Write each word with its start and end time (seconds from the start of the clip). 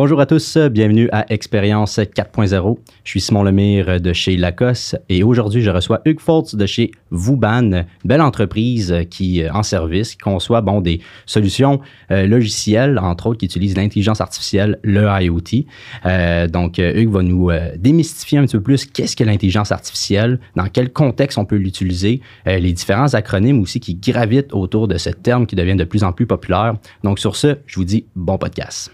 Bonjour 0.00 0.20
à 0.20 0.26
tous, 0.26 0.56
bienvenue 0.56 1.08
à 1.10 1.26
Expérience 1.28 1.98
4.0. 1.98 2.78
Je 3.02 3.10
suis 3.10 3.20
Simon 3.20 3.42
Lemire 3.42 4.00
de 4.00 4.12
chez 4.12 4.36
Lacoste 4.36 4.96
et 5.08 5.24
aujourd'hui 5.24 5.60
je 5.60 5.70
reçois 5.70 6.02
Hugues 6.04 6.20
Foltz 6.20 6.54
de 6.54 6.66
chez 6.66 6.92
Vouban, 7.10 7.82
belle 8.04 8.20
entreprise 8.20 8.94
qui 9.10 9.42
en 9.52 9.64
service, 9.64 10.12
qui 10.12 10.18
conçoit 10.18 10.60
bon, 10.60 10.80
des 10.80 11.00
solutions 11.26 11.80
euh, 12.12 12.28
logicielles, 12.28 12.96
entre 13.00 13.26
autres 13.26 13.40
qui 13.40 13.46
utilisent 13.46 13.76
l'intelligence 13.76 14.20
artificielle, 14.20 14.78
le 14.84 15.08
IoT. 15.20 15.66
Euh, 16.06 16.46
donc 16.46 16.78
Hugues 16.78 17.10
va 17.10 17.24
nous 17.24 17.50
euh, 17.50 17.72
démystifier 17.76 18.38
un 18.38 18.44
petit 18.44 18.56
peu 18.56 18.62
plus 18.62 18.86
qu'est-ce 18.86 19.16
que 19.16 19.24
l'intelligence 19.24 19.72
artificielle, 19.72 20.38
dans 20.54 20.68
quel 20.68 20.92
contexte 20.92 21.38
on 21.38 21.44
peut 21.44 21.56
l'utiliser, 21.56 22.20
euh, 22.46 22.60
les 22.60 22.72
différents 22.72 23.14
acronymes 23.14 23.60
aussi 23.60 23.80
qui 23.80 23.96
gravitent 23.96 24.54
autour 24.54 24.86
de 24.86 24.96
ce 24.96 25.10
terme 25.10 25.44
qui 25.44 25.56
devient 25.56 25.74
de 25.74 25.82
plus 25.82 26.04
en 26.04 26.12
plus 26.12 26.28
populaire. 26.28 26.74
Donc 27.02 27.18
sur 27.18 27.34
ce, 27.34 27.56
je 27.66 27.74
vous 27.74 27.84
dis 27.84 28.06
bon 28.14 28.38
podcast. 28.38 28.92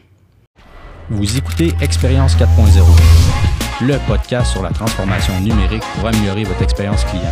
Vous 1.11 1.37
écoutez 1.37 1.75
Expérience 1.83 2.35
4.0, 2.35 3.87
le 3.87 3.99
podcast 4.07 4.51
sur 4.51 4.63
la 4.63 4.71
transformation 4.71 5.39
numérique 5.39 5.83
pour 5.95 6.09
améliorer 6.09 6.45
votre 6.45 6.63
expérience 6.63 7.05
client. 7.05 7.31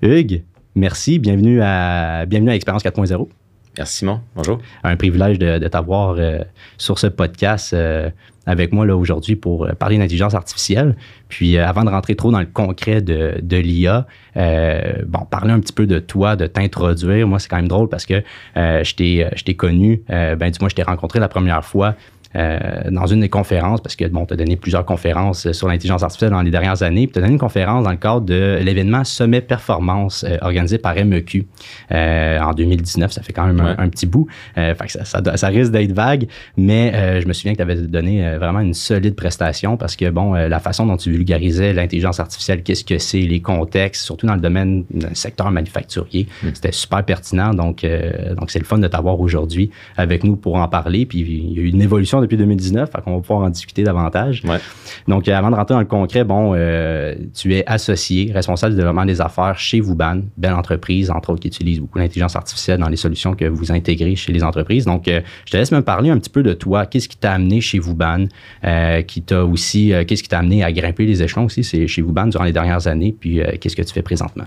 Hugues, 0.00 0.44
merci, 0.76 1.18
bienvenue 1.18 1.60
à, 1.60 2.24
bienvenue 2.26 2.50
à 2.50 2.54
Expérience 2.54 2.84
4.0. 2.84 3.28
Merci 3.78 3.98
Simon, 3.98 4.20
bonjour. 4.36 4.60
Un 4.84 4.96
privilège 4.96 5.38
de, 5.38 5.66
t'avoir 5.68 6.16
euh, 6.18 6.40
sur 6.76 6.98
ce 6.98 7.06
podcast 7.06 7.72
euh, 7.72 8.10
avec 8.44 8.70
moi 8.70 8.84
aujourd'hui 8.84 9.34
pour 9.34 9.64
euh, 9.64 9.72
parler 9.72 9.96
d'intelligence 9.96 10.34
artificielle. 10.34 10.94
Puis 11.30 11.56
avant 11.56 11.82
de 11.84 11.88
rentrer 11.88 12.14
trop 12.14 12.30
dans 12.30 12.40
le 12.40 12.46
concret 12.46 13.00
de, 13.00 13.56
l'IA, 13.56 14.06
bon, 14.34 15.24
parler 15.30 15.52
un 15.52 15.60
petit 15.60 15.72
peu 15.72 15.86
de 15.86 15.98
toi, 16.00 16.36
de 16.36 16.46
t'introduire. 16.46 17.26
Moi, 17.26 17.38
c'est 17.38 17.48
quand 17.48 17.56
même 17.56 17.68
drôle 17.68 17.88
parce 17.88 18.04
que 18.04 18.22
je 18.54 18.94
t'ai 18.94 19.26
je 19.34 19.44
t'ai 19.44 19.54
connu, 19.54 20.02
ben 20.08 20.36
du 20.50 20.58
moins 20.60 20.68
je 20.68 20.74
t'ai 20.74 20.82
rencontré 20.82 21.20
la 21.20 21.28
première 21.28 21.64
fois 21.64 21.94
euh, 22.36 22.58
dans 22.90 23.06
une 23.06 23.20
des 23.20 23.28
conférences, 23.28 23.80
parce 23.80 23.96
que 23.96 24.06
bon, 24.06 24.24
tu 24.26 24.34
as 24.34 24.36
donné 24.36 24.56
plusieurs 24.56 24.84
conférences 24.84 25.52
sur 25.52 25.68
l'intelligence 25.68 26.02
artificielle 26.02 26.30
dans 26.30 26.42
les 26.42 26.50
dernières 26.50 26.82
années, 26.82 27.06
puis 27.06 27.12
tu 27.12 27.18
as 27.18 27.22
donné 27.22 27.34
une 27.34 27.38
conférence 27.38 27.84
dans 27.84 27.90
le 27.90 27.96
cadre 27.96 28.22
de 28.22 28.58
l'événement 28.62 29.04
Sommet 29.04 29.42
Performance 29.42 30.24
euh, 30.24 30.38
organisé 30.40 30.78
par 30.78 30.94
MEQ 30.94 31.46
euh, 31.92 32.40
en 32.40 32.52
2019. 32.52 33.12
Ça 33.12 33.22
fait 33.22 33.32
quand 33.32 33.46
même 33.46 33.60
un, 33.60 33.76
un, 33.78 33.88
petit 33.88 34.06
bout. 34.06 34.26
fait 34.54 34.76
que 34.86 34.92
ça, 34.92 35.04
ça, 35.04 35.36
ça, 35.36 35.48
risque 35.48 35.72
d'être 35.72 35.92
vague, 35.92 36.26
mais 36.56 37.20
je 37.20 37.26
me 37.26 37.32
souviens 37.32 37.52
que 37.52 37.58
tu 37.58 37.62
avais 37.62 37.76
donné 37.76 38.36
vraiment 38.38 38.60
une 38.60 38.74
solide 38.74 39.14
prestation 39.14 39.76
parce 39.76 39.96
que, 39.96 40.08
bon, 40.08 40.32
la 40.34 40.60
façon 40.60 40.86
dont 40.86 40.96
tu 40.96 41.10
vulgarisais 41.10 41.72
l'intelligence 41.72 42.20
artificielle, 42.20 42.62
qu'est-ce 42.62 42.84
que 42.84 42.98
c'est, 42.98 43.20
les 43.20 43.40
contextes, 43.40 44.04
surtout 44.04 44.26
dans 44.26 44.34
le 44.34 44.40
domaine 44.40 44.84
du 44.90 45.06
secteur 45.14 45.50
manufacturier, 45.50 46.26
mm. 46.42 46.48
c'était 46.54 46.72
super 46.72 47.04
pertinent. 47.04 47.52
Donc, 47.52 47.86
donc 48.36 48.50
c'est 48.50 48.58
le 48.58 48.64
fun 48.64 48.78
de 48.78 48.88
t'avoir 48.88 49.20
aujourd'hui 49.20 49.70
avec 49.96 50.24
nous 50.24 50.36
pour 50.36 50.56
en 50.56 50.68
parler. 50.68 51.06
Puis 51.06 51.20
il 51.20 51.52
y 51.52 51.58
a 51.58 51.62
eu 51.62 51.68
une 51.68 51.82
évolution 51.82 52.21
depuis 52.22 52.36
2019, 52.36 52.90
fait 52.90 53.02
qu'on 53.02 53.16
va 53.16 53.20
pouvoir 53.20 53.40
en 53.40 53.50
discuter 53.50 53.82
davantage. 53.82 54.42
Ouais. 54.44 54.58
Donc, 55.08 55.28
avant 55.28 55.50
de 55.50 55.56
rentrer 55.56 55.74
dans 55.74 55.80
le 55.80 55.86
concret, 55.86 56.24
bon, 56.24 56.52
euh, 56.54 57.14
tu 57.34 57.54
es 57.54 57.64
associé, 57.66 58.30
responsable 58.32 58.74
du 58.74 58.78
développement 58.78 59.04
des 59.04 59.20
affaires 59.20 59.58
chez 59.58 59.80
Vouban, 59.80 60.20
belle 60.36 60.54
entreprise, 60.54 61.10
entre 61.10 61.30
autres, 61.30 61.40
qui 61.40 61.48
utilise 61.48 61.80
beaucoup 61.80 61.98
l'intelligence 61.98 62.36
artificielle 62.36 62.80
dans 62.80 62.88
les 62.88 62.96
solutions 62.96 63.34
que 63.34 63.44
vous 63.44 63.72
intégrez 63.72 64.16
chez 64.16 64.32
les 64.32 64.42
entreprises. 64.42 64.84
Donc, 64.84 65.08
euh, 65.08 65.20
je 65.46 65.52
te 65.52 65.56
laisse 65.56 65.72
me 65.72 65.82
parler 65.82 66.10
un 66.10 66.18
petit 66.18 66.30
peu 66.30 66.42
de 66.42 66.52
toi. 66.52 66.86
Qu'est-ce 66.86 67.08
qui 67.08 67.16
t'a 67.16 67.32
amené 67.32 67.60
chez 67.60 67.78
Vouban? 67.78 68.26
Euh, 68.64 69.02
qui 69.02 69.22
t'a 69.22 69.44
aussi, 69.44 69.92
euh, 69.92 70.04
qu'est-ce 70.04 70.22
qui 70.22 70.28
t'a 70.28 70.38
amené 70.38 70.62
à 70.62 70.72
grimper 70.72 71.04
les 71.04 71.22
échelons 71.22 71.46
aussi 71.46 71.64
c'est 71.64 71.86
chez 71.86 72.02
Vouban 72.02 72.26
durant 72.26 72.44
les 72.44 72.52
dernières 72.52 72.86
années? 72.86 73.14
Puis, 73.18 73.40
euh, 73.40 73.52
qu'est-ce 73.60 73.76
que 73.76 73.82
tu 73.82 73.92
fais 73.92 74.02
présentement? 74.02 74.44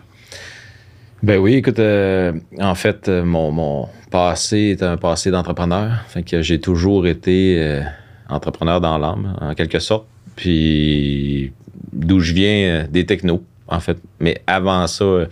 Ben 1.26 1.40
oui, 1.40 1.56
écoute, 1.56 1.80
euh, 1.80 2.34
en 2.60 2.76
fait, 2.76 3.10
mon, 3.10 3.50
mon, 3.52 3.90
passé 4.12 4.76
est 4.78 4.84
un 4.84 4.96
passé 4.96 5.32
d'entrepreneur. 5.32 6.04
Fait 6.08 6.22
que 6.22 6.44
j'ai 6.44 6.60
toujours 6.62 7.08
été 7.08 7.58
euh, 7.58 7.82
entrepreneur 8.30 8.80
dans 8.80 9.00
l'âme, 9.00 9.36
en 9.42 9.56
quelque 9.56 9.80
sorte. 9.80 10.06
Puis 10.36 11.52
d'où 11.92 12.20
je 12.20 12.32
viens, 12.36 12.68
euh, 12.68 12.88
des 12.88 13.08
technos, 13.08 13.44
en 13.68 13.80
fait. 13.80 13.98
Mais 14.20 14.44
avant 14.46 14.86
ça, 14.86 15.04
euh, 15.04 15.28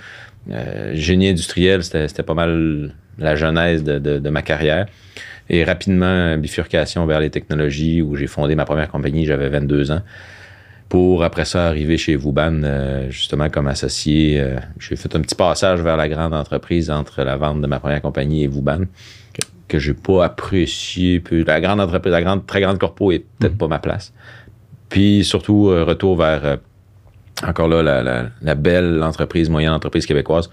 génie 0.95 1.29
industriel, 1.29 1.83
c'était 1.83 2.23
pas 2.23 2.33
mal 2.33 2.95
la 3.19 3.35
genèse 3.35 3.83
de, 3.83 3.99
de, 3.99 4.17
de, 4.17 4.29
ma 4.31 4.41
carrière. 4.41 4.87
Et 5.47 5.63
rapidement, 5.63 6.35
bifurcation 6.39 7.05
vers 7.05 7.19
les 7.19 7.29
technologies 7.29 8.01
où 8.01 8.15
j'ai 8.15 8.25
fondé 8.25 8.55
ma 8.55 8.65
première 8.65 8.89
compagnie, 8.89 9.27
j'avais 9.27 9.49
22 9.49 9.91
ans 9.91 10.01
pour 10.89 11.23
après 11.23 11.45
ça 11.45 11.67
arriver 11.67 11.97
chez 11.97 12.15
Vouban, 12.15 12.61
euh, 12.63 13.09
justement 13.09 13.49
comme 13.49 13.67
associé. 13.67 14.39
Euh, 14.39 14.57
j'ai 14.79 14.95
fait 14.95 15.15
un 15.15 15.21
petit 15.21 15.35
passage 15.35 15.81
vers 15.81 15.97
la 15.97 16.07
grande 16.07 16.33
entreprise 16.33 16.89
entre 16.89 17.23
la 17.23 17.37
vente 17.37 17.61
de 17.61 17.67
ma 17.67 17.79
première 17.79 18.01
compagnie 18.01 18.43
et 18.43 18.47
Vouban, 18.47 18.81
que, 19.33 19.41
que 19.67 19.79
j'ai 19.79 19.93
pas 19.93 20.25
apprécié. 20.25 21.19
Puis 21.19 21.43
la 21.43 21.61
grande 21.61 21.81
entreprise, 21.81 22.11
la 22.11 22.21
grande, 22.21 22.45
très 22.45 22.61
grande 22.61 22.77
corpo 22.77 23.11
est 23.11 23.25
peut-être 23.39 23.55
mmh. 23.55 23.57
pas 23.57 23.67
ma 23.67 23.79
place. 23.79 24.13
Puis 24.89 25.23
surtout, 25.23 25.69
euh, 25.69 25.83
retour 25.83 26.17
vers 26.17 26.57
encore 27.47 27.67
là 27.67 27.81
la, 27.81 28.03
la, 28.03 28.25
la, 28.41 28.55
belle 28.55 29.01
entreprise, 29.01 29.49
moyenne 29.49 29.73
entreprise 29.73 30.05
québécoise. 30.05 30.49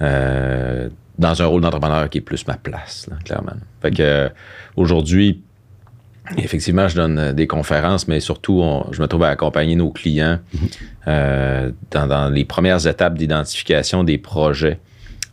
dans 0.00 1.42
un 1.42 1.46
rôle 1.46 1.62
d'entrepreneur 1.62 2.08
qui 2.10 2.18
est 2.18 2.22
plus 2.22 2.46
ma 2.46 2.54
place, 2.54 3.08
là, 3.10 3.16
clairement. 3.24 3.56
Fait 3.80 3.90
que 3.90 4.30
aujourd'hui, 4.76 5.42
Effectivement, 6.36 6.88
je 6.88 6.96
donne 6.96 7.32
des 7.32 7.46
conférences, 7.46 8.08
mais 8.08 8.20
surtout, 8.20 8.60
on, 8.60 8.92
je 8.92 9.00
me 9.00 9.06
trouve 9.06 9.24
à 9.24 9.28
accompagner 9.28 9.76
nos 9.76 9.90
clients 9.90 10.38
euh, 11.06 11.70
dans, 11.90 12.06
dans, 12.06 12.28
les 12.28 12.44
premières 12.44 12.86
étapes 12.86 13.16
d'identification 13.16 14.04
des 14.04 14.18
projets 14.18 14.78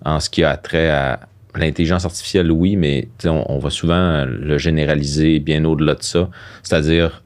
en 0.04 0.20
ce 0.20 0.30
qui 0.30 0.44
a 0.44 0.56
trait 0.58 0.90
à 0.90 1.20
l'intelligence 1.56 2.06
artificielle, 2.06 2.52
oui, 2.52 2.76
mais 2.76 3.08
on, 3.26 3.46
on, 3.48 3.60
va 3.60 3.70
souvent 3.70 4.26
le 4.26 4.58
généraliser 4.58 5.40
bien 5.40 5.64
au-delà 5.66 5.96
de 5.96 6.04
ça. 6.04 6.30
C'est-à-dire, 6.64 7.24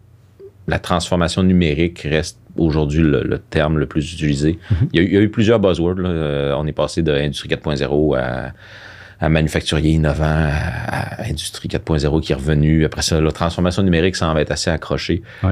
la 0.68 0.80
transformation 0.80 1.44
numérique 1.44 2.00
reste 2.02 2.38
aujourd'hui 2.56 3.02
le, 3.02 3.24
le, 3.24 3.40
terme 3.40 3.80
le 3.80 3.86
plus 3.86 4.14
utilisé. 4.14 4.54
Mm 4.54 4.74
-hmm. 4.74 4.90
il, 4.94 5.00
y 5.00 5.04
a, 5.04 5.08
il, 5.08 5.14
y 5.14 5.18
a, 5.18 5.22
eu 5.22 5.30
plusieurs 5.30 5.60
buzzwords. 5.60 6.00
Là. 6.00 6.56
On 6.58 6.68
est 6.68 6.78
passé 6.84 7.02
de 7.02 7.12
Industrie 7.12 7.50
4.0 7.50 8.18
à 8.18 8.54
à 9.20 9.30
manufacturier 9.30 9.92
innovant, 9.92 10.24
à, 10.26 11.22
à 11.22 11.30
Industrie 11.30 11.68
4.0 11.68 12.22
qui 12.22 12.32
est 12.32 12.36
revenu. 12.36 12.86
Après 12.86 13.02
ça, 13.02 13.20
la 13.20 13.32
transformation 13.32 13.84
numérique 13.84 14.16
semble 14.16 14.40
être 14.40 14.52
assez 14.52 14.70
accroché. 14.70 15.22
Ouais. 15.44 15.52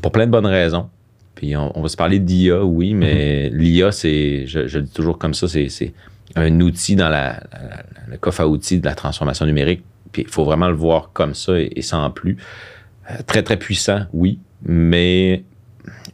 Pour 0.00 0.12
plein 0.12 0.26
de 0.26 0.30
bonnes 0.30 0.46
raisons. 0.46 0.88
Puis 1.34 1.56
on, 1.56 1.76
on 1.76 1.82
va 1.82 1.88
se 1.88 1.96
parler 1.96 2.20
d'IA, 2.20 2.64
oui, 2.64 2.94
mais 2.94 3.50
mm 3.50 3.54
-hmm. 3.54 3.58
l'IA, 3.58 3.92
c'est, 3.92 4.46
je, 4.46 4.68
je, 4.68 4.78
le 4.78 4.84
dis 4.84 4.92
toujours 4.92 5.18
comme 5.18 5.34
ça, 5.34 5.48
c'est 5.48 5.92
un 6.36 6.60
outil 6.60 6.94
dans 6.96 7.08
la, 7.08 7.42
la, 7.52 7.84
le 8.08 8.16
coffre 8.18 8.40
à 8.42 8.46
outils 8.46 8.78
de 8.78 8.86
la 8.86 8.94
transformation 8.94 9.46
numérique. 9.46 9.82
Puis 10.12 10.22
il 10.22 10.28
faut 10.28 10.44
vraiment 10.44 10.68
le 10.68 10.76
voir 10.76 11.10
comme 11.12 11.34
ça 11.34 11.58
et, 11.58 11.72
et 11.74 11.82
sans 11.82 12.08
plus. 12.10 12.36
Euh, 13.10 13.16
très, 13.26 13.42
très 13.42 13.56
puissant, 13.56 14.06
oui, 14.12 14.38
mais 14.62 15.42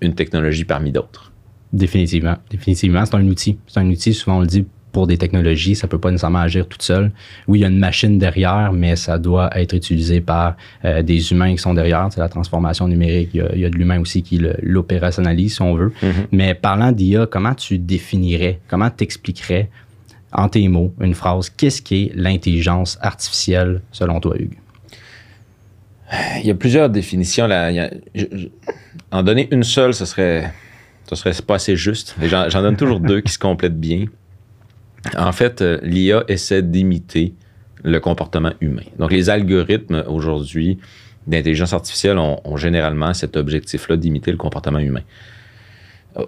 une 0.01 0.15
technologie 0.15 0.65
parmi 0.65 0.91
d'autres. 0.91 1.31
Définitivement. 1.73 2.37
Définitivement, 2.51 3.05
c'est 3.05 3.15
un 3.15 3.27
outil. 3.29 3.59
C'est 3.67 3.79
un 3.81 3.89
outil, 3.89 4.13
souvent 4.15 4.39
on 4.39 4.41
le 4.41 4.47
dit, 4.47 4.65
pour 4.93 5.07
des 5.07 5.19
technologies, 5.19 5.75
ça 5.75 5.87
peut 5.89 5.99
pas 5.99 6.11
nécessairement 6.11 6.41
agir 6.41 6.67
toute 6.67 6.83
seule. 6.83 7.11
Oui, 7.47 7.59
il 7.59 7.63
y 7.63 7.65
a 7.65 7.69
une 7.69 7.79
machine 7.79 8.19
derrière, 8.19 8.73
mais 8.73 8.97
ça 8.97 9.19
doit 9.19 9.51
être 9.57 9.75
utilisé 9.75 10.21
par 10.21 10.57
euh, 10.85 11.03
des 11.03 11.33
humains 11.33 11.53
qui 11.53 11.59
sont 11.59 11.75
derrière. 11.75 12.09
C'est 12.11 12.21
la 12.21 12.29
transformation 12.29 12.89
numérique. 12.89 13.31
Il 13.35 13.39
y 13.39 13.43
a, 13.43 13.55
il 13.55 13.61
y 13.61 13.65
a 13.65 13.71
de 13.71 13.77
l'humain 13.77 14.01
aussi 14.01 14.23
qui 14.23 14.41
l'opérationnalise, 14.63 15.55
si 15.57 15.63
on 15.63 15.75
veut. 15.75 15.93
Mhm. 16.03 16.09
Mm 16.09 16.13
-hmm. 16.13 16.27
Mais 16.33 16.55
parlant 16.55 16.93
d'IA, 16.93 17.27
comment 17.27 17.55
tu 17.55 17.79
définirais, 17.79 18.59
comment 18.69 18.91
t'expliquerais 18.91 19.69
en 20.33 20.49
tes 20.49 20.69
mots 20.69 20.93
une 21.01 21.15
phrase, 21.15 21.51
qu'est-ce 21.51 21.83
qu'est 21.83 22.11
l'intelligence 22.15 22.99
artificielle 23.01 23.81
selon 23.93 24.21
toi, 24.21 24.37
Hugues? 24.39 24.59
Il 26.41 26.47
y 26.47 26.51
a 26.51 26.55
plusieurs 26.55 26.91
définitions. 26.91 27.47
Là. 27.47 27.67
A, 27.67 27.91
je, 28.15 28.25
je, 28.33 28.47
en 29.13 29.23
donner 29.23 29.49
une 29.51 29.63
seule, 29.63 29.95
ce 29.95 30.05
serait, 30.05 30.53
ce 31.09 31.15
serait 31.15 31.35
pas 31.47 31.57
assez 31.57 31.77
juste. 31.77 32.17
J'en 32.23 32.63
donne 32.63 32.77
toujours 32.77 33.01
deux 33.11 33.21
qui 33.21 33.33
se 33.33 33.39
complètent 33.39 33.79
bien. 33.79 34.07
En 35.17 35.33
fait, 35.33 35.63
euh, 35.63 35.79
l'IA 35.83 36.25
essaie 36.29 36.63
d'imiter 36.63 37.35
le 37.83 37.99
comportement 38.01 38.53
humain. 38.61 38.83
Donc, 38.99 39.13
les 39.13 39.31
algorithmes 39.31 40.05
aujourd'hui 40.07 40.79
d'intelligence 41.27 41.73
artificielle 41.73 42.19
ont, 42.19 42.57
généralement 42.57 43.15
cet 43.15 43.37
objectif-là 43.37 43.97
d'imiter 43.97 44.31
le 44.31 44.37
comportement 44.37 44.79
humain. 44.79 45.03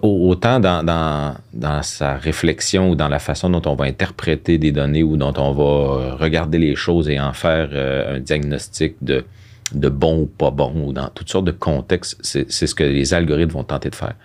Autant 0.01 0.59
dans, 0.61 1.81
sa 1.81 2.15
réflexion 2.15 2.91
ou 2.91 2.95
dans 2.95 3.09
la 3.09 3.19
façon 3.19 3.49
dont 3.49 3.61
on 3.65 3.75
va 3.75 3.85
interpréter 3.85 4.57
des 4.57 4.71
données 4.71 5.03
ou 5.03 5.17
dont 5.17 5.33
on 5.37 5.51
va 5.51 6.15
regarder 6.15 6.57
les 6.57 6.75
choses 6.75 7.09
et 7.09 7.19
en 7.19 7.33
faire 7.33 7.69
euh, 7.73 8.15
un 8.15 8.19
diagnostic 8.19 8.95
de, 9.01 9.25
de 9.73 9.89
bon 9.89 10.21
ou 10.21 10.25
pas 10.25 10.51
bon 10.51 10.71
ou 10.87 10.93
dans 10.93 11.09
toutes 11.09 11.29
sortes 11.29 11.45
de 11.45 11.51
contextes, 11.51 12.17
c'est 12.21 12.49
ce 12.49 12.73
que 12.73 12.83
les 12.83 13.13
algorithmes 13.13 13.51
vont 13.51 13.63
tenter 13.63 13.89
de 13.89 13.95
faire. 13.95 14.15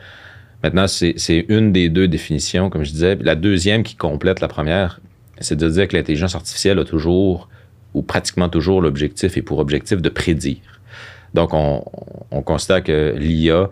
Maintenant, 0.62 0.86
c'est 0.88 1.46
une 1.48 1.72
des 1.72 1.88
deux 1.88 2.08
définitions, 2.08 2.68
comme 2.70 2.84
je 2.84 2.90
disais. 2.90 3.16
La 3.20 3.34
deuxième 3.34 3.82
qui 3.82 3.94
complète 3.94 4.40
la 4.40 4.48
première, 4.48 5.00
c'est 5.40 5.56
de 5.56 5.68
dire 5.68 5.86
que 5.86 5.96
l'intelligence 5.96 6.34
artificielle 6.34 6.78
a 6.78 6.84
toujours, 6.84 7.48
ou 7.94 8.02
pratiquement 8.02 8.48
toujours, 8.48 8.82
l'objectif 8.82 9.36
et 9.36 9.42
pour 9.42 9.58
objectif 9.58 10.02
de 10.02 10.08
prédire. 10.08 10.58
Donc, 11.34 11.54
on, 11.54 11.84
on 12.30 12.42
considère 12.42 12.82
que 12.82 13.14
l'IA, 13.16 13.70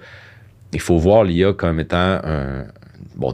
il 0.72 0.80
faut 0.80 0.98
voir 0.98 1.24
l'IA 1.24 1.52
comme 1.52 1.80
étant 1.80 2.20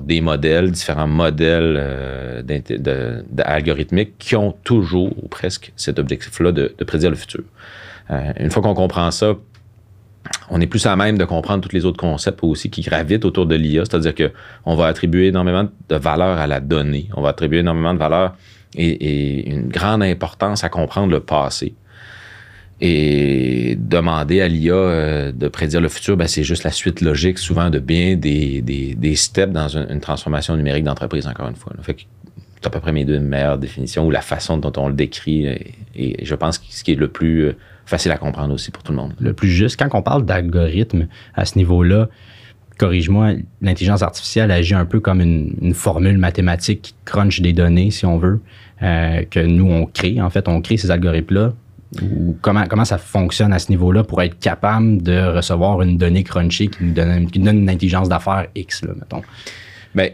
des 0.05 0.21
modèles, 0.21 0.71
différents 0.71 1.07
modèles 1.07 1.77
euh, 1.79 3.23
algorithmiques 3.39 4.17
qui 4.19 4.37
ont 4.37 4.53
toujours, 4.65 5.13
ou 5.23 5.29
presque, 5.29 5.73
cet 5.77 5.99
objectif-là 5.99 6.53
de, 6.53 6.69
prédire 6.87 7.11
le 7.11 7.17
futur. 7.17 7.43
Euh, 8.11 8.33
une 8.39 8.51
fois 8.51 8.63
qu'on 8.63 8.75
comprend 8.75 9.11
ça, 9.11 9.35
on 10.51 10.61
est 10.61 10.67
plus 10.67 10.87
à 10.87 10.97
même 10.97 11.19
de 11.19 11.25
comprendre 11.25 11.67
tous 11.67 11.75
les 11.75 11.85
autres 11.85 11.99
concepts 11.99 12.41
aussi 12.43 12.71
qui 12.71 12.83
gravitent 12.83 13.25
autour 13.25 13.47
de 13.47 13.55
l'IA, 13.55 13.85
c'est-à-dire 13.85 14.15
qu'on 14.15 14.75
va 14.75 14.87
attribuer 14.87 15.29
énormément 15.29 15.69
de 15.89 15.97
valeur 15.97 16.39
à 16.39 16.47
la 16.47 16.61
donnée, 16.61 17.09
on 17.17 17.23
va 17.23 17.31
attribuer 17.31 17.61
énormément 17.61 17.95
de 17.95 17.99
valeur 17.99 18.35
et 18.75 19.51
une 19.51 19.69
grande 19.69 20.03
importance 20.03 20.65
à 20.65 20.69
comprendre 20.69 21.11
le 21.11 21.21
passé. 21.21 21.75
Et 22.85 23.77
demander 23.79 24.41
à 24.41 24.49
l'IA 24.49 24.75
euh, 24.75 25.31
de 25.31 25.47
prédire 25.47 25.81
le 25.81 25.89
futur, 25.89 26.17
ben, 26.17 26.27
c'est 26.27 26.43
juste 26.43 26.65
la 26.65 26.73
suite 26.73 27.01
logique 27.01 27.39
souvent 27.39 27.71
de 27.71 27.79
bien 27.79 28.17
des, 28.17 29.15
steps 29.15 29.53
dans 29.53 29.69
une, 29.69 30.01
transformation 30.01 30.57
numérique 30.57 30.83
d'entreprise, 30.83 31.29
encore 31.29 31.49
une 31.49 31.55
fois. 31.55 31.73
Fait 31.83 31.95
que 31.95 32.03
c'est 32.57 32.67
à 32.67 32.71
peu 32.71 32.81
près 32.81 32.91
mes 32.91 33.05
deux 33.05 33.21
meilleures 33.21 33.59
définitions 33.59 34.05
ou 34.05 34.11
la 34.11 34.21
façon 34.21 34.57
dont 34.57 34.73
on 34.79 34.89
le 34.89 34.95
décrit. 34.95 35.47
Et, 35.95 36.25
je 36.25 36.35
pense 36.35 36.59
que 36.59 36.65
ce 36.71 36.83
qui 36.83 36.91
est 36.91 36.97
le 36.97 37.07
plus 37.07 37.45
euh, 37.45 37.57
facile 37.87 38.13
à 38.13 38.19
comprendre 38.19 38.55
aussi 38.55 38.71
pour 38.71 38.83
tout 38.83 38.93
le 38.93 38.99
monde. 38.99 39.15
Le 39.21 39.33
plus 39.33 39.49
juste, 39.49 39.79
quand 39.79 39.89
on 39.93 40.03
parle 40.03 40.25
d'algorithme 40.25 41.07
à 41.35 41.45
ce 41.45 41.59
niveau-là, 41.59 42.09
corrige-moi, 42.79 43.35
l'intelligence 43.61 44.03
artificielle 44.03 44.51
agit 44.51 44.75
un 44.75 44.87
peu 44.87 45.01
comme 45.01 45.21
une, 45.21 45.75
formule 45.75 46.19
mathématique 46.19 46.83
qui 46.83 46.95
crunch 47.05 47.41
des 47.41 47.53
données, 47.53 47.91
si 47.91 48.07
on 48.07 48.19
veut, 48.19 48.41
euh, 48.83 49.23
que 49.31 49.41
nous, 49.41 49.71
on 49.71 49.87
crée. 49.87 50.21
En 50.21 50.31
fait, 50.31 50.49
on 50.49 50.61
crée 50.61 50.77
ces 50.77 50.91
algorithmes-là 50.91 51.53
ou 52.01 52.37
comment, 52.41 52.67
comment 52.69 52.85
ça 52.85 52.99
fonctionne 52.99 53.53
à 53.53 53.59
ce 53.59 53.71
niveau-là 53.71 54.03
pour 54.03 54.23
être 54.23 54.39
capable 54.39 55.03
de 55.03 55.37
recevoir 55.37 55.83
une 55.83 55.99
donnée 55.99 56.25
crunchée 56.25 56.69
qui 56.69 56.85
nous 56.85 56.93
donne, 56.93 57.31
qui 57.31 57.39
donne 57.39 57.59
une 57.59 57.71
intelligence 57.71 58.09
d'affaires 58.09 58.47
X, 58.55 58.83
là, 58.83 58.93
mettons? 58.99 59.23
Bien, 59.95 60.09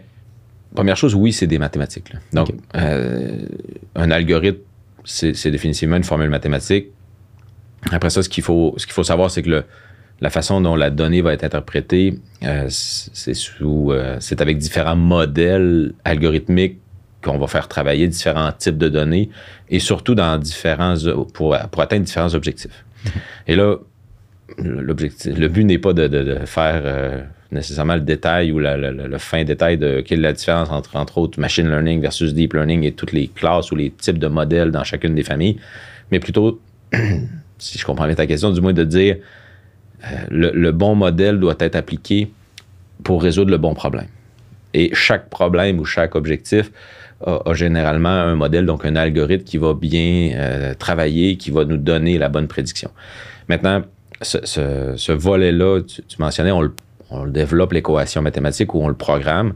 première 0.75 0.97
chose, 0.97 1.15
oui, 1.15 1.33
c'est 1.33 1.47
des 1.47 1.59
mathématiques. 1.59 2.13
Donc, 2.33 2.49
euh, 2.75 3.47
un 3.95 4.11
algorithme, 4.11 4.61
c'est 5.05 5.51
définitivement 5.51 5.97
une 5.97 6.05
formule 6.05 6.29
mathématique. 6.29 6.89
Après 7.93 8.11
ça, 8.11 8.23
ce 8.23 8.29
qu'il 8.29 8.45
faut, 8.45 8.75
ce 8.77 8.87
qu'il 8.87 8.95
faut 8.95 9.05
savoir, 9.05 9.31
c'est 9.31 9.43
que 9.43 9.65
la 10.21 10.31
façon 10.31 10.61
dont 10.61 10.77
la 10.77 10.91
donnée 10.91 11.21
va 11.23 11.33
être 11.33 11.45
interprétée, 11.45 12.19
euh, 12.45 12.67
c'est 12.69 13.35
sous, 13.35 13.93
euh, 13.93 14.17
c'est 14.21 14.41
avec 14.41 14.59
différents 14.59 14.97
modèles 14.97 15.93
algorithmiques 16.05 16.79
qu'on 17.23 17.39
va 17.39 17.47
faire 17.47 17.69
travailler 17.69 18.09
différents 18.09 18.53
types 18.53 18.79
de 18.79 18.89
données 18.89 19.29
et 19.69 19.81
surtout 19.81 20.15
dans 20.15 20.39
différents 20.39 20.95
pour, 21.35 21.57
pour 21.71 21.83
atteindre 21.83 22.05
différents 22.05 22.35
objectifs. 22.35 22.85
Et 23.47 23.57
là, 23.57 23.77
l'objectif, 24.59 25.37
le 25.37 25.49
but 25.49 25.65
n'est 25.65 25.79
pas 25.79 25.93
de, 25.93 26.39
faire 26.47 26.83
euh, 26.85 27.23
nécessairement 27.53 27.95
le 27.95 28.01
détail 28.01 28.53
ou 28.53 28.59
le 28.59 29.19
fin 29.19 29.45
détail 29.45 29.79
de 29.79 30.01
quelle 30.01 30.21
est 30.21 30.23
la 30.23 30.33
différence 30.33 30.71
entre, 30.71 30.97
entre 30.97 31.19
autres, 31.19 31.41
machine 31.41 31.69
learning 31.69 32.01
versus 32.01 32.35
deep 32.35 32.55
learning 32.55 32.85
et 32.85 32.93
toutes 32.93 33.13
les 33.13 33.29
classes 33.29 33.71
ou 33.73 33.77
les 33.77 33.91
types 33.91 34.19
de 34.19 34.29
modèles 34.29 34.71
dans 34.71 34.85
chacune 34.85 35.15
des 35.15 35.25
familles, 35.25 35.59
mais 36.11 36.21
plutôt, 36.21 36.61
si 37.59 37.79
je 37.79 37.85
comprends 37.85 38.07
bien 38.07 38.15
ta 38.15 38.27
question, 38.27 38.51
du 38.51 38.61
moins 38.61 38.73
de 38.73 38.85
dire 38.85 39.17
euh, 40.05 40.17
le 40.31 40.71
bon 40.71 40.95
modèle 40.95 41.39
doit 41.39 41.57
être 41.59 41.77
appliqué 41.77 42.31
pour 43.05 43.23
résoudre 43.23 43.51
le 43.51 43.59
bon 43.59 43.75
problème. 43.75 44.09
Et 44.75 44.91
chaque 44.95 45.29
problème 45.31 45.79
ou 45.79 45.85
chaque 45.85 46.15
objectif 46.15 46.71
a, 47.27 47.53
généralement 47.55 48.09
un 48.09 48.37
modèle, 48.37 48.67
donc 48.67 48.85
un 48.85 48.97
algorithme 48.97 49.45
qui 49.45 49.59
va 49.59 49.75
bien 49.75 50.31
euh, 50.35 50.75
travailler, 50.75 51.37
qui 51.37 51.51
va 51.51 51.65
nous 51.65 51.77
donner 51.77 52.19
la 52.19 52.29
bonne 52.29 52.47
prédiction. 52.47 52.91
Maintenant, 53.49 53.83
ce, 54.23 55.13
volet-là, 55.13 55.81
tu, 55.83 56.03
mentionnais, 56.19 56.53
on 56.53 56.61
le, 56.61 56.73
développe 57.31 57.73
l'équation 57.73 58.23
mathématique 58.23 58.75
ou 58.75 58.83
on 58.83 58.89
le 58.89 58.95
programme. 58.95 59.55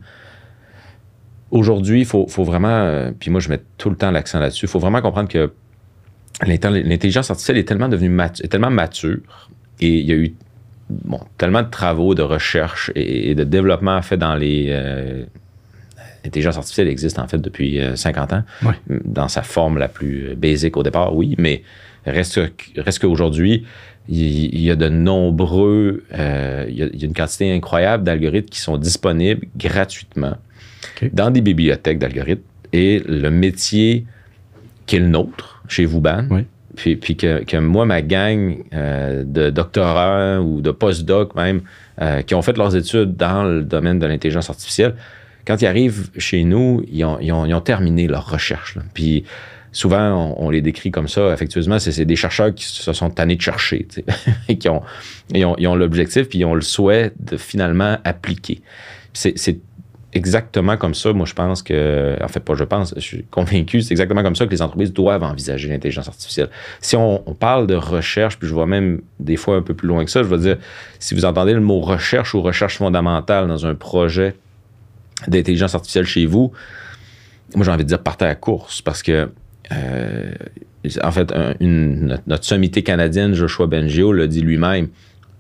Aujourd'hui, 1.51 2.01
il 2.01 2.07
faut, 2.07 2.27
vraiment, 2.39 2.69
euh, 2.69 3.13
puis 3.19 3.31
moi 3.31 3.39
je 3.39 3.51
mets 3.51 3.61
tout 3.77 3.91
le 3.91 3.97
temps 3.97 4.11
l'accent 4.11 4.41
là-dessus, 4.41 4.65
il 4.65 4.69
faut 4.69 4.79
vraiment 4.79 5.03
comprendre 5.03 5.29
que 5.29 5.53
l'intelligence 6.41 7.31
artificielle 7.31 7.59
est 7.59 7.69
tellement 7.69 7.89
devenue 7.89 8.09
mature, 8.09 8.49
tellement 8.49 8.71
mature 8.71 9.19
et 9.81 9.99
il 9.99 10.07
y 10.07 10.13
a 10.13 10.17
eu 10.17 10.35
tellement 11.39 11.63
de 11.63 11.71
travaux 11.71 12.15
de 12.15 12.23
recherche 12.23 12.91
et, 12.95 13.35
de 13.35 13.45
développement 13.45 14.01
fait 14.03 14.17
dans 14.17 14.35
les, 14.35 14.67
euh, 14.69 15.25
l'intelligence 16.25 16.57
artificielle 16.57 16.89
existe 16.89 17.19
en 17.19 17.29
fait 17.29 17.39
depuis 17.39 17.81
50 17.95 18.33
euh, 18.33 18.37
ans, 18.37 18.43
dans 19.05 19.29
sa 19.29 19.43
forme 19.43 19.79
la 19.79 19.89
plus 19.89 20.35
basique 20.37 20.77
au 20.77 20.83
départ, 20.83 21.15
oui, 21.15 21.35
mais 21.39 21.63
reste, 22.07 22.41
reste 22.77 22.99
qu'aujourd'hui, 23.01 23.65
il, 24.09 24.61
y 24.61 24.71
a 24.71 24.77
de 24.77 24.89
nombreux, 24.89 26.05
euh, 26.15 26.67
il, 26.69 26.77
y 26.77 26.83
a, 26.83 26.87
une 26.87 27.15
quantité 27.15 27.53
incroyable 27.53 28.05
d'algorithmes 28.05 28.49
qui 28.49 28.61
sont 28.61 28.77
disponibles 28.77 29.47
gratuitement 29.57 30.37
dans 31.13 31.31
des 31.31 31.41
bibliothèques 31.41 31.99
d'algorithmes. 31.99 32.43
Et 32.73 33.03
le 33.07 33.31
métier 33.31 34.07
qui 34.87 34.97
est 34.97 35.01
le 35.01 35.09
nôtre, 35.09 35.63
chez 35.69 35.85
Vouban, 35.85 36.27
puis, 36.77 36.97
puis 36.97 37.17
que, 37.17 37.59
moi, 37.59 37.85
ma 37.85 38.01
gang 38.01 38.65
euh, 38.73 39.25
de 39.27 39.51
doctorants 39.51 40.39
ou 40.39 40.61
de 40.61 40.71
post-doc 40.71 41.35
même, 41.35 41.63
qui 42.27 42.35
ont 42.35 42.43
fait 42.43 42.57
leurs 42.57 42.75
études 42.75 43.17
dans 43.17 43.45
le 43.45 43.63
domaine 43.63 44.01
de 44.01 44.07
l'intelligence 44.07 44.51
artificielle, 44.51 44.97
quand 45.47 45.61
ils 45.61 45.67
arrivent 45.67 46.11
chez 46.19 46.45
nous, 46.45 46.85
ils 46.91 47.05
ont, 47.05 47.61
terminé 47.61 48.07
leur 48.07 48.31
recherche. 48.31 48.79
Puis 48.95 49.25
souvent, 49.73 50.35
on, 50.39 50.51
les 50.51 50.61
décrit 50.61 50.91
comme 50.91 51.09
ça, 51.09 51.33
affectueusement, 51.33 51.79
c'est 51.79 52.05
des 52.05 52.17
chercheurs 52.17 52.55
qui 52.55 52.65
se 52.65 52.93
sont 52.93 53.11
tannés 53.11 53.37
de 53.37 53.41
chercher, 53.41 53.87
et 54.49 54.59
qui 54.59 54.69
ont, 54.69 54.83
ont, 55.35 55.75
l'objectif, 55.75 56.29
puis 56.29 56.41
ils 56.41 56.45
ont 56.45 56.55
le 56.55 56.61
souhait 56.61 57.13
de 57.19 57.37
finalement 57.37 57.99
appliquer. 58.05 58.63
C'est 59.13 59.59
exactement 60.13 60.77
comme 60.77 60.95
ça, 60.95 61.13
moi, 61.13 61.27
je 61.27 61.35
pense 61.35 61.63
que, 61.63 62.17
en 62.23 62.29
fait, 62.29 62.41
pas 62.41 62.55
je 62.55 62.65
pense, 62.65 62.95
je 62.97 63.01
suis 63.01 63.25
convaincu, 63.31 63.81
c'est 63.81 63.93
exactement 63.93 64.23
comme 64.23 64.37
ça 64.37 64.47
que 64.47 64.51
les 64.51 64.63
entreprises 64.63 64.93
doivent 64.93 65.23
envisager 65.23 65.69
l'intelligence 65.69 66.09
artificielle. 66.09 66.49
Si 66.81 66.97
on, 66.97 67.19
parle 67.39 67.67
de 67.67 67.75
recherche, 67.75 68.39
puis 68.39 68.47
je 68.47 68.55
vois 68.55 68.67
même 68.67 69.01
des 69.19 69.37
fois 69.37 69.57
un 69.57 69.63
peu 69.63 69.75
plus 69.75 69.89
loin 69.89 70.05
que 70.05 70.11
ça, 70.11 70.23
je 70.23 70.29
veux 70.29 70.39
dire, 70.39 70.59
si 70.99 71.15
vous 71.15 71.25
entendez 71.25 71.55
le 71.55 71.61
mot 71.61 71.81
recherche 71.81 72.35
ou 72.35 72.43
recherche 72.43 72.77
fondamentale 72.77 73.49
dans 73.49 73.67
un 73.67 73.75
projet 73.75 74.35
d'intelligence 75.29 75.75
artificielle 75.75 76.05
chez 76.05 76.27
vous, 76.27 76.53
moi 77.55 77.65
j'ai 77.65 77.71
envie 77.71 77.85
de 77.85 77.89
dire 77.89 78.01
partez 78.01 78.27
à 78.27 78.29
la 78.29 78.35
course 78.35 78.83
parce 78.83 79.03
que 79.03 79.31
euh, 79.73 80.33
en 81.03 81.13
fait, 81.13 81.33
notre, 81.61 82.45
sommité 82.45 82.83
canadienne, 82.83 83.35
Joshua 83.35 83.67
Bengio, 83.67 84.13
l'a 84.13 84.27
dit 84.27 84.41
lui-même, 84.41 84.89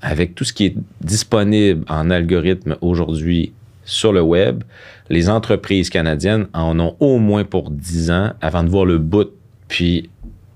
avec 0.00 0.34
tout 0.34 0.44
ce 0.44 0.52
qui 0.52 0.66
est 0.66 0.76
disponible 1.00 1.84
en 1.88 2.10
algorithme 2.10 2.76
aujourd'hui 2.80 3.52
sur 3.84 4.12
le 4.12 4.22
web, 4.22 4.62
les 5.10 5.28
entreprises 5.28 5.90
canadiennes 5.90 6.46
en 6.52 6.78
ont 6.78 6.96
au 7.00 7.18
moins 7.18 7.44
pour 7.44 7.70
10 7.70 8.10
ans 8.10 8.32
avant 8.40 8.62
de 8.64 8.68
voir 8.68 8.84
le 8.84 8.98
bout, 8.98 9.30
puis 9.68 10.10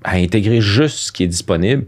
à 0.04 0.16
intégrer 0.16 0.60
juste 0.60 0.98
ce 0.98 1.12
qui 1.12 1.24
est 1.24 1.28
disponible 1.28 1.86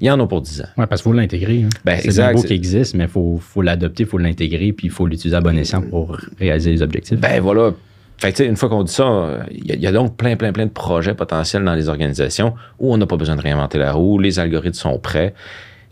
il 0.00 0.06
y 0.06 0.10
en 0.10 0.20
a 0.20 0.26
pour 0.26 0.40
10 0.40 0.62
ans. 0.62 0.64
Oui, 0.76 0.84
parce 0.88 1.02
qu'il 1.02 1.10
faut 1.10 1.16
l'intégrer. 1.16 1.64
Hein. 1.64 1.68
Ben, 1.84 1.98
c'est 2.00 2.20
un 2.20 2.32
beau 2.32 2.42
qui 2.42 2.52
existe, 2.52 2.94
mais 2.94 3.04
il 3.04 3.10
faut, 3.10 3.38
faut 3.40 3.62
l'adopter, 3.62 4.04
il 4.04 4.08
faut 4.08 4.18
l'intégrer, 4.18 4.72
puis 4.72 4.86
il 4.86 4.90
faut 4.90 5.06
l'utiliser 5.06 5.36
à 5.36 5.40
bon 5.40 5.56
escient 5.58 5.82
pour 5.82 6.16
réaliser 6.38 6.70
les 6.70 6.82
objectifs. 6.82 7.18
Ben 7.18 7.40
voilà. 7.40 7.72
Fait 8.18 8.36
une 8.40 8.56
fois 8.56 8.68
qu'on 8.68 8.82
dit 8.82 8.92
ça, 8.92 9.44
il 9.52 9.80
y, 9.80 9.86
a 9.86 9.92
donc 9.92 10.16
plein, 10.16 10.34
plein, 10.34 10.52
plein 10.52 10.66
de 10.66 10.72
projets 10.72 11.14
potentiels 11.14 11.62
dans 11.62 11.74
les 11.74 11.88
organisations 11.88 12.54
où 12.80 12.92
on 12.92 12.96
n'a 12.96 13.06
pas 13.06 13.16
besoin 13.16 13.36
de 13.36 13.40
réinventer 13.40 13.78
la 13.78 13.92
roue, 13.92 14.18
les 14.18 14.40
algorithmes 14.40 14.74
sont 14.74 14.98
prêts. 14.98 15.34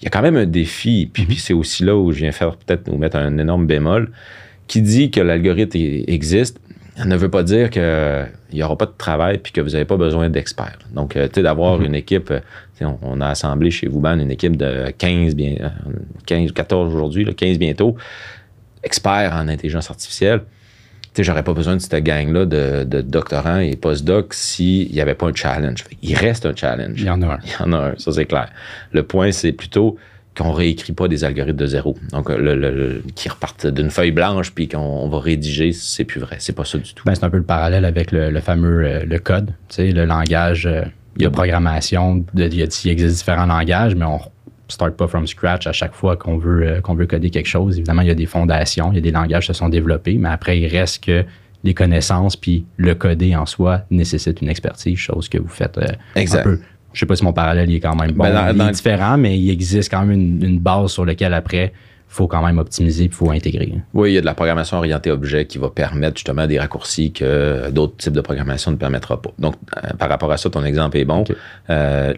Il 0.00 0.04
y 0.04 0.06
a 0.08 0.10
quand 0.10 0.22
même 0.22 0.36
un 0.36 0.44
défi, 0.44 1.08
puis, 1.12 1.22
mm-hmm. 1.22 1.26
puis 1.26 1.36
c'est 1.36 1.54
aussi 1.54 1.84
là 1.84 1.96
où 1.96 2.10
je 2.10 2.18
viens 2.18 2.32
faire 2.32 2.56
peut-être 2.56 2.88
nous 2.88 2.98
mettre 2.98 3.16
un 3.16 3.38
énorme 3.38 3.66
bémol, 3.66 4.10
qui 4.66 4.82
dit 4.82 5.10
que 5.10 5.20
l'algorithme 5.20 5.78
existe, 6.06 6.58
ne 7.04 7.16
veut 7.16 7.28
pas 7.28 7.42
dire 7.42 7.70
qu'il 7.70 8.28
n'y 8.52 8.62
aura 8.62 8.76
pas 8.76 8.86
de 8.86 8.94
travail 8.96 9.38
puis 9.38 9.52
que 9.52 9.60
vous 9.60 9.70
n'avez 9.70 9.84
pas 9.84 9.96
besoin 9.96 10.30
d'experts. 10.30 10.78
Donc, 10.94 11.16
euh, 11.16 11.28
tu 11.28 11.34
sais, 11.34 11.42
d'avoir 11.42 11.78
mhm. 11.78 11.86
une 11.86 11.94
équipe, 11.94 12.30
euh, 12.30 12.86
on, 13.02 13.20
a 13.20 13.28
assemblé 13.28 13.70
chez 13.70 13.86
Vouban 13.86 14.18
une 14.18 14.30
équipe 14.30 14.56
de 14.56 14.90
15, 14.96 15.34
bien, 15.34 15.56
15 16.26 16.52
14 16.52 16.94
aujourd'hui, 16.94 17.26
15 17.34 17.58
bientôt, 17.58 17.96
experts 18.82 19.32
en 19.34 19.48
intelligence 19.48 19.90
artificielle. 19.90 20.40
Tu 21.12 21.22
sais, 21.22 21.24
j'aurais 21.24 21.42
pas 21.42 21.54
besoin 21.54 21.76
de 21.76 21.80
cette 21.80 22.02
gang-là 22.02 22.44
de, 22.44 23.00
doctorants 23.02 23.58
et 23.58 23.76
post-docs 23.76 24.34
s'il 24.34 24.90
n'y 24.90 25.00
avait 25.00 25.14
pas 25.14 25.26
un 25.26 25.34
challenge. 25.34 25.84
Il 26.02 26.14
reste 26.14 26.46
un 26.46 26.54
challenge. 26.54 27.00
Il 27.00 27.06
y 27.06 27.10
en 27.10 27.22
a 27.22 27.26
un. 27.26 27.38
Il 27.44 27.50
y 27.50 27.62
en 27.62 27.72
a 27.72 27.90
un, 27.90 27.94
ça 27.96 28.12
c'est 28.12 28.26
clair. 28.26 28.50
Le 28.92 29.02
point, 29.02 29.32
c'est 29.32 29.52
plutôt 29.52 29.96
qu'on 30.36 30.52
réécrit 30.52 30.92
pas 30.92 31.08
des 31.08 31.24
algorithmes 31.24 31.56
de 31.56 31.66
zéro. 31.66 31.96
Donc, 32.12 32.28
le, 32.28 33.02
qui 33.14 33.28
repartent 33.28 33.66
d'une 33.66 33.90
feuille 33.90 34.10
blanche 34.10 34.52
puis 34.52 34.68
qu'on 34.68 35.08
va 35.08 35.20
rédiger, 35.20 35.72
c'est 35.72 36.04
plus 36.04 36.20
vrai. 36.20 36.36
C'est 36.38 36.54
pas 36.54 36.64
ça 36.64 36.78
du 36.78 36.94
tout. 36.94 37.04
Ben, 37.06 37.14
c'est 37.14 37.24
un 37.24 37.30
peu 37.30 37.38
le 37.38 37.42
parallèle 37.42 37.84
avec 37.84 38.12
le, 38.12 38.40
fameux 38.40 38.84
euh, 38.84 39.04
le 39.04 39.18
code, 39.18 39.54
tu 39.68 39.76
sais, 39.76 39.92
le 39.92 40.04
langage 40.04 40.66
euh, 40.66 40.82
de 41.16 41.28
programmation. 41.28 42.24
il, 42.34 42.60
existe 42.60 43.16
différents 43.16 43.46
langages, 43.46 43.94
mais 43.94 44.04
on 44.04 44.20
start 44.68 44.96
pas 44.96 45.06
from 45.06 45.26
scratch 45.26 45.66
à 45.66 45.72
chaque 45.72 45.94
fois 45.94 46.16
qu'on 46.16 46.38
veut, 46.38 46.66
euh, 46.66 46.80
qu'on 46.80 46.94
veut 46.94 47.06
coder 47.06 47.30
quelque 47.30 47.48
chose. 47.48 47.76
Évidemment, 47.76 48.02
il 48.02 48.08
y 48.08 48.12
a 48.12 48.14
des 48.14 48.26
fondations, 48.26 48.92
il 48.92 48.96
y 48.96 48.98
a 48.98 49.02
des 49.02 49.12
langages 49.12 49.46
qui 49.46 49.48
se 49.48 49.58
sont 49.58 49.68
développés, 49.68 50.18
mais 50.18 50.28
après, 50.28 50.58
il 50.58 50.66
reste 50.66 51.04
que 51.04 51.24
les 51.64 51.74
connaissances 51.74 52.36
puis 52.36 52.66
le 52.76 52.94
coder 52.94 53.34
en 53.34 53.46
soi 53.46 53.82
nécessite 53.90 54.42
une 54.42 54.48
expertise, 54.48 54.98
chose 54.98 55.28
que 55.28 55.38
vous 55.38 55.48
faites 55.48 55.78
un 55.78 56.42
peu 56.42 56.60
je 56.96 57.00
sais 57.00 57.06
pas 57.06 57.14
si 57.14 57.24
mon 57.24 57.34
parallèle 57.34 57.70
est 57.70 57.80
quand 57.80 57.94
même 57.94 58.12
bon. 58.12 58.24
Ben, 58.24 58.52
il 58.54 58.60
est 58.60 58.70
différent, 58.72 59.18
mais 59.18 59.38
il 59.38 59.50
existe 59.50 59.90
quand 59.90 60.06
même 60.06 60.42
une, 60.42 60.58
base 60.58 60.92
sur 60.92 61.04
laquelle 61.04 61.34
après 61.34 61.72
faut 62.08 62.26
quand 62.26 62.42
même 62.42 62.56
optimiser, 62.56 63.04
il 63.04 63.12
faut 63.12 63.30
intégrer. 63.30 63.70
Oui, 63.92 64.12
il 64.12 64.14
y 64.14 64.18
a 64.18 64.22
de 64.22 64.26
la 64.26 64.32
programmation 64.32 64.78
orientée 64.78 65.10
objet 65.10 65.44
qui 65.44 65.58
va 65.58 65.68
permettre 65.68 66.16
justement 66.16 66.46
des 66.46 66.58
raccourcis 66.58 67.12
que 67.12 67.70
d'autres 67.70 67.96
types 67.98 68.14
de 68.14 68.22
programmation 68.22 68.70
ne 68.70 68.76
permettra 68.76 69.20
pas. 69.20 69.30
Donc, 69.38 69.56
euh, 69.76 69.90
par 69.98 70.08
rapport 70.08 70.32
à 70.32 70.38
ça, 70.38 70.48
ton 70.48 70.64
exemple 70.64 70.96
est 70.96 71.04
bon. 71.04 71.24
Euh, 71.68 72.14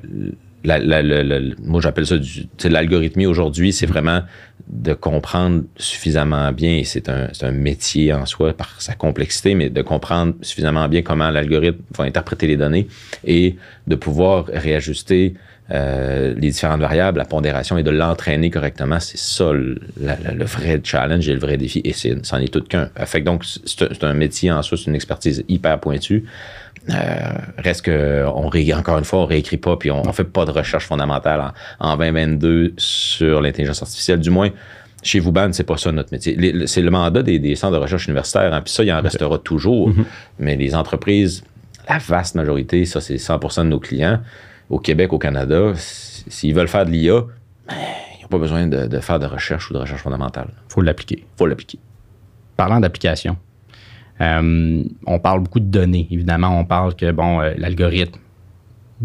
moi, 0.64 1.80
j'appelle 1.80 2.06
ça 2.06 2.18
du, 2.18 2.46
l'algorithmie 2.64 3.26
aujourd'hui, 3.26 3.72
c'est 3.72 3.86
vraiment 3.86 4.22
de 4.66 4.92
comprendre 4.92 5.62
suffisamment 5.76 6.52
bien, 6.52 6.76
et 6.76 6.84
c'est 6.84 7.08
un, 7.08 7.28
un, 7.40 7.52
métier 7.52 8.12
en 8.12 8.26
soi 8.26 8.52
par 8.52 8.80
sa 8.80 8.94
complexité, 8.94 9.54
mais 9.54 9.70
de 9.70 9.82
comprendre 9.82 10.34
suffisamment 10.42 10.88
bien 10.88 11.02
comment 11.02 11.30
l'algorithme 11.30 11.80
va 11.96 12.04
interpréter 12.04 12.46
les 12.46 12.56
données 12.56 12.88
et 13.24 13.56
de 13.86 13.94
pouvoir 13.94 14.46
réajuster 14.46 15.34
euh, 15.70 16.32
les 16.34 16.48
différentes 16.48 16.80
variables, 16.80 17.18
la 17.18 17.26
pondération 17.26 17.76
et 17.76 17.82
de 17.82 17.90
l'entraîner 17.90 18.48
correctement, 18.48 19.00
c'est 19.00 19.18
ça 19.18 19.52
le, 19.52 19.78
vrai 20.44 20.80
challenge 20.82 21.28
et 21.28 21.34
le 21.34 21.38
vrai 21.40 21.58
défi. 21.58 21.82
Et 21.84 21.92
c'en 21.92 22.38
est, 22.38 22.50
tout 22.50 22.62
qu'un. 22.62 22.88
Fait 23.04 23.20
donc, 23.20 23.44
c'est 23.44 24.02
un 24.02 24.14
métier 24.14 24.50
en 24.50 24.62
soi, 24.62 24.78
c'est 24.78 24.86
une 24.86 24.94
expertise 24.94 25.44
hyper 25.46 25.78
pointue. 25.78 26.24
Euh, 26.90 26.94
reste 27.58 27.82
que, 27.82 28.24
on 28.34 28.48
ré, 28.48 28.72
encore 28.72 28.98
une 28.98 29.04
fois, 29.04 29.20
on 29.20 29.26
réécrit 29.26 29.58
pas, 29.58 29.76
puis 29.76 29.90
on, 29.90 30.02
ne 30.02 30.12
fait 30.12 30.24
pas 30.24 30.44
de 30.44 30.50
recherche 30.50 30.86
fondamentale 30.86 31.52
en, 31.80 31.96
2022 31.96 32.74
sur 32.76 33.40
l'intelligence 33.42 33.82
artificielle. 33.82 34.20
Du 34.20 34.30
moins, 34.30 34.50
chez 35.02 35.20
vous, 35.20 35.32
ce 35.34 35.52
c'est 35.52 35.64
pas 35.64 35.76
ça 35.76 35.92
notre 35.92 36.12
métier. 36.12 36.36
C'est 36.66 36.82
le 36.82 36.90
mandat 36.90 37.22
des, 37.22 37.54
centres 37.56 37.74
de 37.74 37.82
recherche 37.82 38.06
universitaires, 38.06 38.52
hein, 38.54 38.62
puis 38.62 38.72
ça, 38.72 38.84
il 38.84 38.92
en 38.92 39.02
restera 39.02 39.38
toujours. 39.38 39.90
Mm-hmm. 39.90 40.04
Mais 40.38 40.56
les 40.56 40.74
entreprises, 40.74 41.44
la 41.88 41.98
vaste 41.98 42.34
majorité, 42.34 42.84
ça, 42.84 43.00
c'est 43.00 43.16
100% 43.16 43.64
de 43.64 43.68
nos 43.68 43.80
clients 43.80 44.20
au 44.70 44.78
Québec, 44.78 45.12
au 45.12 45.18
Canada, 45.18 45.72
s'ils 45.76 46.54
veulent 46.54 46.68
faire 46.68 46.84
de 46.84 46.90
l'IA, 46.90 47.24
ben, 47.66 47.74
ils 48.18 48.22
n'ont 48.22 48.28
pas 48.28 48.38
besoin 48.38 48.66
de, 48.66 49.00
faire 49.00 49.18
de 49.18 49.26
recherche 49.26 49.70
ou 49.70 49.74
de 49.74 49.78
recherche 49.78 50.02
fondamentale. 50.02 50.48
Il 50.68 50.72
faut 50.72 50.82
l'appliquer. 50.82 51.24
faut 51.36 51.46
l'appliquer. 51.46 51.78
Parlant 52.56 52.80
d'application, 52.80 53.36
euh, 54.20 54.84
on 55.06 55.18
parle 55.18 55.40
beaucoup 55.40 55.60
de 55.60 55.66
données. 55.66 56.08
Évidemment, 56.10 56.58
on 56.58 56.64
parle 56.64 56.94
que, 56.94 57.10
bon, 57.12 57.40
euh, 57.40 57.52
l'algorithme, 57.56 58.18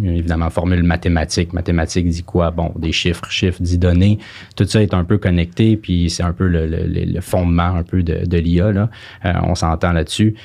évidemment, 0.01 0.49
formule 0.49 0.83
mathématique. 0.83 1.53
Mathématique 1.53 2.07
dit 2.07 2.23
quoi? 2.23 2.51
Bon, 2.51 2.71
des 2.75 2.91
chiffres, 2.91 3.29
chiffres 3.29 3.61
dit 3.61 3.77
données. 3.77 4.17
Tout 4.55 4.65
ça 4.65 4.81
est 4.81 4.93
un 4.93 5.03
peu 5.03 5.17
connecté, 5.17 5.77
puis 5.77 6.09
c'est 6.09 6.23
un 6.23 6.33
peu 6.33 6.47
le, 6.47 7.21
fondement 7.21 7.75
un 7.75 7.83
peu 7.83 8.03
de, 8.03 8.37
l'IA. 8.37 8.71
Là. 8.71 8.89
Euh, 9.25 9.33
on 9.43 9.55
s'entend 9.55 9.91
là-dessus. 9.91 10.35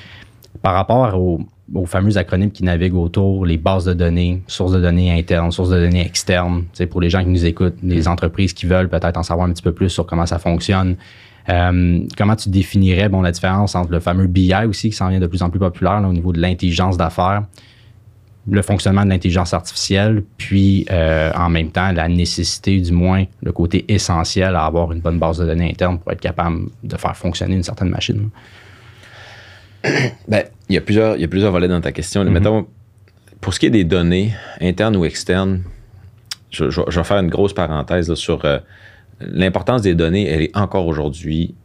Par 0.61 0.73
rapport 0.73 1.15
au, 1.19 1.41
aux 1.73 1.85
fameux 1.85 2.17
acronymes 2.17 2.51
qui 2.51 2.63
naviguent 2.63 2.95
autour, 2.95 3.45
les 3.45 3.57
bases 3.57 3.85
de 3.85 3.93
données, 3.93 4.41
sources 4.47 4.73
de 4.73 4.81
données 4.81 5.11
internes, 5.11 5.51
sources 5.51 5.69
de 5.69 5.79
données 5.79 6.05
externes. 6.05 6.65
C'est 6.73 6.87
pour 6.87 7.01
les 7.01 7.09
gens 7.09 7.23
qui 7.23 7.29
nous 7.29 7.45
écoutent, 7.45 7.77
les 7.83 8.07
entreprises 8.07 8.53
qui 8.53 8.65
veulent 8.65 8.89
peut-être 8.89 9.17
en 9.17 9.23
savoir 9.23 9.47
un 9.47 9.53
petit 9.53 9.63
peu 9.63 9.71
plus 9.71 9.89
sur 9.89 10.05
comment 10.05 10.25
ça 10.25 10.39
fonctionne. 10.39 10.95
Euh, 11.49 11.99
comment 12.17 12.35
tu 12.35 12.49
définirais 12.49 13.09
bon, 13.09 13.21
la 13.21 13.31
différence 13.31 13.75
entre 13.75 13.91
le 13.91 13.99
fameux 13.99 14.27
BI 14.27 14.53
aussi, 14.67 14.89
qui 14.89 14.95
s'en 14.95 15.09
vient 15.09 15.19
de 15.19 15.27
plus 15.27 15.41
en 15.41 15.49
plus 15.49 15.59
populaire 15.59 16.01
au 16.07 16.13
niveau 16.13 16.31
de 16.31 16.39
l'intelligence 16.39 16.97
d'affaires, 16.97 17.43
le 18.49 18.61
fonctionnement 18.61 19.03
de 19.03 19.09
l'intelligence 19.09 19.53
artificielle, 19.53 20.23
puis 20.37 20.85
euh, 20.91 21.31
en 21.35 21.49
même 21.49 21.71
temps 21.71 21.91
la 21.91 22.07
nécessité, 22.07 22.79
du 22.79 22.91
moins 22.91 23.25
le 23.41 23.51
côté 23.51 23.85
essentiel 23.87 24.55
à 24.55 24.65
avoir 24.65 24.91
une 24.91 25.01
bonne 25.01 25.19
base 25.19 25.39
de 25.39 25.45
données 25.45 25.69
interne 25.69 25.99
pour 25.99 26.11
être 26.11 26.21
capable 26.21 26.67
de 26.83 26.97
faire 26.97 27.15
fonctionner 27.15 27.55
une 27.55 27.63
certaine 27.63 27.89
machine? 27.89 28.29
ben, 30.27 30.43
il 30.67 30.75
y, 30.75 30.77
a 30.77 30.81
plusieurs, 30.81 31.15
il 31.15 31.21
y 31.21 31.25
a 31.25 31.27
plusieurs 31.27 31.51
volets 31.51 31.67
dans 31.67 31.81
ta 31.81 31.91
question. 31.91 32.23
Mhm. 32.23 32.31
Mettons, 32.31 32.67
pour 33.41 33.53
ce 33.53 33.59
qui 33.59 33.65
est 33.65 33.71
des 33.71 33.85
données, 33.85 34.33
internes 34.61 34.95
ou 34.95 35.05
externes, 35.05 35.61
je, 36.51 36.65
vais 36.65 37.03
faire 37.03 37.19
une 37.19 37.29
grosse 37.29 37.53
parenthèse 37.53 38.13
sur 38.15 38.43
euh, 38.45 38.59
l'importance 39.21 39.81
des 39.81 39.95
données. 39.95 40.27
Elle 40.27 40.41
est 40.41 40.57
encore 40.57 40.87
aujourd'hui 40.87 41.55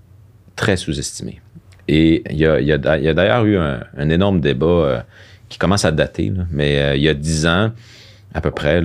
très 0.56 0.76
sous-estimée. 0.76 1.40
Et 1.88 2.23
il 2.30 2.38
y 2.38 2.46
a, 2.46 2.78
d'ailleurs 2.78 3.44
eu 3.44 3.58
un, 3.58 4.08
énorme 4.08 4.40
débat 4.40 4.66
euh, 4.66 5.00
qui 5.49 5.58
commence 5.58 5.84
à 5.84 5.92
dater, 5.92 6.32
mais 6.50 6.78
euh, 6.78 6.96
il 6.96 7.02
y 7.02 7.08
a 7.08 7.14
dix 7.14 7.46
ans, 7.46 7.73
à 8.32 8.40
peu 8.40 8.50
près, 8.50 8.82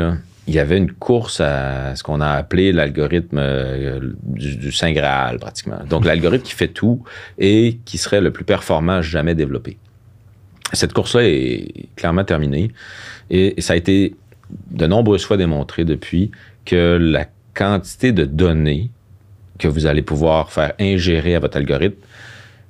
il 0.48 0.54
y 0.54 0.60
avait 0.60 0.78
une 0.78 0.92
course 0.92 1.40
à 1.40 1.96
ce 1.96 2.04
qu'on 2.04 2.20
a 2.20 2.30
appelé 2.32 2.74
l'algorithme 2.74 3.38
euh, 3.40 4.00
du, 4.24 4.72
Saint 4.72 4.92
Graal, 4.92 5.40
pratiquement. 5.40 5.80
Donc, 5.90 6.06
l'algorithme 6.06 6.44
qui 6.44 6.54
fait 6.54 6.68
tout 6.68 7.04
et 7.38 7.80
qui 7.86 7.98
serait 7.98 8.22
le 8.22 8.32
plus 8.32 8.44
performant 8.44 9.02
jamais 9.02 9.36
développé. 9.36 9.78
Cette 10.74 10.94
course-là 10.94 11.24
est 11.24 11.88
clairement 11.96 12.24
terminée 12.24 12.72
et, 13.30 13.60
ça 13.62 13.74
a 13.74 13.76
été 13.76 14.16
de 14.72 14.88
nombreuses 14.88 15.24
fois 15.24 15.38
démontré 15.38 15.86
depuis 15.86 16.32
que 16.66 16.98
la 17.00 17.26
quantité 17.60 18.14
de 18.14 18.24
données 18.24 18.90
que 19.58 19.68
vous 19.68 19.86
allez 19.86 20.02
pouvoir 20.02 20.52
faire 20.52 20.74
ingérer 20.80 21.36
à 21.36 21.40
votre 21.40 21.58
algorithme 21.58 21.98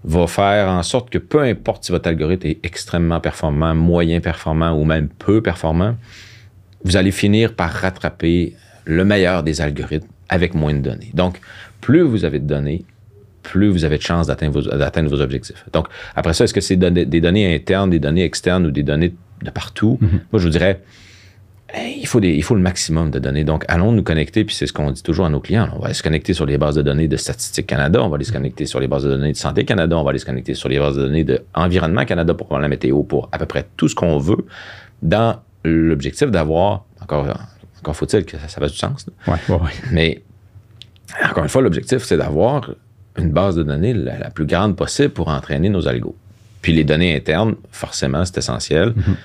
va 0.03 0.25
faire 0.27 0.69
en 0.69 0.81
sorte 0.81 1.09
que 1.09 1.19
peu 1.19 1.41
importe 1.41 1.83
si 1.83 1.91
votre 1.91 2.07
algorithme 2.09 2.47
est 2.47 2.59
extrêmement 2.63 3.19
performant, 3.19 3.75
moyen 3.75 4.19
performant 4.19 4.71
ou 4.71 4.85
même 4.85 5.07
peu 5.09 5.41
performant, 5.41 5.95
vous 6.83 6.97
allez 6.97 7.11
finir 7.11 7.53
par 7.53 7.71
rattraper 7.71 8.55
le 8.85 9.05
meilleur 9.05 9.43
des 9.43 9.61
algorithmes 9.61 10.07
avec 10.29 10.55
moins 10.55 10.73
de 10.73 10.79
données. 10.79 11.11
Donc, 11.13 11.39
plus 11.81 12.01
vous 12.01 12.25
avez 12.25 12.39
de 12.39 12.47
données, 12.47 12.85
plus 13.43 13.69
vous 13.69 13.83
avez 13.83 13.97
de 13.97 14.01
chances 14.01 14.27
d'atteindre 14.27 15.09
vos, 15.09 15.21
objectifs. 15.21 15.65
Donc, 15.73 15.87
après 16.15 16.33
ça, 16.33 16.45
est-ce 16.45 16.53
que 16.53 16.61
c'est 16.61 16.77
des 16.77 17.21
données 17.21 17.53
internes, 17.53 17.89
des 17.89 17.99
données 17.99 18.23
externes 18.23 18.65
ou 18.65 18.71
des 18.71 18.83
données 18.83 19.13
de 19.43 19.49
partout? 19.51 19.99
Mm-hmm. 20.01 20.19
Moi, 20.31 20.39
je 20.39 20.43
vous 20.43 20.49
dirais, 20.49 20.81
il, 21.75 22.07
faut 22.07 22.19
il 22.21 22.43
faut 22.43 22.55
le 22.55 22.61
maximum 22.61 23.11
de 23.11 23.19
données. 23.19 23.43
Donc, 23.43 23.63
allons 23.67 23.91
nous 23.91 24.03
connecter, 24.03 24.43
puis 24.43 24.55
c'est 24.55 24.65
ce 24.65 24.73
qu'on 24.73 24.91
dit 24.91 25.03
toujours 25.03 25.25
à 25.25 25.29
nos 25.29 25.39
clients. 25.39 25.69
On 25.75 25.79
va 25.79 25.93
se 25.93 26.01
connecter 26.01 26.33
sur 26.33 26.45
les 26.45 26.57
bases 26.57 26.75
de 26.75 26.81
données 26.81 27.07
de 27.07 27.17
Statistique 27.17 27.67
Canada, 27.67 28.01
on 28.01 28.09
va 28.09 28.15
aller 28.15 28.25
se 28.25 28.31
connecter 28.31 28.65
sur 28.65 28.79
les 28.79 28.87
bases 28.87 29.03
de 29.03 29.09
données 29.09 29.33
de 29.33 29.37
Santé 29.37 29.65
Canada, 29.65 29.97
on 29.97 30.03
va 30.03 30.09
aller 30.09 30.19
se 30.19 30.25
connecter 30.25 30.55
sur 30.55 30.69
les 30.69 30.79
bases 30.79 30.95
de 30.95 31.03
données 31.03 31.23
de 31.23 31.41
Environnement 31.53 32.05
Canada 32.05 32.33
pour 32.33 32.47
prendre 32.47 32.61
la 32.61 32.69
météo, 32.69 33.03
pour 33.03 33.29
à 33.31 33.37
peu 33.37 33.45
près 33.45 33.67
tout 33.77 33.87
ce 33.87 33.95
qu'on 33.95 34.17
veut 34.17 34.45
dans 35.01 35.39
l'objectif 35.63 36.31
d'avoir, 36.31 36.85
encore, 37.01 37.27
encore 37.79 37.95
faut-il 37.95 38.25
que 38.25 38.37
ça, 38.37 38.47
fasse 38.47 38.71
du 38.71 38.77
sens. 38.77 39.05
Mais 39.91 40.23
encore 41.23 41.43
une 41.43 41.49
fois, 41.49 41.61
l'objectif, 41.61 42.03
c'est 42.03 42.17
d'avoir 42.17 42.71
une 43.17 43.31
base 43.31 43.55
de 43.55 43.63
données 43.63 43.93
la, 43.93 44.29
plus 44.31 44.45
grande 44.45 44.75
possible 44.75 45.09
pour 45.09 45.27
entraîner 45.27 45.69
nos 45.69 45.87
algos. 45.87 46.15
Puis 46.61 46.73
les 46.73 46.83
données 46.83 47.15
internes, 47.15 47.55
forcément, 47.71 48.25
c'est 48.25 48.37
essentiel. 48.37 48.89
Mm-hmm. 48.89 49.15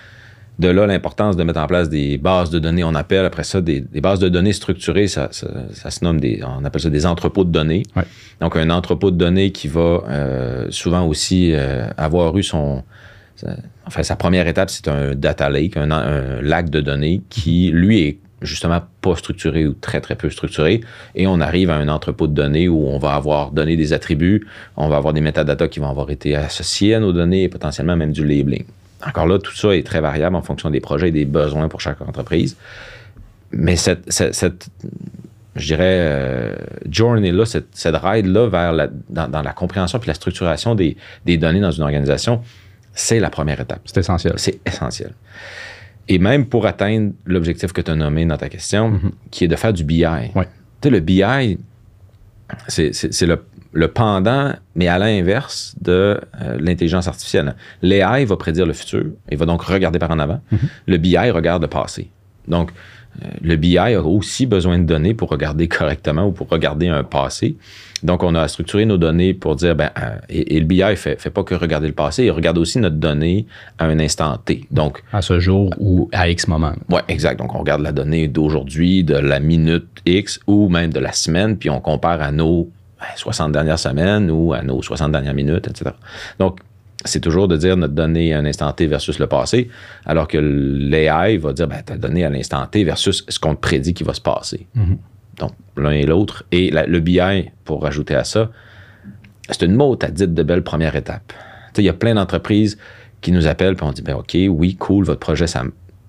De 0.59 0.69
là, 0.69 0.87
l'importance 0.87 1.37
de 1.37 1.43
mettre 1.43 1.59
en 1.59 1.67
place 1.67 1.89
des 1.89 2.17
bases 2.17 2.51
de 2.51 2.61
données. 2.61 2.85
On 2.85 2.95
appelle 2.95 3.25
après 3.25 3.43
ça 3.43 3.61
des, 3.61 3.81
bases 3.81 4.21
de 4.21 4.29
données 4.29 4.53
structurées. 4.53 5.09
Ça, 5.09 5.31
se 5.33 6.05
nomme 6.05 6.21
des, 6.21 6.43
on 6.45 6.65
appelle 6.65 6.83
ça 6.83 6.91
des 6.91 7.07
entrepôts 7.07 7.45
de 7.45 7.51
données. 7.51 7.83
Donc, 8.41 8.57
un 8.57 8.71
entrepôt 8.71 9.11
de 9.11 9.17
données 9.17 9.51
qui 9.51 9.67
va 9.67 10.03
euh, 10.09 10.67
souvent 10.71 11.07
aussi 11.07 11.53
euh, 11.53 11.87
avoir 11.97 12.37
eu 12.37 12.45
son, 12.45 12.85
Enfin, 13.87 14.03
sa 14.03 14.17
première 14.17 14.47
étape, 14.47 14.71
c'est 14.71 14.89
un 14.89 15.15
data 15.15 15.51
lake, 15.51 15.77
un, 15.77 16.41
lac 16.41 16.71
de 16.71 16.81
données 16.81 17.23
qui, 17.29 17.71
lui, 17.73 18.03
est 18.03 18.19
justement 18.41 18.81
pas 19.01 19.17
structuré 19.17 19.67
ou 19.67 19.75
très, 19.75 20.01
très 20.01 20.17
peu 20.17 20.31
structuré. 20.31 20.81
Et 21.15 21.27
on 21.27 21.41
arrive 21.41 21.71
à 21.71 21.77
un 21.77 21.89
entrepôt 21.89 22.27
de 22.27 22.35
données 22.35 22.69
où 22.69 22.87
on 22.87 22.99
va 22.99 23.15
avoir 23.15 23.51
donné 23.51 23.77
des 23.77 23.93
attributs, 23.93 24.47
on 24.77 24.89
va 24.89 24.97
avoir 24.97 25.13
des 25.13 25.21
métadatas 25.21 25.69
qui 25.69 25.81
vont 25.81 25.89
avoir 25.89 26.11
été 26.11 26.37
associés 26.37 26.95
à 26.95 27.01
nos 27.01 27.13
données 27.13 27.45
et 27.45 27.49
potentiellement 27.49 27.97
même 27.97 28.13
du 28.13 28.25
labeling. 28.27 28.65
Encore 29.07 29.27
là, 29.27 29.39
tout 29.39 29.55
ça 29.55 29.75
est 29.75 29.87
très 29.87 30.01
variable 30.01 30.37
en 30.37 30.43
fonction 30.43 30.71
des 30.71 30.81
projets 30.81 31.09
et 31.09 31.13
des 31.13 31.25
besoins 31.25 31.69
pour 31.69 31.81
chaque 31.81 32.01
entreprise. 32.01 32.57
Mais 33.53 33.77
cette, 33.77 34.11
je 35.57 35.67
dirais, 35.67 35.99
euh, 36.01 36.57
journey-là, 36.91 37.45
cette, 37.45 37.97
ride-là 37.97 38.49
vers 38.49 38.73
la, 38.73 38.89
dans, 39.09 39.43
la 39.43 39.53
compréhension 39.53 39.99
puis 39.99 40.09
la 40.09 40.15
structuration 40.15 40.75
des, 40.75 40.97
des 41.25 41.37
données 41.37 41.61
dans 41.61 41.71
une 41.71 41.83
organisation, 41.83 42.43
c'est 42.93 43.21
la 43.21 43.31
première 43.31 43.61
étape. 43.61 43.81
C'est 43.85 43.99
essentiel. 43.99 44.35
C'est 44.37 44.61
essentiel. 44.67 45.13
Et 46.09 46.19
même 46.19 46.47
pour 46.47 46.67
atteindre 46.67 47.13
l'objectif 47.25 47.73
que 47.73 47.81
tu 47.81 47.91
as 47.91 47.95
nommé 47.95 48.27
dans 48.27 48.37
ta 48.37 48.49
question, 48.49 48.91
mhm. 48.91 49.13
qui 49.31 49.45
est 49.45 49.49
de 49.49 49.57
faire 49.57 49.73
du 49.73 49.85
BI. 49.85 50.05
Tu 50.05 50.41
sais, 50.83 50.91
le 50.91 51.01
BI, 51.01 51.59
c'est 52.69 53.23
le, 53.23 53.43
pendant, 53.89 54.53
mais 54.75 54.89
à 54.89 54.99
l'inverse 54.99 55.75
de 55.81 56.21
euh, 56.43 56.57
l'intelligence 56.59 57.09
artificielle. 57.09 57.55
L'AI 57.83 58.25
va 58.25 58.37
prédire 58.37 58.67
le 58.67 58.73
futur 58.73 59.05
et 59.29 59.37
va 59.37 59.47
donc 59.47 59.63
regarder 59.63 59.99
par 59.99 60.11
en 60.11 60.19
avant. 60.19 60.41
Mhm. 60.51 60.59
Le 60.87 60.97
BI 60.99 61.31
regarde 61.31 61.63
le 61.63 61.69
passé. 61.69 62.11
Donc, 62.49 62.73
euh, 63.23 63.29
le 63.43 63.57
BI 63.57 63.79
a 63.79 64.03
aussi 64.03 64.47
besoin 64.47 64.79
de 64.79 64.85
données 64.85 65.15
pour 65.15 65.31
regarder 65.31 65.69
correctement 65.69 66.27
ou 66.27 66.33
pour 66.33 66.49
regarder 66.49 66.89
un 66.89 67.05
passé. 67.05 67.57
Donc, 68.03 68.23
on 68.23 68.35
a 68.35 68.47
structuré 68.49 68.85
nos 68.85 68.99
données 68.99 69.35
pour 69.35 69.57
dire, 69.57 69.75
ben, 69.75 69.91
euh, 69.99 70.17
et, 70.29 70.61
le 70.61 70.67
BI 70.67 70.83
ne 70.83 70.95
fait, 70.95 71.21
fait, 71.21 71.31
pas 71.31 71.43
que 71.43 71.55
regarder 71.55 71.87
le 71.87 71.95
passé, 71.95 72.25
il 72.25 72.31
regarde 72.31 72.59
aussi 72.59 72.79
notre 72.79 72.97
donnée 72.97 73.47
à 73.79 73.87
un 73.87 73.99
instant 73.99 74.37
T. 74.45 74.67
Donc, 74.71 75.03
à 75.13 75.23
ce 75.23 75.41
jour 75.41 75.71
ou 75.79 76.09
à 76.13 76.29
X 76.29 76.49
moment. 76.49 76.75
Oui, 76.91 77.01
exact. 77.09 77.39
Donc, 77.39 77.55
on 77.55 77.59
regarde 77.59 77.83
la 77.83 77.93
donnée 77.93 78.29
d'aujourd'hui, 78.29 79.05
de 79.05 79.17
la 79.17 79.41
minute 79.41 79.87
X 80.05 80.41
ou 80.47 80.69
même 80.69 80.93
de 80.93 81.01
la 81.01 81.13
semaine, 81.13 81.57
puis 81.57 81.71
on 81.71 81.81
compare 81.81 82.21
à 82.21 82.31
nos 82.31 82.69
60 83.17 83.49
ben, 83.49 83.53
dernières 83.53 83.79
semaines 83.79 84.31
ou 84.31 84.53
à 84.53 84.63
nos 84.63 84.83
60 84.83 85.13
dernières 85.13 85.35
minutes, 85.35 85.67
etc. 85.69 85.91
Donc, 86.39 86.61
c'est 87.05 87.21
toujours 87.21 87.49
de 87.49 87.57
dire 87.57 87.77
notre 87.77 87.95
donnée 87.95 88.33
à 88.33 88.39
un 88.39 88.45
instant 88.47 88.73
T 88.73 88.87
versus 88.87 89.19
le 89.19 89.27
passé, 89.27 89.69
alors 90.07 90.27
que 90.27 90.39
l'AI 90.39 91.37
va 91.37 91.53
dire 91.53 91.69
ben, 91.69 91.83
ta 91.83 91.97
donnée 91.97 92.25
à 92.25 92.31
l'instant 92.31 92.67
T 92.67 92.85
versus 92.85 93.25
ce 93.29 93.39
qu'on 93.39 93.55
te 93.55 93.61
prédit 93.61 93.95
qui 93.95 94.05
va 94.05 94.15
se 94.15 94.21
passer. 94.21 94.67
Mhm. 94.75 94.99
Donc, 95.39 95.53
l'un 95.77 95.91
et 95.91 96.07
l'autre. 96.07 96.45
Et 96.53 96.71
le 96.71 97.01
BI, 97.01 97.51
pour 97.65 97.83
rajouter 97.83 98.15
à 98.15 98.25
ça, 98.25 98.51
c'est 99.51 99.63
une 99.63 99.75
mot 99.75 99.99
à 100.01 100.09
dite 100.09 100.33
de 100.33 100.43
belle 100.43 100.63
première 100.63 100.97
étape. 100.97 101.33
Il 101.77 101.85
y 101.85 101.89
a 101.89 101.93
plein 101.93 102.15
d'entreprises 102.15 102.79
qui 103.21 103.33
nous 103.33 103.47
appellent, 103.47 103.75
puis 103.75 103.87
on 103.87 103.91
dit, 103.91 104.03
ben 104.03 104.15
OK, 104.15 104.37
oui, 104.49 104.77
cool, 104.77 105.05
votre 105.05 105.21
projet, 105.21 105.47
ça 105.47 105.65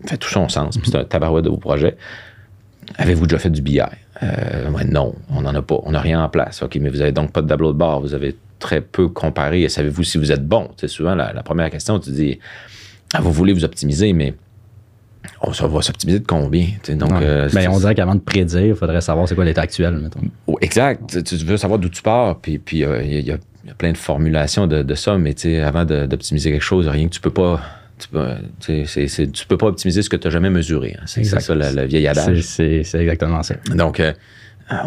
fait 0.06 0.18
tout 0.18 0.30
son 0.30 0.48
sens, 0.48 0.78
puis 0.78 0.92
c'est 0.92 0.98
un 0.98 1.04
tabarouette 1.06 1.46
de 1.46 1.50
vos 1.50 1.58
projets. 1.58 1.98
Avez-vous 2.98 3.26
déjà 3.26 3.40
fait 3.40 3.50
du 3.50 3.62
BI? 3.62 3.82
Euh, 4.24 4.70
non, 4.88 5.16
on 5.30 5.42
n'en 5.42 5.54
a 5.54 5.62
pas. 5.62 5.80
On 5.84 5.92
n'a 5.92 6.00
rien 6.00 6.24
en 6.24 6.30
place. 6.30 6.64
OK, 6.64 6.78
mais 6.82 6.90
vous 6.90 6.98
n'avez 6.98 7.12
donc 7.12 7.32
pas 7.32 7.42
de 7.42 7.48
tableau 7.48 7.74
de 7.74 7.78
bord. 7.78 8.02
Vous 8.02 8.14
avez 8.14 8.36
très 8.60 8.82
peu 8.82 9.10
comparé. 9.10 9.64
Et 9.64 9.70
savez-vous 9.70 10.04
si 10.04 10.18
vous 10.18 10.32
êtes 10.32 10.46
bon? 10.48 10.70
C'est 10.78 10.88
souvent 10.88 11.16
la, 11.16 11.44
première 11.44 11.70
question. 11.70 12.00
Tu 12.00 12.12
dis, 12.12 12.40
ah, 13.14 13.22
vous 13.22 13.32
voulez 13.32 13.54
vous 13.54 13.66
optimiser, 13.66 14.14
mais 14.14 14.34
on 15.42 15.50
va 15.50 15.82
s'optimiser 15.82 16.20
de 16.20 16.28
combien? 16.28 16.68
Donc, 16.90 17.12
euh, 17.22 17.50
ben, 17.54 17.70
on 17.70 17.80
dirait 17.80 17.96
qu'avant 17.96 18.16
de 18.16 18.22
prédire, 18.22 18.66
il 18.66 18.76
faudrait 18.76 19.02
savoir 19.02 19.28
c'est 19.28 19.36
quoi 19.36 19.46
l'état 19.46 19.62
actuel, 19.62 19.98
mettons. 19.98 20.22
Oh, 20.48 20.58
exact. 20.62 21.24
Tu 21.24 21.36
veux 21.38 21.58
savoir 21.58 21.80
d'où 21.80 21.90
tu 21.90 22.02
pars, 22.02 22.40
puis 22.40 22.62
euh, 22.84 23.04
il 23.04 23.26
y, 23.26 23.32
a 23.32 23.38
plein 23.78 23.92
de 23.92 23.98
formulations 23.98 24.68
de, 24.68 24.84
de 24.84 24.96
ça, 24.96 25.18
mais 25.18 25.36
avant 25.62 25.84
d'optimiser 25.86 26.52
quelque 26.52 26.62
chose, 26.62 26.88
rien 26.88 27.08
que 27.08 27.14
tu 27.14 27.22
peux 27.22 27.32
pas 27.32 27.60
tu 27.98 28.10
peux, 28.10 28.36
peux 29.48 29.58
pas 29.58 29.68
optimiser 29.68 30.02
ce 30.02 30.10
que 30.10 30.18
tu 30.18 30.28
n'as 30.28 30.32
jamais 30.32 30.50
mesuré. 30.50 30.96
Hein. 31.00 31.04
C'est 31.06 31.24
ça 31.24 31.56
le, 31.56 31.86
vieil 31.86 32.08
adage. 32.08 32.42
C'est 32.42 32.84
exactement 32.94 33.42
ça. 33.44 33.56
Donc, 33.74 34.00
euh, 34.00 34.12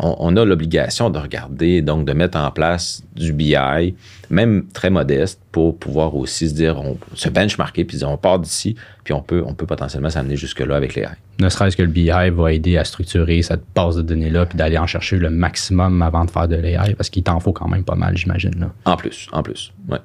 on, 0.02 0.36
a 0.36 0.44
l'obligation 0.44 1.08
de 1.08 1.18
regarder, 1.18 1.82
donc 1.82 2.04
de 2.04 2.12
mettre 2.12 2.36
en 2.36 2.50
place 2.50 3.02
du 3.14 3.32
BI, 3.32 3.94
même 4.28 4.66
très 4.72 4.90
modeste, 4.90 5.40
pour 5.52 5.78
pouvoir 5.78 6.16
aussi 6.16 6.48
se 6.48 6.54
dire, 6.54 6.78
on, 6.78 6.98
se 7.14 7.28
benchmarker, 7.28 7.84
puis 7.84 7.98
dire, 7.98 8.10
on 8.10 8.16
part 8.16 8.40
d'ici, 8.40 8.74
puis 9.04 9.14
on 9.14 9.22
peut, 9.22 9.42
on 9.46 9.54
peut 9.54 9.66
potentiellement 9.66 10.10
s'amener 10.10 10.36
jusque-là 10.36 10.76
avec 10.76 10.94
les 10.96 11.06
Ne 11.40 11.48
serait-ce 11.48 11.76
que 11.76 11.82
le 11.82 11.88
BI 11.88 12.10
va 12.10 12.52
aider 12.52 12.76
à 12.76 12.84
structurer 12.84 13.40
cette 13.42 13.62
base 13.74 13.96
de 13.96 14.02
données-là, 14.02 14.46
puis 14.46 14.58
d'aller 14.58 14.78
en 14.78 14.86
chercher 14.86 15.16
le 15.16 15.30
maximum 15.30 16.02
avant 16.02 16.24
de 16.24 16.30
faire 16.30 16.48
de 16.48 16.56
l'AI, 16.56 16.94
parce 16.94 17.08
qu'il 17.08 17.22
t'en 17.22 17.38
faut 17.38 17.52
quand 17.52 17.68
même 17.68 17.84
pas 17.84 17.94
mal, 17.94 18.16
j'imagine. 18.16 18.68
En 18.84 18.96
plus, 18.96 19.28
en 19.32 19.42
plus, 19.42 19.72
ouais. 19.88 20.00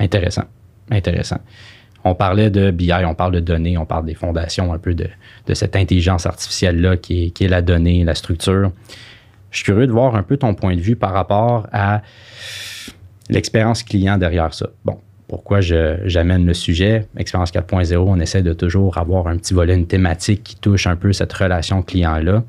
Intéressant, 0.00 0.44
intéressant 0.90 1.38
on 2.04 2.14
parlait 2.14 2.50
de 2.50 2.70
BI, 2.70 2.92
on 3.04 3.14
parle 3.14 3.32
de 3.32 3.40
données, 3.40 3.78
on 3.78 3.86
parle 3.86 4.06
des 4.06 4.14
fondations 4.14 4.72
un 4.72 4.78
peu 4.78 4.94
de, 4.94 5.08
cette 5.54 5.76
intelligence 5.76 6.26
artificielle-là 6.26 6.96
qui 6.96 7.24
est, 7.26 7.30
qui 7.30 7.44
est, 7.44 7.48
la 7.48 7.62
donnée, 7.62 8.04
la 8.04 8.14
structure. 8.14 8.72
Je 9.50 9.58
suis 9.58 9.64
curieux 9.64 9.86
de 9.86 9.92
voir 9.92 10.16
un 10.16 10.22
peu 10.22 10.36
ton 10.36 10.54
point 10.54 10.74
de 10.74 10.80
vue 10.80 10.96
par 10.96 11.12
rapport 11.12 11.66
à 11.72 12.02
l'expérience 13.28 13.82
client 13.82 14.18
derrière 14.18 14.52
ça. 14.54 14.68
Bon, 14.84 14.98
pourquoi 15.28 15.60
j'amène 15.60 16.46
le 16.46 16.54
sujet? 16.54 17.06
Expérience 17.16 17.52
4.0, 17.52 17.96
on 17.96 18.20
essaie 18.20 18.42
de 18.42 18.52
toujours 18.52 18.98
avoir 18.98 19.28
un 19.28 19.36
petit 19.38 19.54
volet, 19.54 19.74
une 19.74 19.86
thématique 19.86 20.42
qui 20.42 20.56
touche 20.56 20.86
un 20.86 20.96
peu 20.96 21.12
cette 21.12 21.32
relation 21.32 21.82
client-là. 21.82 22.42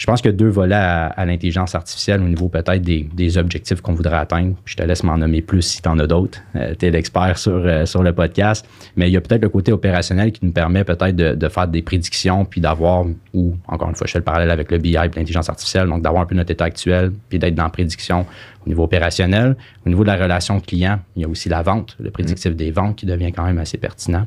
Je 0.00 0.06
pense 0.06 0.22
qu'il 0.22 0.30
y 0.30 0.34
a 0.34 0.36
deux 0.36 0.48
volets 0.48 0.74
à, 0.74 1.26
l'intelligence 1.26 1.74
artificielle 1.74 2.22
au 2.22 2.26
niveau 2.26 2.48
peut-être 2.48 2.80
des, 2.80 3.36
objectifs 3.36 3.82
qu'on 3.82 3.92
voudrait 3.92 4.16
atteindre. 4.16 4.56
Je 4.64 4.74
te 4.74 4.82
laisse 4.82 5.04
m'en 5.04 5.18
nommer 5.18 5.42
plus 5.42 5.60
si 5.60 5.82
tu 5.82 5.88
en 5.90 5.98
as 5.98 6.06
d'autres. 6.06 6.40
Euh, 6.56 6.74
tu 6.78 6.86
es 6.86 6.90
l'expert 6.90 7.36
sur, 7.36 7.52
euh, 7.52 7.84
sur 7.84 8.02
le 8.02 8.14
podcast. 8.14 8.66
Mais 8.96 9.10
il 9.10 9.12
y 9.12 9.18
a 9.18 9.20
peut-être 9.20 9.42
le 9.42 9.50
côté 9.50 9.72
opérationnel 9.72 10.32
qui 10.32 10.42
nous 10.42 10.52
permet 10.52 10.84
peut-être 10.84 11.14
de, 11.14 11.48
faire 11.50 11.68
des 11.68 11.82
prédictions 11.82 12.46
puis 12.46 12.62
d'avoir, 12.62 13.04
ou 13.34 13.54
encore 13.68 13.90
une 13.90 13.94
fois, 13.94 14.06
je 14.06 14.12
fais 14.12 14.20
le 14.20 14.24
parallèle 14.24 14.50
avec 14.50 14.70
le 14.70 14.78
BI 14.78 14.92
et 14.92 14.94
l'intelligence 14.94 15.50
artificielle, 15.50 15.86
donc 15.86 16.00
d'avoir 16.00 16.22
un 16.22 16.26
peu 16.26 16.34
notre 16.34 16.50
état 16.50 16.64
actuel 16.64 17.12
puis 17.28 17.38
d'être 17.38 17.54
dans 17.54 17.64
la 17.64 17.68
prédiction 17.68 18.24
au 18.64 18.68
niveau 18.70 18.84
opérationnel. 18.84 19.54
Au 19.84 19.90
niveau 19.90 20.02
de 20.02 20.08
la 20.08 20.16
relation 20.16 20.60
client, 20.60 21.00
il 21.14 21.22
y 21.22 21.24
a 21.26 21.28
aussi 21.28 21.50
la 21.50 21.60
vente, 21.60 21.98
le 22.00 22.10
prédictif 22.10 22.56
des 22.56 22.70
ventes 22.70 22.96
qui 22.96 23.04
devient 23.04 23.32
quand 23.32 23.44
même 23.44 23.58
assez 23.58 23.76
pertinent. 23.76 24.26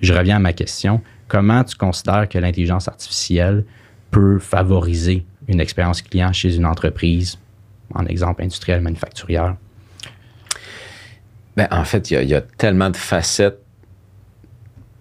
Je 0.00 0.14
reviens 0.14 0.36
à 0.36 0.40
ma 0.40 0.54
question. 0.54 1.02
Comment 1.28 1.62
tu 1.62 1.76
considères 1.76 2.26
que 2.26 2.38
l'intelligence 2.38 2.88
artificielle 2.88 3.64
peut 4.10 4.38
favoriser 4.38 5.24
une 5.48 5.60
expérience 5.60 6.02
client 6.02 6.32
chez 6.32 6.56
une 6.56 6.66
entreprise, 6.66 7.38
en 7.94 8.06
exemple 8.06 8.42
industrielle, 8.42 8.80
manufacturière? 8.80 9.56
Ben, 11.56 11.68
en 11.70 11.84
fait, 11.84 12.10
il 12.10 12.28
y, 12.28 12.34
a 12.34 12.40
tellement 12.40 12.90
de 12.90 12.96
facettes 12.96 13.58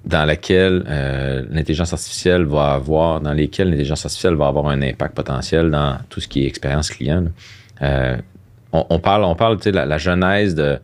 dans 0.05 0.25
lesquelles 0.25 0.83
euh, 0.87 1.45
l'intelligence 1.49 1.93
artificielle 1.93 2.45
va 2.45 2.73
avoir, 2.73 3.21
dans 3.21 3.33
lesquelles 3.33 3.69
l'intelligence 3.69 4.05
artificielle 4.05 4.35
va 4.35 4.47
avoir 4.47 4.67
un 4.67 4.81
impact 4.81 5.15
potentiel 5.15 5.69
dans 5.69 5.97
tout 6.09 6.19
ce 6.19 6.27
qui 6.27 6.43
est 6.43 6.47
expérience 6.47 6.89
client. 6.89 7.25
Euh, 7.81 8.17
on, 8.71 8.99
parle, 8.99 9.23
on 9.23 9.35
parle 9.35 9.59
de 9.59 9.69
la, 9.71 9.85
la 9.85 9.97
genèse 9.97 10.55
de, 10.55 10.79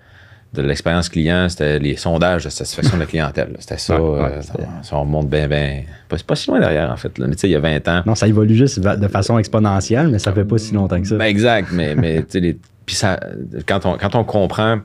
de 0.55 0.61
l'expérience 0.61 1.09
client, 1.09 1.47
c'était 1.49 1.79
les 1.79 1.95
sondages 1.95 2.45
de 2.45 2.49
satisfaction 2.49 2.95
de 2.95 3.01
la 3.01 3.07
clientèle. 3.07 3.55
C'était 3.59 3.77
ça. 3.77 3.93
Euh, 3.93 4.41
ça, 4.81 4.95
remonte 4.95 5.29
bien, 5.29 5.47
bien. 5.47 5.83
Pas, 6.09 6.17
pas, 6.25 6.35
si 6.35 6.49
loin 6.49 6.59
derrière, 6.59 6.91
en 6.91 6.97
fait. 6.97 7.17
Mais 7.19 7.27
tu 7.31 7.39
sais, 7.39 7.47
il 7.47 7.51
y 7.51 7.55
a 7.55 7.59
20 7.59 7.87
ans. 7.87 8.03
Non, 8.05 8.15
ça 8.15 8.27
évolue 8.27 8.55
juste 8.55 8.79
de 8.79 9.07
façon 9.07 9.37
exponentielle, 9.37 10.07
mais 10.07 10.19
ça 10.19 10.31
fait 10.33 10.45
pas 10.45 10.57
si 10.57 10.73
longtemps 10.73 11.01
que 11.01 11.07
ça. 11.07 11.17
Ben, 11.17 11.25
exact. 11.25 11.69
Mais, 11.71 11.95
mais 11.95 12.23
tu 12.23 12.39
sais, 12.39 12.57
puis 12.85 12.95
ça, 12.95 13.19
quand 13.65 13.85
on, 13.85 13.97
quand 13.97 14.15
on 14.15 14.23
comprend 14.23 14.79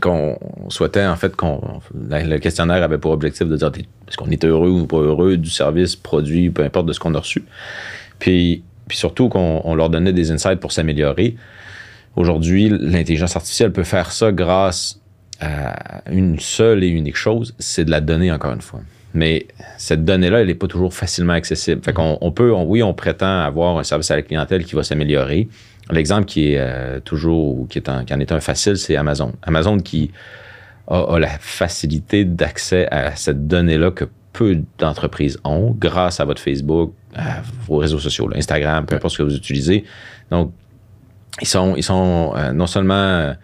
qu'on 0.00 0.38
souhaitait, 0.68 1.04
en 1.04 1.16
fait, 1.16 1.36
qu'on 1.36 1.60
le 1.94 2.38
questionnaire 2.38 2.82
avait 2.82 2.98
pour 2.98 3.10
objectif 3.10 3.46
de 3.46 3.56
dire 3.56 3.70
est-ce 4.08 4.16
qu'on 4.16 4.30
est 4.30 4.44
heureux 4.44 4.70
ou 4.70 4.86
pas 4.86 4.96
heureux 4.96 5.36
du 5.36 5.50
service, 5.50 5.96
produit, 5.96 6.48
peu 6.48 6.64
importe 6.64 6.86
de 6.86 6.92
ce 6.92 7.00
qu'on 7.00 7.14
a 7.14 7.18
reçu? 7.18 7.44
Puis, 8.18 8.62
puis 8.88 8.96
surtout 8.96 9.28
qu'on 9.28 9.74
leur 9.74 9.90
donnait 9.90 10.12
des 10.12 10.30
insights 10.30 10.60
pour 10.60 10.72
s'améliorer. 10.72 11.36
Aujourd'hui, 12.16 12.68
l'intelligence 12.68 13.36
artificielle 13.36 13.72
peut 13.72 13.84
faire 13.84 14.12
ça 14.12 14.32
grâce 14.32 15.00
à 15.40 16.02
une 16.10 16.38
seule 16.38 16.84
et 16.84 16.88
unique 16.88 17.16
chose, 17.16 17.54
c'est 17.58 17.84
de 17.84 17.90
la 17.90 18.00
donnée, 18.00 18.30
encore 18.30 18.52
une 18.52 18.60
fois. 18.60 18.80
Mais 19.14 19.46
cette 19.76 20.04
donnée-là, 20.04 20.40
elle 20.40 20.46
n'est 20.46 20.54
pas 20.54 20.68
toujours 20.68 20.94
facilement 20.94 21.34
accessible. 21.34 21.82
Fait 21.84 21.92
qu'on 21.92 22.16
on 22.20 22.32
peut, 22.32 22.52
oui, 22.52 22.82
on 22.82 22.94
prétend 22.94 23.40
avoir 23.40 23.78
un 23.78 23.82
service 23.82 24.10
à 24.10 24.16
la 24.16 24.22
clientèle 24.22 24.64
qui 24.64 24.74
va 24.74 24.82
s'améliorer. 24.82 25.48
L'exemple 25.90 26.24
qui 26.24 26.52
est 26.52 26.58
euh, 26.58 27.00
toujours, 27.00 27.66
qui, 27.68 27.78
est 27.78 28.04
qui 28.06 28.14
en 28.14 28.20
est 28.20 28.32
un 28.32 28.40
facile, 28.40 28.76
c'est 28.76 28.96
Amazon. 28.96 29.32
Amazon 29.42 29.78
qui 29.78 30.12
a, 30.88 31.18
la 31.18 31.28
facilité 31.28 32.24
d'accès 32.24 32.88
à 32.90 33.14
cette 33.16 33.46
donnée-là 33.46 33.90
que 33.90 34.04
peu 34.32 34.58
d'entreprises 34.78 35.38
ont 35.44 35.76
grâce 35.78 36.20
à 36.20 36.24
votre 36.24 36.40
Facebook, 36.40 36.94
à 37.14 37.42
vos 37.66 37.76
réseaux 37.76 37.98
sociaux, 37.98 38.30
Instagram, 38.34 38.86
peu 38.86 38.94
importe 38.94 39.12
ce 39.12 39.18
que 39.18 39.22
vous 39.24 39.36
utilisez. 39.36 39.84
Donc, 40.30 40.52
ils 41.40 41.46
sont, 41.46 41.74
ils 41.76 41.82
sont 41.82 42.32
euh, 42.36 42.52
non 42.52 42.66
seulement 42.66 43.34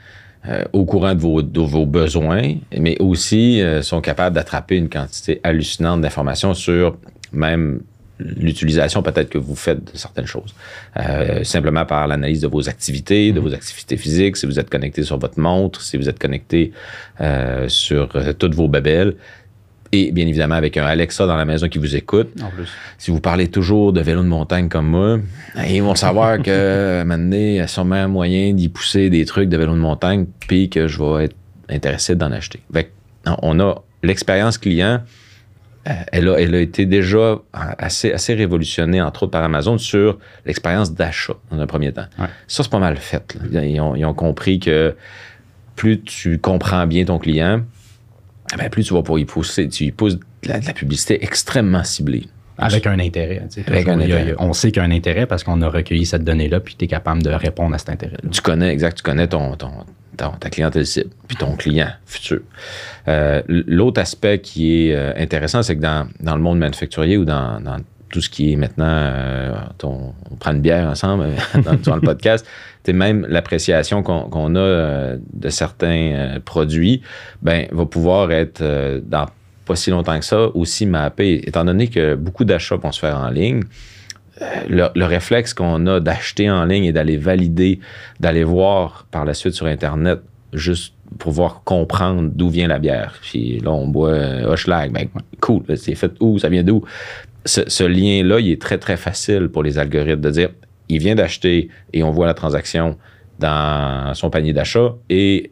euh, 0.49 0.65
au 0.73 0.85
courant 0.85 1.15
de 1.15 1.21
vos, 1.21 1.43
de 1.43 1.61
vos, 1.61 1.87
besoins, 1.87 2.55
mais 2.77 2.97
aussi 3.01 3.61
euh, 3.61 3.83
sont 3.83 4.01
capables 4.01 4.35
d'attraper 4.35 4.77
une 4.77 4.89
quantité 4.89 5.41
hallucinante 5.43 6.01
d'informations 6.01 6.55
sur 6.55 6.97
même 7.33 7.81
l'utilisation 8.21 9.01
peut-être 9.01 9.29
que 9.29 9.39
vous 9.39 9.55
faites 9.55 9.93
de 9.93 9.97
certaines 9.97 10.27
choses. 10.27 10.53
simplement 11.45 11.87
par 11.87 12.09
l'analyse 12.09 12.41
de 12.41 12.49
vos 12.49 12.69
activités, 12.69 13.31
de 13.31 13.39
mm-hmm. 13.39 13.43
vos 13.43 13.55
activités 13.55 13.97
physiques, 13.97 14.37
si 14.37 14.45
vous 14.45 14.59
êtes 14.59 14.69
connecté 14.69 15.05
sur 15.05 15.19
votre 15.19 15.39
montre, 15.39 15.83
si 15.83 15.97
vous 15.97 16.09
êtes 16.09 16.19
connecté 16.19 16.73
sur 17.69 18.09
toutes 18.37 18.57
vos 18.57 18.67
babelles, 18.67 19.15
et 19.93 20.13
bien 20.13 20.27
évidemment 20.27 20.55
avec 20.55 20.77
un 20.77 20.85
Alexa 20.85 21.27
dans 21.27 21.37
la 21.37 21.45
maison 21.45 21.69
qui 21.69 21.79
vous 21.79 21.97
écoute. 21.97 22.31
En 22.43 22.51
plus. 22.51 22.69
Si 22.99 23.11
vous 23.11 23.21
parlez 23.21 23.49
toujours 23.49 23.93
de 23.93 24.01
vélo 24.01 24.23
de 24.23 24.29
montagne 24.29 24.69
comme 24.69 24.87
moi, 24.87 25.19
ils 25.69 25.83
vont 25.83 25.95
savoir 25.95 26.43
que 26.43 27.03
maintenant, 27.07 27.37
il 27.37 27.55
y 27.55 27.61
a 27.61 27.67
sûrement 27.67 27.97
un 27.97 28.09
moyen 28.09 28.53
d'y 28.53 28.69
pousser 28.69 29.11
des 29.11 29.25
trucs 29.25 29.49
de 29.49 29.57
vélo 29.57 29.73
de 29.73 29.79
montagne, 29.79 30.27
puis 30.47 30.69
que 30.69 30.89
je 30.89 31.03
vais 31.03 31.25
être 31.25 31.37
intéressé 31.69 32.15
d'en 32.15 32.33
acheter. 32.33 32.61
on 33.43 33.61
a 33.61 33.83
l'expérience 34.03 34.59
client, 34.59 35.03
euh, 35.89 35.93
elle 36.13 36.29
a, 36.29 36.41
elle 36.41 36.55
a 36.55 36.61
été 36.61 36.87
déjà 36.87 37.39
assez, 37.53 38.13
assez 38.13 38.35
révolutionnée, 38.35 39.01
entre 39.01 39.25
autres 39.25 39.33
par 39.33 39.43
Amazon, 39.43 39.79
sur 39.79 40.19
l'expérience 40.45 40.93
d'achat 40.93 41.35
dans 41.51 41.59
un 41.59 41.67
premier 41.67 41.93
temps. 41.93 42.07
Ça, 42.47 42.63
c'est 42.63 42.71
pas 42.71 42.79
mal 42.79 42.97
fait. 42.97 43.37
Ils, 43.53 43.81
ont, 43.81 43.95
ils 43.97 44.05
ont 44.05 44.15
compris 44.15 44.59
que 44.59 44.95
plus 45.77 46.01
tu 46.01 46.39
comprends 46.39 46.87
bien 46.87 47.05
ton 47.05 47.19
client, 47.19 47.63
ah 48.53 48.57
ben, 48.57 48.71
plus 48.71 48.85
tu 48.85 48.95
vas 48.95 49.03
pouvoir 49.03 49.19
y 49.19 49.25
pousser, 49.25 49.69
tu 49.69 49.85
y 49.85 49.93
pousses 49.93 50.17
de 50.17 50.23
la, 50.45 50.61
publicité 50.61 51.23
extrêmement 51.23 51.85
ciblée. 51.85 52.27
Avec 52.57 52.87
un 52.87 52.99
intérêt. 52.99 53.43
Avec 53.67 53.89
un 53.89 54.01
intérêt. 54.01 54.35
on 54.39 54.53
sait 54.53 54.73
qu'il 54.73 54.83
y 54.83 54.85
a 54.85 54.89
un 54.89 54.91
intérêt 54.91 55.27
parce 55.27 55.45
qu'on 55.45 55.63
a 55.63 55.69
recueilli 55.69 56.07
cette 56.07 56.25
donnée-là, 56.25 56.61
puis 56.61 56.75
tu 56.77 56.87
es 56.87 56.89
capable 56.89 57.23
de 57.23 57.31
répondre 57.31 57.75
à 57.75 57.79
cet 57.79 57.91
intérêt-là. 57.91 58.29
Tu 58.31 58.41
connais, 58.41 58.73
exact, 58.73 58.97
tu 58.97 59.03
connais 59.03 59.29
ton, 59.29 59.55
ton, 59.55 59.71
ta 60.17 60.51
clientèle 60.51 60.87
cible, 60.87 61.11
puis 61.29 61.37
ton 61.37 61.55
client 61.55 61.91
futur. 62.05 62.41
Euh, 63.07 63.43
l'autre 63.47 64.01
aspect 64.01 64.41
qui 64.41 64.89
est 64.89 64.95
euh, 64.95 65.13
intéressant, 65.17 65.63
c'est 65.63 65.77
que 65.77 65.81
dans, 65.81 66.09
dans, 66.21 66.35
le 66.35 66.43
monde 66.43 66.59
manufacturier 66.59 67.17
ou 67.17 67.25
dans, 67.25 67.61
dans 67.61 67.77
tout 68.11 68.21
ce 68.21 68.31
qui 68.31 68.53
est 68.53 68.57
maintenant, 68.57 68.87
euh, 68.87 69.55
on, 69.83 70.13
prend 70.39 70.53
une 70.53 70.61
bière 70.61 70.89
ensemble 70.89 71.27
dans, 71.85 71.95
le 71.95 72.01
podcast, 72.01 72.47
même 72.89 73.27
l'appréciation 73.29 74.03
qu'on 74.03 74.55
a 74.55 74.59
euh, 74.59 75.19
de 75.35 75.49
certains 75.51 76.13
euh, 76.13 76.41
produits, 76.43 77.03
ben, 77.43 77.67
va 77.71 77.85
pouvoir 77.85 78.33
être 78.33 78.63
dans 79.05 79.27
pas 79.67 79.77
si 79.77 79.91
longtemps 79.91 80.19
que 80.19 80.25
ça 80.25 80.49
aussi 80.55 80.87
mappé, 80.87 81.43
étant 81.47 81.65
donné 81.67 81.89
que 81.89 82.15
beaucoup 82.15 82.45
d'achats 82.45 82.77
vont 82.77 82.93
se 82.93 83.01
faire 83.01 83.19
en 83.19 83.29
ligne. 83.29 83.65
Le, 84.71 85.05
réflexe 85.05 85.53
qu'on 85.53 85.87
a 85.87 86.01
d'acheter 86.01 86.49
en 86.51 86.65
ligne 86.65 86.85
et 86.85 86.93
d'aller 86.93 87.19
valider, 87.19 87.81
d'aller 88.21 88.45
voir 88.45 89.07
par 89.11 89.27
la 89.27 89.35
suite 89.35 89.53
sur 89.53 89.67
Internet 89.67 90.21
juste 90.55 90.95
pour 91.19 91.33
pouvoir 91.33 91.63
comprendre 91.65 92.31
d'où 92.33 92.49
vient 92.49 92.69
la 92.69 92.79
bière. 92.79 93.19
Puis 93.21 93.59
là, 93.61 93.73
on 93.73 93.89
boit 93.89 94.17
Hochelag. 94.47 94.93
Ben, 94.93 95.09
cool, 95.41 95.65
c'est 95.77 95.95
fait 95.97 96.13
où, 96.21 96.39
ça 96.39 96.49
vient 96.49 96.63
d'où? 96.63 96.83
Ce, 97.49 97.85
lien-là, 97.85 98.41
il 98.41 98.51
est 98.51 98.61
très, 98.61 98.79
très 98.79 98.97
facile 98.97 99.49
pour 99.49 99.63
les 99.63 99.79
algorithmes 99.79 100.21
de 100.21 100.31
dire 100.31 100.51
il 100.89 100.99
vient 100.99 101.15
d'acheter 101.15 101.69
et 101.93 102.03
on 102.03 102.11
voit 102.11 102.27
la 102.27 102.35
transaction 102.35 102.97
dans 103.39 104.15
son 104.15 104.31
panier 104.31 104.53
d'achat 104.53 104.95
et 105.09 105.51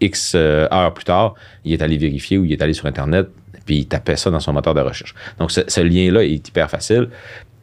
X 0.00 0.32
euh, 0.34 0.68
heures 0.72 0.94
plus 0.94 1.04
tard, 1.04 1.34
il 1.64 1.72
est 1.72 1.82
allé 1.82 1.96
vérifier 1.96 2.38
ou 2.38 2.44
il 2.44 2.52
est 2.52 2.62
allé 2.62 2.72
sur 2.72 2.86
Internet 2.86 3.28
puis 3.64 3.78
il 3.78 3.86
tapait 3.86 4.16
ça 4.16 4.30
dans 4.30 4.40
son 4.40 4.52
moteur 4.52 4.74
de 4.74 4.80
recherche. 4.80 5.14
Donc, 5.38 5.50
ce, 5.50 5.60
ce 5.68 5.80
lien-là 5.80 6.24
est 6.24 6.48
hyper 6.48 6.70
facile. 6.70 7.08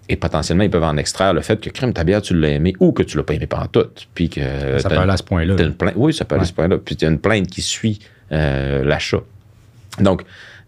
Et 0.07 0.15
potentiellement, 0.15 0.63
ils 0.63 0.69
peuvent 0.69 0.83
en 0.83 0.97
extraire 0.97 1.33
le 1.33 1.41
fait 1.41 1.59
que 1.59 1.69
crème 1.71 1.91
ta 1.93 2.03
bière, 2.03 2.21
tu 2.21 2.39
l'as 2.39 2.49
aimé 2.49 2.75
ou 2.79 2.91
que 2.91 3.01
tu 3.01 3.17
l'as 3.17 3.23
pas 3.23 3.33
aimé 3.33 3.47
pendant 3.47 3.65
tout. 3.65 3.87
Puis 4.13 4.29
que 4.29 4.77
Ça 4.77 4.87
peut 4.87 4.97
aller 4.97 5.11
à 5.11 5.17
ce 5.17 5.23
point-là. 5.23 5.55
oui, 5.95 6.13
ça 6.13 6.25
peut 6.25 6.35
aller 6.35 6.43
à 6.43 6.47
ce 6.47 6.53
point-là. 6.53 6.77
Puis 6.77 6.95
tu 6.95 7.05
as 7.05 7.09
une 7.09 7.17
plainte 7.17 7.47
qui 7.47 7.63
suit 7.63 7.99
euh, 8.31 8.83
l'achat. 8.83 9.21
Donc, 9.99 10.23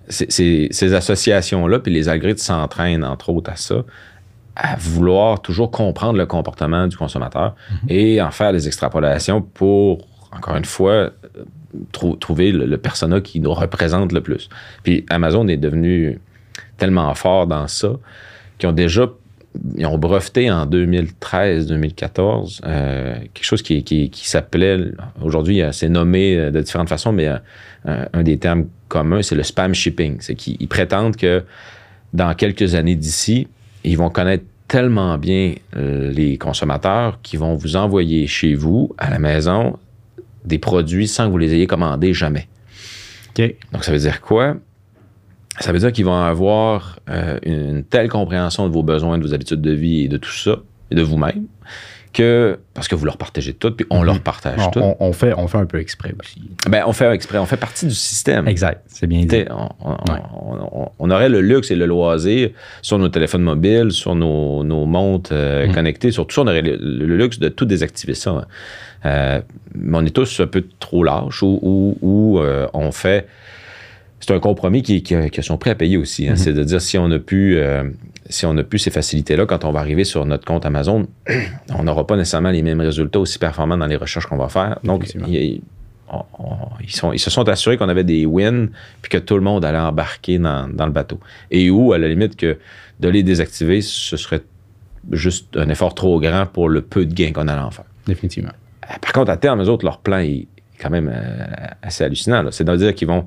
ces 0.10 0.94
associations-là, 0.94 1.80
puis 1.80 1.92
les 1.94 2.08
algorithmes 2.10 2.40
s'entraînent, 2.40 3.04
entre 3.04 3.30
autres, 3.30 3.52
à 3.52 3.56
ça, 3.56 3.84
à 4.56 4.76
vouloir 4.78 5.42
toujours 5.42 5.70
comprendre 5.70 6.18
le 6.18 6.26
comportement 6.26 6.88
du 6.88 6.98
consommateur 6.98 7.56
et 7.90 8.22
en 8.22 8.32
faire 8.32 8.54
des 8.54 8.68
extrapolations 8.68 9.42
pour, 9.42 10.08
encore 10.32 10.56
une 10.56 10.66
fois, 10.66 11.12
trou- 11.92 12.16
trouver 12.16 12.52
le, 12.52 12.66
le 12.66 12.78
persona 12.78 13.22
qui 13.22 13.40
nous 13.40 13.54
représente 13.54 14.12
le 14.14 14.22
plus. 14.22 14.50
Puis 14.84 15.06
Amazon 15.10 15.48
est 15.48 15.58
devenu 15.58 16.20
tellement 16.78 17.14
fort 17.14 17.46
dans 17.46 17.68
ça 17.68 17.90
qu'ils 18.58 18.70
ont 18.70 18.74
déjà 18.74 19.08
ils 19.76 19.86
ont 19.86 19.98
breveté 19.98 20.52
en 20.52 20.66
2013-2014 20.68 22.60
euh, 22.66 23.16
quelque 23.34 23.44
chose 23.46 23.62
qui, 23.62 23.84
qui- 23.84 24.10
qui 24.10 24.28
s'appelait, 24.30 24.78
aujourd'hui 25.22 25.62
euh, 25.62 25.72
c'est 25.72 25.90
nommé 25.90 26.36
euh, 26.38 26.52
de 26.52 26.62
différentes 26.62 26.90
façons, 26.90 27.12
mais 27.12 27.28
euh, 27.28 28.06
un, 28.14 28.24
des 28.24 28.38
termes 28.38 28.68
communs, 28.88 29.22
c'est 29.22 29.36
le 29.36 29.44
spam 29.44 29.74
shipping. 29.74 30.18
C'est 30.20 30.36
qu'ils 30.36 30.58
ils 30.60 30.68
prétendent 30.68 31.16
que 31.16 31.44
dans 32.14 32.34
quelques 32.34 32.76
années 32.76 32.96
d'ici, 32.96 33.48
ils 33.84 33.98
vont 33.98 34.10
connaître 34.10 34.44
tellement 34.68 35.18
bien 35.18 35.56
les 35.76 36.38
consommateurs 36.38 37.20
qu'ils 37.22 37.40
vont 37.40 37.56
vous 37.56 37.76
envoyer 37.78 38.28
chez 38.28 38.54
vous, 38.54 38.94
à 38.98 39.10
la 39.10 39.18
maison, 39.20 39.78
des 40.44 40.58
produits 40.58 41.08
sans 41.08 41.28
que 41.28 41.32
vous 41.32 41.38
les 41.38 41.54
ayez 41.54 41.68
commandés 41.68 42.14
jamais. 42.14 42.48
Donc, 43.72 43.86
ça 43.86 43.92
veut 43.94 44.00
dire 44.00 44.20
quoi? 44.20 44.58
Ça 45.60 45.72
veut 45.72 45.80
dire 45.80 45.92
qu'ils 45.92 46.06
vont 46.06 46.20
avoir 46.22 47.00
euh, 47.10 47.38
une 47.44 47.84
telle 47.84 48.10
compréhension 48.10 48.68
de 48.68 48.74
vos 48.74 48.84
besoins, 48.84 49.18
de 49.18 49.24
vos 49.24 49.34
habitudes 49.34 49.62
de 49.62 49.72
vie 49.72 50.04
et 50.06 50.08
de 50.08 50.18
tout 50.18 50.32
ça, 50.32 50.58
et 50.92 50.96
de 50.96 51.02
vous-même, 51.02 51.46
que, 52.14 52.58
parce 52.74 52.88
que 52.88 52.96
vous 52.96 53.06
leur 53.06 53.18
partagez 53.18 53.54
tout, 53.54 53.72
puis 53.72 53.86
on 53.90 54.00
Mhm. 54.00 54.06
leur 54.06 54.20
partage 54.22 54.60
On, 54.60 54.70
tout. 54.72 54.80
on- 54.80 54.96
on 55.00 55.14
fait, 55.14 55.34
on 55.38 55.48
fait 55.48 55.58
un 55.58 55.66
peu 55.66 55.80
exprès 55.80 56.14
aussi. 56.20 56.42
Ben, 56.70 56.84
on 56.88 56.94
fait 56.94 57.12
exprès, 57.12 57.38
on 57.38 57.46
fait 57.46 57.58
partie 57.58 57.86
du 57.88 57.94
système. 57.94 58.48
Exact. 58.48 58.82
C'est 58.88 59.08
bien 59.08 59.26
dit. 59.26 59.46
On, 59.50 59.96
Ouais. 61.06 61.12
aurait 61.14 61.30
le 61.30 61.42
luxe 61.42 61.70
et 61.72 61.76
le 61.76 61.86
loisir 61.86 62.50
sur 62.82 62.98
nos 62.98 63.10
téléphones 63.10 63.44
mobiles, 63.44 63.92
sur 63.92 64.16
nos, 64.16 64.64
nos 64.64 64.86
montres 64.86 65.32
euh, 65.34 65.68
Mm. 65.68 65.74
connectées, 65.74 66.12
sur 66.12 66.26
tout 66.28 66.36
ça, 66.36 66.42
on 66.42 66.48
aurait 66.48 66.62
le, 66.62 66.78
le 66.78 67.18
luxe 67.18 67.40
de 67.40 67.50
tout 67.50 67.66
désactiver 67.66 68.14
ça. 68.16 68.48
Euh, 69.06 69.42
mais 69.76 69.98
on 69.98 70.06
est 70.06 70.16
tous 70.16 70.40
un 70.40 70.48
peu 70.48 70.64
trop 70.80 71.04
lâches 71.04 71.44
ou, 71.44 72.40
euh, 72.42 72.68
on 72.74 72.92
fait. 72.92 73.28
C'est 74.20 74.34
un 74.34 74.40
compromis 74.40 74.82
qui, 74.82 75.04
qui, 75.04 75.16
qui 75.30 75.44
sont 75.44 75.58
prêts 75.58 75.70
à 75.72 75.76
payer 75.76 75.98
aussi. 75.98 76.28
hein. 76.28 76.32
Mhm. 76.32 76.38
C'est 76.38 76.54
de 76.54 76.64
dire 76.64 76.82
si 76.82 76.98
on 76.98 77.10
a 77.12 77.20
pu. 77.20 77.58
euh, 77.58 77.84
si 78.30 78.46
on 78.46 78.58
a 78.58 78.64
pu 78.64 78.78
ces 78.78 78.92
facilités-là, 78.92 79.46
quand 79.46 79.64
on 79.64 79.72
va 79.72 79.80
arriver 79.80 80.04
sur 80.04 80.26
notre 80.26 80.44
compte 80.44 80.66
Amazon, 80.66 81.08
on 81.74 81.84
n'aura 81.84 82.06
pas 82.06 82.18
nécessairement 82.18 82.52
les 82.52 82.62
mêmes 82.62 82.82
résultats 82.82 83.20
aussi 83.20 83.40
performants 83.40 83.78
dans 83.78 83.86
les 83.88 83.96
recherches 83.96 84.26
qu'on 84.26 84.36
va 84.38 84.50
faire. 84.50 84.80
Donc, 84.84 85.08
il 85.28 85.62
on- 86.12 86.24
on- 86.40 86.56
ils, 86.84 86.92
sont, 86.92 87.12
ils 87.14 87.20
se 87.20 87.30
sont 87.30 87.48
assurés 87.50 87.78
qu'on 87.78 87.88
avait 87.90 88.04
des 88.04 88.26
wins 88.26 88.68
puis 89.02 89.10
que 89.10 89.18
tout 89.18 89.36
le 89.36 89.42
monde 89.42 89.64
allait 89.66 89.78
embarquer 89.78 90.40
dans, 90.40 90.68
dans 90.68 90.86
le 90.86 90.92
bateau. 90.92 91.20
Et 91.52 91.70
où, 91.70 91.94
à 91.94 91.98
la 91.98 92.08
limite, 92.10 92.36
que 92.36 92.58
de 93.00 93.08
les 93.10 93.24
désactiver, 93.24 93.82
ce 93.82 94.18
serait 94.18 94.42
juste 95.12 95.56
un 95.56 95.70
effort 95.70 95.96
trop 95.96 96.20
grand 96.20 96.46
pour 96.48 96.68
le 96.70 96.82
peu 96.82 97.06
de 97.06 97.14
gains 97.14 97.32
qu'on 97.32 97.48
allait 97.48 97.62
en 97.62 97.72
faire. 97.72 97.86
Définitivement. 98.08 98.52
Euh, 98.90 98.94
Par 99.02 99.14
contre, 99.14 99.32
à 99.32 99.38
terme, 99.38 99.62
eux 99.62 99.70
autres, 99.70 99.86
leur 99.86 100.00
plan 100.00 100.18
est 100.20 100.48
quand 100.82 100.90
même 100.90 101.10
euh, 101.14 101.46
assez 101.82 102.04
hallucinant. 102.04 102.42
là. 102.42 102.52
C'est 102.52 102.64
de 102.66 102.76
dire 102.76 102.94
qu'ils 102.96 103.08
vont 103.08 103.26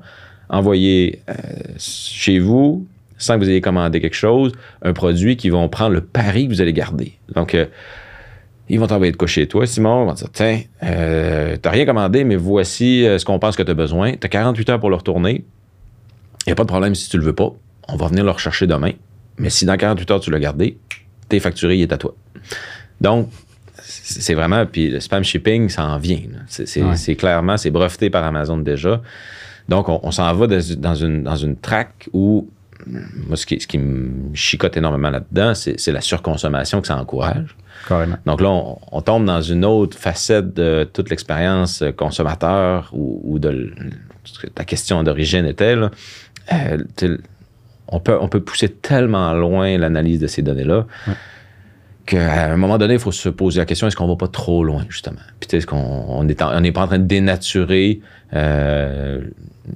envoyer 0.51 1.21
euh, 1.29 1.33
chez 1.79 2.37
vous, 2.37 2.85
sans 3.17 3.35
que 3.35 3.43
vous 3.43 3.49
ayez 3.49 3.61
commandé 3.61 4.01
quelque 4.01 4.15
chose, 4.15 4.51
un 4.83 4.93
produit 4.93 5.37
qui 5.37 5.49
vont 5.49 5.67
prendre 5.69 5.93
le 5.93 6.01
pari 6.01 6.47
que 6.47 6.53
vous 6.53 6.61
allez 6.61 6.73
garder. 6.73 7.13
Donc, 7.33 7.55
euh, 7.55 7.65
ils 8.69 8.79
vont 8.79 8.87
t'envoyer 8.87 9.11
de 9.11 9.17
quoi 9.17 9.27
chez 9.27 9.47
toi, 9.47 9.65
Simon. 9.65 10.03
Ils 10.03 10.07
vont 10.07 10.13
te 10.13 10.19
dire 10.19 10.29
Tiens, 10.33 10.61
euh, 10.83 11.57
t'as 11.59 11.71
rien 11.71 11.85
commandé, 11.85 12.23
mais 12.23 12.35
voici 12.35 13.03
ce 13.03 13.25
qu'on 13.25 13.39
pense 13.39 13.55
que 13.55 13.63
tu 13.63 13.71
as 13.71 13.75
besoin. 13.75 14.11
Tu 14.11 14.19
as 14.23 14.29
48 14.29 14.69
heures 14.69 14.79
pour 14.79 14.89
le 14.89 14.95
retourner. 14.95 15.43
Il 16.45 16.49
n'y 16.49 16.53
a 16.53 16.55
pas 16.55 16.63
de 16.63 16.69
problème 16.69 16.95
si 16.95 17.09
tu 17.09 17.17
le 17.17 17.23
veux 17.23 17.35
pas. 17.35 17.51
On 17.87 17.95
va 17.95 18.07
venir 18.07 18.23
le 18.23 18.31
rechercher 18.31 18.67
demain. 18.67 18.91
Mais 19.37 19.49
si 19.49 19.65
dans 19.65 19.75
48 19.75 20.11
heures, 20.11 20.19
tu 20.19 20.31
l'as 20.31 20.39
gardé, 20.39 20.77
t'es 21.27 21.39
facturé, 21.39 21.77
il 21.77 21.81
est 21.81 21.93
à 21.93 21.97
toi. 21.97 22.15
Donc, 23.01 23.29
c'est 23.83 24.33
vraiment, 24.33 24.65
puis 24.65 24.89
le 24.89 24.99
spam 24.99 25.23
shipping, 25.23 25.69
ça 25.69 25.85
en 25.85 25.97
vient. 25.97 26.21
Ouais. 26.57 26.95
c'est 26.95 27.15
clairement, 27.15 27.57
c'est 27.57 27.71
breveté 27.71 28.09
par 28.09 28.23
Amazon 28.23 28.57
déjà. 28.57 29.01
Donc, 29.71 29.89
on, 29.89 29.99
on 30.03 30.11
s'en 30.11 30.31
va 30.33 30.45
dans, 30.47 30.59
dans 30.77 30.95
une, 30.95 31.23
dans 31.23 31.35
une 31.47 31.55
track 31.55 32.09
où, 32.13 32.47
moi, 33.27 33.35
ce 33.37 33.45
qui, 33.45 33.59
ce 33.59 33.67
qui 33.67 33.77
me 33.77 34.33
chicote 34.35 34.75
énormément 34.77 35.09
là-dedans, 35.09 35.53
c'est 35.55 35.79
c'est 35.79 35.91
la 35.91 36.01
surconsommation 36.01 36.81
que 36.81 36.87
ça 36.87 36.97
encourage. 36.97 37.55
Carrément. 37.87 38.17
Donc 38.27 38.41
là, 38.41 38.49
on, 38.49 38.77
on 38.91 39.01
tombe 39.01 39.25
dans 39.25 39.41
une 39.41 39.65
autre 39.65 39.97
facette 39.97 40.53
de 40.53 40.87
toute 40.93 41.09
l'expérience 41.09 41.83
consommateur 41.97 42.89
ou, 42.93 43.21
ou 43.23 43.39
de 43.39 43.49
l- 43.49 43.73
ce 44.23 44.39
que 44.39 44.47
ta 44.47 44.65
question 44.65 45.03
d'origine 45.03 45.45
était. 45.45 45.75
là. 45.75 45.89
Euh, 46.53 46.77
on, 47.87 47.99
peut, 47.99 48.17
on 48.21 48.27
peut 48.27 48.41
pousser 48.41 48.69
tellement 48.69 49.33
loin 49.33 49.77
l'analyse 49.77 50.19
de 50.19 50.27
ces 50.27 50.41
données-là 50.41 50.85
Ouais. 51.07 51.13
Qu'à 52.11 52.51
un 52.53 52.57
moment 52.57 52.77
donné, 52.77 52.93
il 52.95 52.99
faut 52.99 53.11
se 53.11 53.29
poser 53.29 53.59
la 53.59 53.65
question 53.65 53.87
est-ce 53.87 53.95
qu'on 53.95 54.07
va 54.07 54.15
pas 54.15 54.27
trop 54.27 54.63
loin, 54.63 54.85
justement? 54.89 55.19
Puis 55.39 55.57
est-ce 55.57 55.65
qu'on 55.67 56.05
on 56.07 56.27
est 56.27 56.41
en- 56.41 56.55
on 56.55 56.61
n'est 56.61 56.71
pas 56.71 56.81
en 56.83 56.87
train 56.87 56.99
de 56.99 57.05
dénaturer 57.05 57.99
euh, 58.33 59.21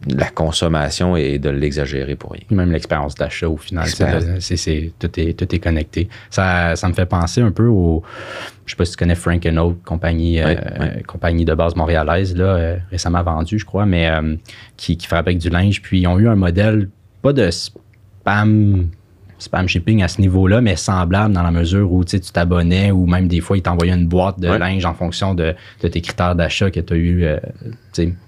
la 0.07 0.29
consommation 0.29 1.15
et 1.17 1.39
de 1.39 1.49
l'exagérer 1.49 2.15
pour 2.15 2.31
rien? 2.31 2.43
Même 2.51 2.71
l'expérience 2.71 3.15
d'achat 3.15 3.49
au 3.49 3.57
final. 3.57 3.85
C'est 4.39 4.91
tout, 4.99 5.19
est, 5.19 5.33
tout 5.37 5.55
est 5.55 5.59
connecté. 5.59 6.07
Ça, 6.29 6.75
ça 6.75 6.87
me 6.87 6.93
fait 6.93 7.05
penser 7.05 7.41
un 7.41 7.51
peu 7.51 7.67
au. 7.67 8.03
Je 8.65 8.71
sais 8.71 8.77
pas 8.77 8.85
si 8.85 8.91
tu 8.91 8.97
connais 8.97 9.15
Frank 9.15 9.45
Oak, 9.57 9.83
compagnie, 9.83 10.41
euh, 10.41 10.55
compagnie 11.07 11.45
de 11.45 11.53
base 11.53 11.75
montréalaise, 11.75 12.35
là, 12.35 12.43
euh, 12.45 12.77
récemment 12.91 13.21
vendue, 13.23 13.59
je 13.59 13.65
crois, 13.65 13.85
mais 13.85 14.09
qui, 14.77 14.97
qui 14.97 15.07
fabrique 15.07 15.37
du 15.39 15.49
linge. 15.49 15.81
Puis 15.81 16.01
ils 16.01 16.07
ont 16.07 16.17
eu 16.17 16.27
un 16.27 16.35
modèle, 16.35 16.89
pas 17.21 17.33
de 17.33 17.49
spam. 17.51 18.87
Spam 19.37 19.67
shipping 19.67 20.01
à 20.01 20.07
ce 20.07 20.21
niveau-là, 20.21 20.61
mais 20.61 20.75
semblable 20.77 21.33
dans 21.33 21.43
la 21.43 21.51
mesure 21.51 21.91
où 21.91 22.05
tu 22.05 22.19
t'abonnais 22.21 22.91
ou 22.91 23.05
même 23.05 23.27
des 23.27 23.41
fois, 23.41 23.57
ils 23.57 23.61
t'envoyaient 23.61 23.93
une 23.93 24.07
boîte 24.07 24.39
de 24.39 24.47
Ouais. 24.47 24.57
linge 24.59 24.85
en 24.85 24.93
fonction 24.93 25.33
de, 25.35 25.53
de 25.81 25.87
tes 25.89 25.99
critères 25.99 26.35
d'achat 26.35 26.71
que 26.71 26.79
tu 26.79 26.93
as 26.93 26.95
eu, 26.95 27.23
euh, 27.25 27.37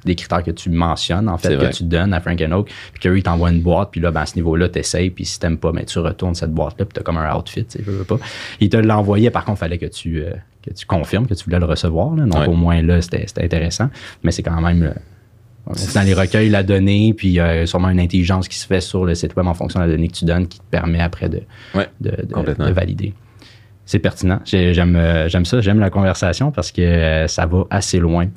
des 0.06 0.16
critères 0.16 0.44
que 0.44 0.52
tu 0.52 0.70
mentionnes, 0.70 1.30
en 1.30 1.38
fait, 1.38 1.50
que 1.50 1.56
vrai. 1.56 1.70
tu 1.72 1.84
donnes 1.84 2.14
à 2.14 2.20
Frank 2.20 2.42
Oak, 2.52 2.72
puis 2.94 3.00
qu'eux, 3.02 3.18
ils 3.18 3.24
t'envoient 3.24 3.52
une 3.52 3.62
boîte, 3.62 3.90
puis 3.92 4.02
là, 4.02 4.12
ben, 4.12 4.22
à 4.22 4.26
ce 4.26 4.36
niveau-là, 4.36 4.68
tu 4.70 4.80
essayes, 4.80 5.10
puis 5.10 5.24
si 5.26 5.40
t'aimes 5.40 5.58
pas, 5.58 5.72
ben, 5.72 5.86
tu 5.86 6.00
retournes 6.00 6.36
cette 6.36 6.52
boîte-là, 6.54 6.86
puis 6.86 6.94
tu 6.94 7.00
as 7.00 7.04
comme 7.04 7.18
un 7.18 7.36
outfit, 7.36 7.66
tu 7.66 7.82
veux 7.84 8.04
pas. 8.04 8.18
Ils 8.60 8.70
te 8.70 8.78
l'envoyaient, 8.78 9.32
par 9.32 9.46
contre, 9.46 9.58
il 9.58 9.62
fallait 9.62 9.78
que 9.78 9.86
tu, 9.86 10.22
euh, 10.24 10.32
que 10.66 10.74
tu 10.74 10.86
confirmes 10.86 11.26
que 11.28 11.34
tu 11.34 11.44
voulais 11.46 11.60
le 11.60 11.66
recevoir, 11.66 12.16
là. 12.16 12.26
donc 12.26 12.42
Ouais. 12.42 12.48
au 12.48 12.54
moins 12.56 12.82
là, 12.82 13.02
c'était 13.02 13.24
c'était 13.28 13.44
intéressant, 13.46 13.90
mais 14.24 14.32
c'est 14.32 14.44
quand 14.44 14.60
même. 14.62 14.84
euh, 14.84 14.92
dans 15.96 16.02
les 16.04 16.14
recueils, 16.14 16.50
la 16.50 16.64
donnée, 16.64 17.14
puis 17.16 17.28
il 17.30 17.34
y 17.34 17.40
a 17.40 17.66
sûrement 17.66 17.90
une 17.90 18.00
intelligence 18.00 18.48
qui 18.48 18.58
se 18.58 18.66
fait 18.68 18.82
sur 18.82 19.06
le 19.06 19.16
site 19.16 19.36
web 19.36 19.48
en 19.48 19.54
fonction 19.54 19.80
de 19.80 19.86
la 19.86 19.92
donnée 19.92 20.08
que 20.08 20.14
tu 20.14 20.26
donnes 20.26 20.48
qui 20.48 20.60
te 20.60 20.66
permet 20.70 21.00
après 21.02 21.30
de, 21.30 21.42
Ouais, 21.76 21.88
de, 22.02 22.12
de- 22.26 22.34
complètement. 22.34 22.68
de 22.68 22.72
valider. 22.72 23.14
C'est 23.86 24.00
pertinent. 24.00 24.40
J'aime 24.46 24.96
euh, 24.96 25.30
j'aime 25.30 25.46
ça, 25.46 25.62
j'aime 25.62 25.80
la 25.80 25.90
conversation 25.90 26.52
parce 26.52 26.72
que 26.72 26.82
euh, 26.82 27.28
ça 27.28 27.46
va 27.46 27.64
assez 27.70 28.00
loin. 28.00 28.28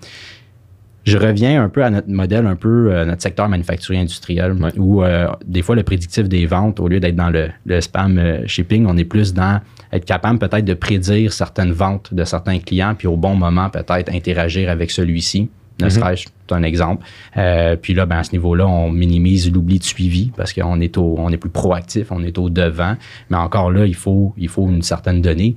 Je 1.04 1.16
reviens 1.16 1.62
un 1.64 1.68
peu 1.70 1.82
à 1.82 1.88
notre 1.90 2.08
modèle, 2.08 2.46
un 2.46 2.56
peu 2.56 2.92
euh, 2.92 3.04
notre 3.06 3.22
secteur 3.22 3.48
manufacturier 3.48 4.00
industriel, 4.02 4.52
Ouais. 4.52 4.70
où 4.76 5.02
euh, 5.02 5.28
des 5.46 5.62
fois 5.62 5.74
le 5.74 5.82
prédictif 5.82 6.28
des 6.28 6.44
ventes, 6.46 6.78
au 6.78 6.88
lieu 6.88 7.00
d'être 7.00 7.16
dans 7.16 7.30
le, 7.30 7.48
le 7.64 7.80
spam 7.80 8.18
euh, 8.18 8.46
shipping, 8.46 8.84
on 8.86 8.96
est 8.98 9.04
plus 9.04 9.32
dans 9.32 9.60
être 9.92 10.04
capable 10.04 10.38
peut-être 10.38 10.64
de 10.64 10.74
prédire 10.74 11.32
certaines 11.32 11.72
ventes 11.72 12.12
de 12.14 12.22
certains 12.24 12.58
clients, 12.60 12.94
puis 12.96 13.08
au 13.08 13.16
bon 13.16 13.34
moment 13.34 13.70
peut-être 13.70 14.12
interagir 14.14 14.68
avec 14.70 14.90
celui-ci. 14.90 15.48
Ne 15.80 15.88
serait-ce 15.88 16.26
c'est 16.48 16.56
un 16.56 16.62
exemple. 16.62 17.04
Euh, 17.36 17.76
puis 17.76 17.94
là, 17.94 18.06
ben, 18.06 18.16
à 18.16 18.24
ce 18.24 18.32
niveau-là, 18.32 18.66
on 18.66 18.90
minimise 18.90 19.52
l'oubli 19.52 19.78
de 19.78 19.84
suivi 19.84 20.32
parce 20.36 20.52
qu'on 20.52 20.80
est, 20.80 20.98
au, 20.98 21.14
on 21.18 21.30
est 21.30 21.36
plus 21.36 21.50
proactif, 21.50 22.10
on 22.10 22.24
est 22.24 22.38
au 22.38 22.50
devant. 22.50 22.96
Mais 23.30 23.36
encore 23.36 23.70
là, 23.70 23.86
il 23.86 23.94
faut, 23.94 24.34
il 24.36 24.48
faut 24.48 24.68
une 24.68 24.82
certaine 24.82 25.22
donnée. 25.22 25.54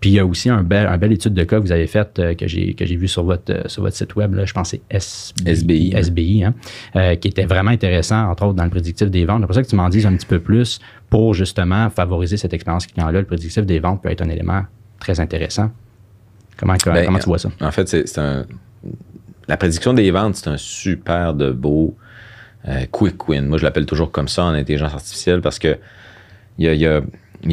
Puis 0.00 0.10
il 0.10 0.12
y 0.14 0.18
a 0.18 0.24
aussi 0.24 0.48
un 0.48 0.62
bel, 0.62 0.86
un 0.86 0.96
belle 0.96 1.12
étude 1.12 1.34
de 1.34 1.44
cas 1.44 1.58
que 1.58 1.62
vous 1.62 1.72
avez 1.72 1.86
faite 1.86 2.18
euh, 2.18 2.34
que 2.34 2.48
j'ai 2.48 2.72
que 2.72 2.86
j'ai 2.86 2.96
vu 2.96 3.06
sur 3.06 3.22
votre 3.22 3.52
euh, 3.52 3.62
sur 3.66 3.82
votre 3.82 3.94
site 3.94 4.16
web 4.16 4.34
là, 4.34 4.46
je 4.46 4.54
pense 4.54 4.72
que 4.72 4.78
c'est 4.90 4.98
SBI, 4.98 5.90
SBI. 5.90 5.92
SBI 5.94 6.44
hein, 6.44 6.54
euh, 6.96 7.16
qui 7.16 7.28
était 7.28 7.44
vraiment 7.44 7.70
intéressant 7.70 8.30
entre 8.30 8.46
autres 8.46 8.54
dans 8.54 8.64
le 8.64 8.70
prédictif 8.70 9.10
des 9.10 9.26
ventes. 9.26 9.42
C'est 9.42 9.46
pour 9.46 9.54
ça 9.54 9.62
que 9.62 9.68
tu 9.68 9.76
m'en 9.76 9.90
dises 9.90 10.06
un 10.06 10.16
petit 10.16 10.26
peu 10.26 10.38
plus 10.38 10.80
pour 11.10 11.34
justement 11.34 11.90
favoriser 11.90 12.38
cette 12.38 12.54
expérience 12.54 12.86
client 12.86 13.10
là. 13.10 13.20
Le 13.20 13.26
prédictif 13.26 13.66
des 13.66 13.78
ventes 13.78 14.02
peut 14.02 14.10
être 14.10 14.22
un 14.22 14.30
élément 14.30 14.62
très 15.00 15.20
intéressant. 15.20 15.70
Comment 16.56 16.76
Ben, 16.84 17.04
comment 17.04 17.18
tu 17.18 17.26
vois 17.26 17.38
ça? 17.38 17.50
En 17.60 17.70
fait, 17.70 17.88
c'est 17.88 18.18
un. 18.18 18.44
La 19.50 19.56
prédiction 19.56 19.92
des 19.92 20.08
ventes, 20.12 20.36
c'est 20.36 20.48
un 20.48 20.56
super 20.56 21.34
de 21.34 21.50
beau 21.50 21.96
euh, 22.68 22.86
quick 22.92 23.28
win. 23.28 23.46
Moi, 23.46 23.58
je 23.58 23.64
l'appelle 23.64 23.84
toujours 23.84 24.12
comme 24.12 24.28
ça 24.28 24.44
en 24.44 24.52
intelligence 24.54 24.94
artificielle 24.94 25.40
parce 25.40 25.58
que 25.58 25.76
il 26.58 26.72
y 26.72 26.86
a, 26.86 27.00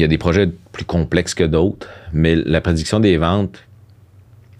des 0.06 0.18
projets 0.18 0.48
plus 0.70 0.84
complexes 0.84 1.34
que 1.34 1.42
d'autres, 1.42 1.88
mais 2.12 2.36
la 2.36 2.60
prédiction 2.60 3.00
des 3.00 3.16
ventes, 3.16 3.64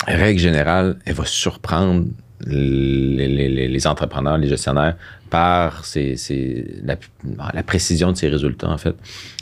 règle 0.08 0.40
générale, 0.40 0.98
elle 1.04 1.14
va 1.14 1.24
surprendre 1.26 2.06
les, 2.44 3.86
entrepreneurs, 3.86 4.38
les 4.38 4.48
gestionnaires 4.48 4.96
par 5.30 5.84
la, 5.94 7.62
précision 7.62 8.10
de 8.10 8.16
ces 8.16 8.28
résultats, 8.28 8.68
en 8.68 8.78
fait. 8.78 8.96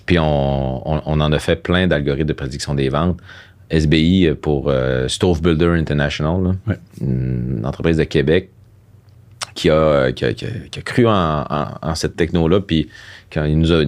Puis 0.05 0.19
on, 0.19 0.87
en 0.87 1.33
a 1.33 1.39
fait 1.39 1.57
plein 1.57 1.87
d'algorithmes 1.87 2.29
de 2.29 2.35
prédiction 2.35 2.75
des 2.75 2.91
ventes. 2.91 3.19
SBI 3.71 4.35
pour 4.41 4.69
euh, 4.69 5.09
Stove 5.09 5.43
Builder 5.43 5.69
International, 5.69 6.55
une 7.01 7.63
entreprise 7.65 7.97
de 7.97 8.05
Québec 8.05 8.51
qui 9.55 9.71
a, 9.71 10.13
cru 10.85 11.07
en, 11.07 11.95
cette 11.95 12.17
techno-là. 12.17 12.61
Puis 12.61 12.89
quand 13.33 13.45
il 13.45 13.59
nous 13.59 13.73
a, 13.73 13.83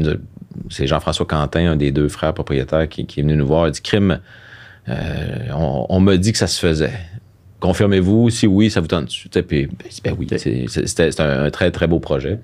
c'est 0.70 0.86
Jean-François 0.86 1.26
Quentin, 1.26 1.72
un 1.72 1.76
des 1.76 1.92
deux 1.92 2.08
frères 2.08 2.32
propriétaires, 2.32 2.88
qui, 2.88 3.02
est 3.02 3.22
venu 3.22 3.36
nous 3.36 3.46
voir. 3.46 3.68
Il 3.68 3.72
dit 3.72 3.82
Crime, 3.82 4.20
euh, 4.88 4.94
on, 5.54 5.86
on 5.88 6.00
m'a 6.00 6.16
dit 6.16 6.32
que 6.32 6.38
ça 6.38 6.46
se 6.46 6.58
faisait. 6.58 6.94
Confirmez-vous, 7.60 8.30
si 8.30 8.46
oui, 8.46 8.70
ça 8.70 8.80
vous 8.80 8.86
tente. 8.86 9.08
Puis, 9.08 9.66
ben, 9.66 9.68
ben 10.04 10.16
oui, 10.16 10.28
c'était 10.28 11.20
un, 11.20 11.50
très, 11.50 11.70
très 11.72 11.88
beau 11.88 11.98
projet. 11.98 12.38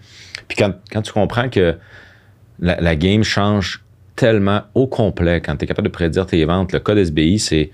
Puis 0.48 0.58
quand, 0.58 1.02
tu 1.02 1.12
comprends 1.12 1.48
que 1.48 1.76
la, 2.58 2.96
game 2.96 3.22
change 3.22 3.83
tellement 4.16 4.62
au 4.74 4.86
complet, 4.86 5.40
quand 5.40 5.56
tu 5.56 5.64
es 5.64 5.66
capable 5.66 5.88
de 5.88 5.92
prédire 5.92 6.26
tes 6.26 6.44
ventes, 6.44 6.72
le 6.72 6.80
code 6.80 6.98
SBI, 6.98 7.38
c'est 7.38 7.70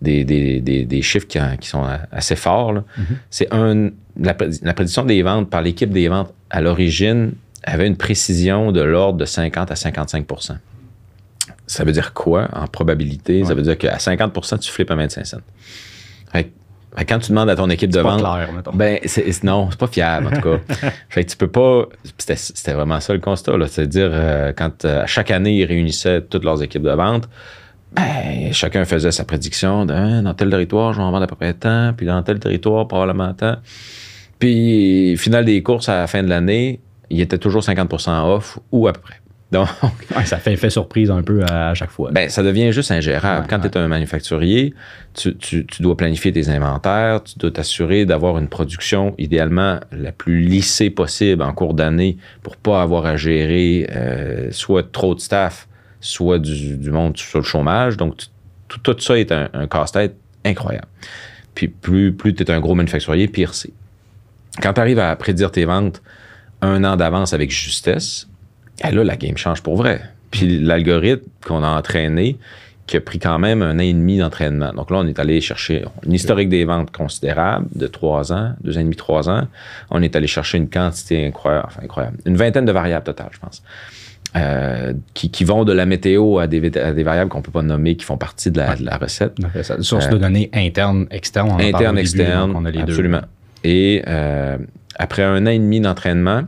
des, 0.00 1.02
chiffres 1.02 1.26
qui, 1.26 1.68
sont 1.68 1.84
assez 2.10 2.36
forts. 2.36 2.72
Mm-hmm. 2.74 3.16
C'est 3.30 3.52
un. 3.52 3.90
La, 4.18 4.34
prédiction 4.34 5.04
des 5.04 5.22
ventes 5.22 5.48
par 5.48 5.62
l'équipe 5.62 5.90
des 5.90 6.08
ventes 6.08 6.32
à 6.50 6.60
l'origine 6.60 7.32
avait 7.62 7.86
une 7.86 7.96
précision 7.96 8.72
de 8.72 8.80
l'ordre 8.80 9.18
de 9.18 9.24
50 9.24 9.70
à 9.70 9.74
55% 9.74 10.56
Ça 11.66 11.84
veut 11.84 11.92
dire 11.92 12.12
quoi 12.12 12.48
en 12.52 12.66
probabilité? 12.66 13.44
Ça 13.44 13.54
veut 13.54 13.62
dire 13.62 13.78
qu'à 13.78 13.96
50% 13.96 14.58
tu 14.58 14.70
flippes 14.70 14.90
à 14.90 14.96
25 14.96 15.26
cents. 15.26 15.38
Quand 17.08 17.18
tu 17.18 17.30
demandes 17.30 17.50
à 17.50 17.56
ton 17.56 17.70
équipe 17.70 17.90
de 17.90 18.00
vente. 18.00 18.20
Clair, 18.20 18.48
ben, 18.74 18.98
c'est, 19.04 19.44
non, 19.44 19.68
c'est 19.70 19.78
pas 19.78 19.86
fiable, 19.86 20.26
en 20.26 20.30
tout 20.30 20.40
cas. 20.40 20.90
fait 21.08 21.24
que 21.24 21.30
tu 21.30 21.36
peux 21.36 21.48
pas. 21.48 21.86
C'était, 22.18 22.72
vraiment 22.72 23.00
ça 23.00 23.12
le 23.14 23.20
constat, 23.20 23.56
là. 23.56 23.66
C'est-à-dire, 23.66 24.10
euh, 24.12 24.52
quand 24.56 24.84
euh, 24.84 25.04
chaque 25.06 25.30
année, 25.30 25.58
ils 25.58 25.64
réunissaient 25.64 26.20
toutes 26.22 26.44
leurs 26.44 26.62
équipes 26.62 26.82
de 26.82 26.90
vente, 26.90 27.28
ben, 27.92 28.52
chacun 28.52 28.84
faisait 28.84 29.10
sa 29.10 29.24
prédiction 29.24 29.84
de, 29.84 29.92
hein, 29.92 30.22
dans 30.22 30.34
tel 30.34 30.50
territoire, 30.50 30.92
je 30.92 30.98
vais 30.98 31.04
en 31.04 31.10
vendre 31.10 31.24
à 31.24 31.26
peu 31.26 31.36
près 31.36 31.54
tant, 31.54 31.92
puis 31.96 32.06
dans 32.06 32.22
tel 32.22 32.38
territoire, 32.38 32.86
probablement 32.88 33.32
tant. 33.34 33.56
Puis, 34.38 35.16
final 35.18 35.44
des 35.44 35.62
courses 35.62 35.88
à 35.88 35.96
la 35.96 36.06
fin 36.06 36.22
de 36.22 36.28
l'année, 36.28 36.80
il 37.10 37.20
était 37.20 37.38
toujours 37.38 37.62
50% 37.62 38.34
off 38.34 38.58
ou 38.72 38.88
à 38.88 38.92
peu 38.92 39.00
près. 39.00 39.21
Donc, 39.52 39.68
ça 40.24 40.38
fait 40.38 40.54
effet 40.54 40.70
surprise 40.70 41.10
un 41.10 41.22
peu 41.22 41.44
à, 41.44 41.74
chaque 41.74 41.90
fois. 41.90 42.10
Ben, 42.10 42.30
ça 42.30 42.42
devient 42.42 42.72
juste 42.72 42.90
ingérable. 42.90 43.46
Quand 43.48 43.60
tu 43.60 43.68
es 43.68 43.76
un 43.76 43.86
manufacturier, 43.86 44.74
tu, 45.14 45.36
dois 45.78 45.96
planifier 45.96 46.32
tes 46.32 46.48
inventaires, 46.48 47.22
tu 47.22 47.38
dois 47.38 47.50
t'assurer 47.50 48.06
d'avoir 48.06 48.38
une 48.38 48.48
production 48.48 49.14
idéalement 49.18 49.78
la 49.92 50.10
plus 50.10 50.40
lissée 50.40 50.88
possible 50.88 51.42
en 51.42 51.52
cours 51.52 51.74
d'année 51.74 52.16
pour 52.42 52.56
pas 52.56 52.80
avoir 52.80 53.04
à 53.04 53.16
gérer 53.16 53.86
euh, 53.94 54.50
soit 54.52 54.90
trop 54.90 55.14
de 55.14 55.20
staff, 55.20 55.68
soit 56.00 56.38
du, 56.38 56.90
monde 56.90 57.18
sur 57.18 57.40
le 57.40 57.44
chômage. 57.44 57.98
Donc, 57.98 58.14
tout, 58.68 58.96
ça 58.98 59.18
est 59.18 59.32
un, 59.32 59.66
casse-tête 59.70 60.16
incroyable. 60.46 60.88
Puis 61.54 61.68
plus, 61.68 62.14
plus 62.14 62.34
tu 62.34 62.42
es 62.42 62.50
un 62.50 62.60
gros 62.60 62.74
manufacturier, 62.74 63.28
pire 63.28 63.52
c'est. 63.52 63.72
Quand 64.62 64.72
tu 64.72 64.80
arrives 64.80 64.98
à 64.98 65.14
prédire 65.14 65.50
tes 65.50 65.66
ventes 65.66 66.02
un 66.62 66.84
an 66.84 66.96
d'avance 66.96 67.34
avec 67.34 67.50
justesse, 67.50 68.28
et 68.82 68.92
là, 68.92 69.04
la 69.04 69.16
game 69.16 69.36
change 69.36 69.62
pour 69.62 69.76
vrai. 69.76 70.00
Puis 70.30 70.58
l'algorithme 70.60 71.28
qu'on 71.44 71.62
a 71.62 71.68
entraîné, 71.68 72.38
qui 72.86 72.96
a 72.96 73.00
pris 73.00 73.18
quand 73.18 73.38
même 73.38 73.62
un 73.62 73.76
an 73.76 73.82
et 73.82 73.92
demi 73.92 74.18
d'entraînement. 74.18 74.72
Donc 74.72 74.90
là, 74.90 74.98
on 74.98 75.06
est 75.06 75.18
allé 75.18 75.40
chercher 75.40 75.84
une 76.04 76.12
historique 76.12 76.48
des 76.48 76.64
ventes 76.64 76.90
considérable 76.90 77.66
de 77.74 77.86
trois 77.86 78.32
ans, 78.32 78.54
deux 78.62 78.76
ans 78.76 78.80
et 78.80 78.84
demi, 78.84 78.96
trois 78.96 79.28
ans. 79.30 79.46
On 79.90 80.02
est 80.02 80.16
allé 80.16 80.26
chercher 80.26 80.58
une 80.58 80.68
quantité 80.68 81.26
incroyable, 81.26 81.66
enfin 81.68 81.82
incroyable, 81.84 82.18
une 82.26 82.36
vingtaine 82.36 82.64
de 82.64 82.72
variables 82.72 83.04
totales, 83.04 83.30
je 83.32 83.38
pense. 83.38 83.62
Euh, 84.34 84.94
qui, 85.12 85.44
vont 85.44 85.64
de 85.64 85.74
la 85.74 85.84
météo 85.84 86.38
à 86.38 86.46
des, 86.46 86.58
variables 86.60 87.28
qu'on 87.28 87.38
ne 87.38 87.42
peut 87.42 87.50
pas 87.50 87.62
nommer, 87.62 87.96
qui 87.96 88.04
font 88.04 88.16
partie 88.16 88.50
de 88.50 88.58
la, 88.58 88.96
recette. 88.96 89.36
Source 89.80 90.08
de 90.08 90.16
données 90.16 90.50
interne, 90.54 91.06
externe. 91.10 91.60
interne, 91.60 91.98
externe, 91.98 92.54
on 92.56 92.64
a 92.64 92.70
les 92.70 92.80
absolument. 92.80 93.20
Et 93.62 94.02
euh, 94.08 94.56
après 94.96 95.22
un 95.22 95.46
an 95.46 95.50
et 95.50 95.58
demi 95.58 95.80
d'entraînement, 95.80 96.44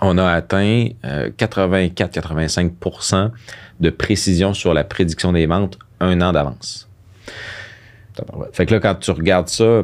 on 0.00 0.18
a 0.18 0.30
atteint 0.30 0.88
84-85% 1.04 3.14
euh, 3.14 3.28
de 3.80 3.90
précision 3.90 4.54
sur 4.54 4.74
la 4.74 4.84
prédiction 4.84 5.32
des 5.32 5.46
ventes 5.46 5.78
un 6.00 6.20
an 6.20 6.32
d'avance. 6.32 6.88
Fait 8.52 8.66
que 8.66 8.74
là, 8.74 8.80
quand 8.80 8.94
tu 8.96 9.10
regardes 9.10 9.48
ça 9.48 9.82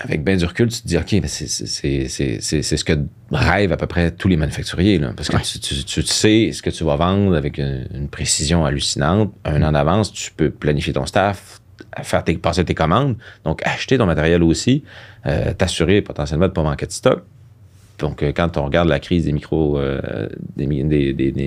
avec 0.00 0.22
bien 0.22 0.36
du 0.36 0.44
recul, 0.44 0.68
tu 0.68 0.80
te 0.80 0.86
dis, 0.86 0.96
OK, 0.96 1.12
mais 1.12 1.26
c'est 1.26 1.48
ce 1.48 2.84
que 2.84 2.92
rêvent 3.32 3.72
à 3.72 3.76
peu 3.76 3.86
près 3.86 4.12
tous 4.12 4.28
les 4.28 4.36
manufacturiers. 4.36 5.00
parce 5.16 5.28
que 5.28 5.58
tu, 5.58 6.02
sais 6.02 6.52
ce 6.52 6.62
que 6.62 6.70
tu 6.70 6.84
vas 6.84 6.96
vendre 6.96 7.36
avec 7.36 7.58
une, 7.58 8.08
précision 8.10 8.64
hallucinante. 8.64 9.32
Un 9.44 9.62
an 9.62 9.72
d'avance, 9.72 10.12
tu 10.12 10.30
peux 10.32 10.50
planifier 10.50 10.92
ton 10.92 11.06
staff, 11.06 11.60
faire 12.02 12.22
passer 12.40 12.64
tes 12.64 12.74
commandes, 12.74 13.16
donc 13.44 13.60
acheter 13.64 13.98
ton 13.98 14.06
matériel 14.06 14.42
aussi, 14.42 14.84
euh, 15.26 15.52
t'assurer 15.52 16.00
potentiellement 16.00 16.46
de 16.46 16.50
ne 16.50 16.54
pas 16.54 16.62
manquer 16.62 16.86
de 16.86 16.92
stock. 16.92 17.24
Donc, 17.98 18.22
euh, 18.22 18.32
quand 18.34 18.56
on 18.56 18.64
regarde 18.64 18.88
la 18.88 19.00
crise 19.00 19.24
des 19.24 19.32
micro, 19.32 19.78
euh, 19.78 20.28
des, 20.56 20.66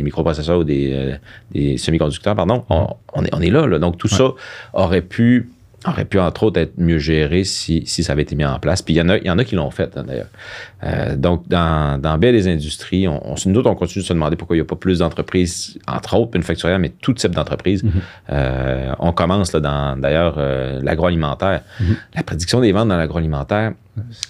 microprocesseurs 0.04 0.60
ou 0.60 0.64
des, 0.64 1.18
euh, 1.56 1.78
semi-conducteurs, 1.78 2.36
pardon, 2.36 2.66
on, 2.70 3.42
est, 3.42 3.50
là, 3.50 3.80
Donc, 3.80 3.98
tout 3.98 4.08
ça 4.08 4.32
aurait 4.74 5.02
pu 5.02 5.50
aurait 5.86 6.06
pu, 6.06 6.20
entre 6.20 6.44
autres, 6.44 6.60
être 6.60 6.74
mieux 6.78 7.00
géré 7.00 7.44
si, 7.44 7.86
ça 7.86 8.13
avait 8.13 8.22
été 8.22 8.36
mis 8.36 8.46
en 8.46 8.60
place. 8.60 8.82
Puis 8.82 8.94
il 8.94 8.98
y 8.98 9.02
en 9.02 9.10
a, 9.10 9.17
il 9.17 9.26
y 9.26 9.30
en 9.30 9.38
a 9.38 9.44
qui 9.44 9.56
l'ont 9.56 9.72
fait, 9.72 9.98
hein, 9.98 10.06
d'ailleurs. 10.06 11.17
donc, 11.17 11.48
dans, 11.48 12.00
dans 12.00 12.17
bien 12.17 12.32
des 12.32 12.48
industries, 12.48 13.08
on, 13.08 13.36
nous 13.46 13.60
autres, 13.60 13.70
on 13.70 13.76
continue 13.76 14.04
de 14.04 14.08
se 14.08 14.13
demander 14.13 14.36
pourquoi 14.36 14.56
il 14.56 14.60
n'y 14.60 14.65
a 14.65 14.67
pas 14.67 14.76
plus 14.76 15.00
d'entreprises, 15.00 15.80
entre 15.88 16.15
autres 16.17 16.32
manufacturières, 16.34 16.80
mais 16.80 16.89
tout 16.89 17.13
type 17.13 17.32
d'entreprises. 17.32 17.84
Mm-hmm. 17.84 18.96
on 19.00 19.12
commence, 19.12 19.54
là, 19.54 19.60
dans, 19.60 20.00
d'ailleurs, 20.00 20.38
l'agroalimentaire. 20.82 21.62
Mm-hmm. 21.80 21.96
La 22.15 22.24
prédiction 22.24 22.62
des 22.62 22.72
ventes 22.72 22.89
dans 22.89 22.98
l'agroalimentaire, 22.98 23.74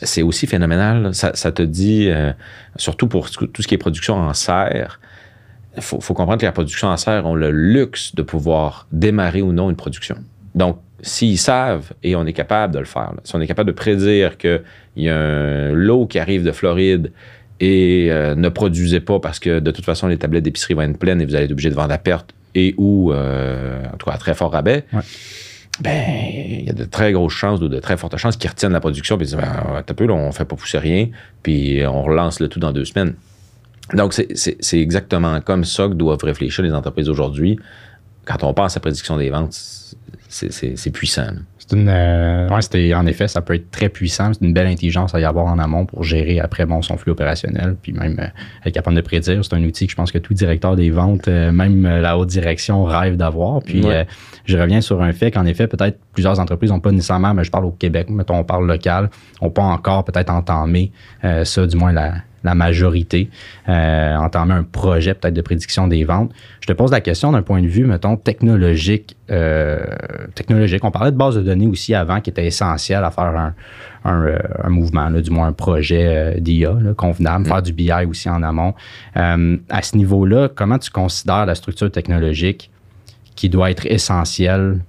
c'est 0.01 0.21
aussi 0.21 0.47
phénoménal. 0.47 1.13
Ça, 1.13 1.51
te 1.51 1.61
dit, 1.61 2.09
euh, 2.09 2.31
surtout 2.77 3.07
pour 3.07 3.29
tout 3.29 3.61
ce 3.61 3.67
qui 3.67 3.75
est 3.75 3.77
production 3.77 4.15
en 4.15 4.33
serre, 4.33 4.99
il 5.75 5.81
faut, 5.81 5.99
comprendre 5.99 6.37
que 6.37 6.45
la 6.45 6.51
production 6.51 6.89
en 6.89 6.97
serre 6.97 7.25
ont 7.25 7.35
le 7.35 7.51
luxe 7.51 8.13
de 8.13 8.23
pouvoir 8.23 8.87
démarrer 8.91 9.41
ou 9.41 9.53
non 9.53 9.69
une 9.69 9.77
production. 9.77 10.17
Donc, 10.53 10.79
s'ils 11.01 11.37
savent, 11.37 11.93
et 12.03 12.15
on 12.15 12.25
est 12.25 12.33
capable 12.33 12.73
de 12.73 12.79
le 12.79 12.85
faire, 12.85 13.13
si 13.23 13.35
on 13.35 13.41
est 13.41 13.47
capable 13.47 13.67
de 13.67 13.75
prédire 13.75 14.37
qu'il 14.37 14.61
y 14.97 15.09
a 15.09 15.17
un 15.17 15.71
lot 15.71 16.05
qui 16.05 16.19
arrive 16.19 16.43
de 16.43 16.51
Floride 16.51 17.11
et 17.59 18.07
euh, 18.09 18.35
ne 18.35 18.49
produisez 18.49 18.99
pas 18.99 19.19
parce 19.19 19.39
que 19.39 19.59
de 19.59 19.71
toute 19.71 19.85
façon, 19.85 20.07
les 20.07 20.17
tablettes 20.17 20.43
d'épicerie 20.43 20.73
vont 20.73 20.81
être 20.81 20.97
pleines 20.97 21.21
et 21.21 21.25
vous 21.25 21.35
allez 21.35 21.45
être 21.45 21.51
obligé 21.51 21.69
de 21.69 21.75
vendre 21.75 21.93
à 21.93 21.97
perte 21.97 22.33
et 22.55 22.73
ou, 22.77 23.11
euh, 23.11 23.83
en 23.85 23.97
tout 23.97 24.07
cas, 24.07 24.13
à 24.13 24.17
très 24.17 24.33
fort 24.33 24.51
rabais 24.51 24.85
ben, 25.79 26.03
il 26.49 26.65
y 26.65 26.69
a 26.69 26.73
de 26.73 26.83
très 26.83 27.11
grosses 27.11 27.33
chances 27.33 27.59
ou 27.61 27.67
de 27.67 27.79
très 27.79 27.97
fortes 27.97 28.15
chances 28.17 28.35
qu'ils 28.35 28.49
retiennent 28.49 28.73
la 28.73 28.81
production 28.81 29.17
puis 29.17 29.25
disent, 29.25 29.37
ben, 29.37 29.77
un 29.77 29.81
peu, 29.81 30.05
là, 30.05 30.13
on 30.13 30.31
fait 30.31 30.45
pas 30.45 30.55
pousser 30.55 30.77
rien, 30.77 31.07
puis 31.41 31.81
on 31.87 32.03
relance 32.03 32.39
le 32.39 32.49
tout 32.49 32.59
dans 32.59 32.71
deux 32.71 32.85
semaines. 32.85 33.15
Donc, 33.93 34.13
c'est 34.13 34.79
exactement 34.79 35.41
comme 35.41 35.63
ça 35.63 35.87
que 35.87 35.93
doivent 35.93 36.23
réfléchir 36.23 36.63
les 36.63 36.73
entreprises 36.73 37.09
aujourd'hui. 37.09 37.57
Quand 38.25 38.43
on 38.43 38.53
pense 38.53 38.77
à 38.77 38.79
prédiction 38.79 39.17
des 39.17 39.29
ventes, 39.29 39.53
c'est 40.31 40.91
puissant. 40.91 41.27
C'est 41.57 41.75
une, 41.75 41.89
euh, 41.89 42.47
en 42.49 43.05
effet, 43.05 43.27
ça 43.27 43.41
peut 43.41 43.53
être 43.53 43.69
très 43.69 43.89
puissant. 43.89 44.31
C'est 44.33 44.45
une 44.45 44.53
belle 44.53 44.67
intelligence 44.67 45.13
à 45.13 45.19
y 45.19 45.25
avoir 45.25 45.45
en 45.45 45.59
amont 45.59 45.85
pour 45.85 46.03
gérer 46.03 46.39
après 46.39 46.65
bon, 46.65 46.81
son 46.81 46.97
flux 46.97 47.11
opérationnel, 47.11 47.75
puis 47.81 47.91
même 47.91 48.17
euh, 48.19 48.27
être 48.65 48.73
capable 48.73 48.95
de 48.95 49.01
prédire. 49.01 49.43
C'est 49.43 49.53
un 49.53 49.63
outil 49.63 49.85
que 49.85 49.91
je 49.91 49.95
pense 49.95 50.11
que 50.11 50.17
tout 50.17 50.33
directeur 50.33 50.75
des 50.75 50.89
ventes, 50.89 51.27
euh, 51.27 51.51
même 51.51 51.83
la 51.83 52.17
haute 52.17 52.29
direction, 52.29 52.83
rêve 52.85 53.17
d'avoir. 53.17 53.61
Puis 53.61 53.83
je 54.45 54.57
reviens 54.57 54.81
sur 54.81 55.01
un 55.01 55.11
fait 55.11 55.31
qu'en 55.31 55.45
effet, 55.45 55.67
peut-être 55.67 55.99
plusieurs 56.13 56.39
entreprises 56.39 56.71
n'ont 56.71 56.79
pas 56.79 56.91
nécessairement, 56.91 57.33
mais 57.33 57.43
je 57.43 57.51
parle 57.51 57.65
au 57.65 57.71
Québec, 57.71 58.09
mettons, 58.09 58.37
on 58.37 58.43
parle 58.43 58.67
local, 58.67 59.09
n'ont 59.41 59.51
pas 59.51 59.63
encore 59.63 60.03
peut-être 60.05 60.31
entamé 60.31 60.91
ça, 61.43 61.67
du 61.67 61.75
moins 61.75 61.91
la, 61.91 62.15
la 62.43 62.55
majorité, 62.55 63.29
euh, 63.69 64.15
entamer 64.15 64.53
un 64.53 64.63
projet 64.63 65.13
peut-être 65.13 65.33
de 65.33 65.41
prédiction 65.41 65.87
des 65.87 66.03
ventes. 66.03 66.31
Je 66.59 66.67
te 66.67 66.73
pose 66.73 66.91
la 66.91 67.01
question 67.01 67.31
d'un 67.31 67.41
point 67.41 67.61
de 67.61 67.67
vue, 67.67 67.85
mettons, 67.85 68.17
technologique. 68.17 69.15
Euh, 69.29 69.79
technologique. 70.35 70.83
On 70.83 70.91
parlait 70.91 71.11
de 71.11 71.17
base 71.17 71.35
de 71.35 71.41
données 71.41 71.67
aussi 71.67 71.95
avant 71.95 72.19
qui 72.19 72.29
était 72.29 72.45
essentiel 72.45 73.03
à 73.03 73.11
faire 73.11 73.23
un, 73.23 73.53
un, 74.03 74.25
euh, 74.25 74.39
mouvement, 74.67 75.09
du 75.09 75.29
moins 75.29 75.47
un 75.47 75.53
projet 75.53 76.35
euh, 76.35 76.39
d'IA 76.39 76.75
convenable, 76.97 77.45
faire 77.45 77.61
du 77.61 77.71
BI 77.71 77.91
aussi 78.09 78.29
en 78.29 78.43
amont. 78.43 78.73
à 79.15 79.81
ce 79.81 79.95
niveau-là, 79.95 80.49
comment 80.53 80.79
tu 80.79 80.89
considères 80.89 81.45
la 81.45 81.55
structure 81.55 81.89
technologique 81.91 82.71
qui 83.35 83.47
doit 83.47 83.71
être 83.71 83.85
essentielle 83.85 84.81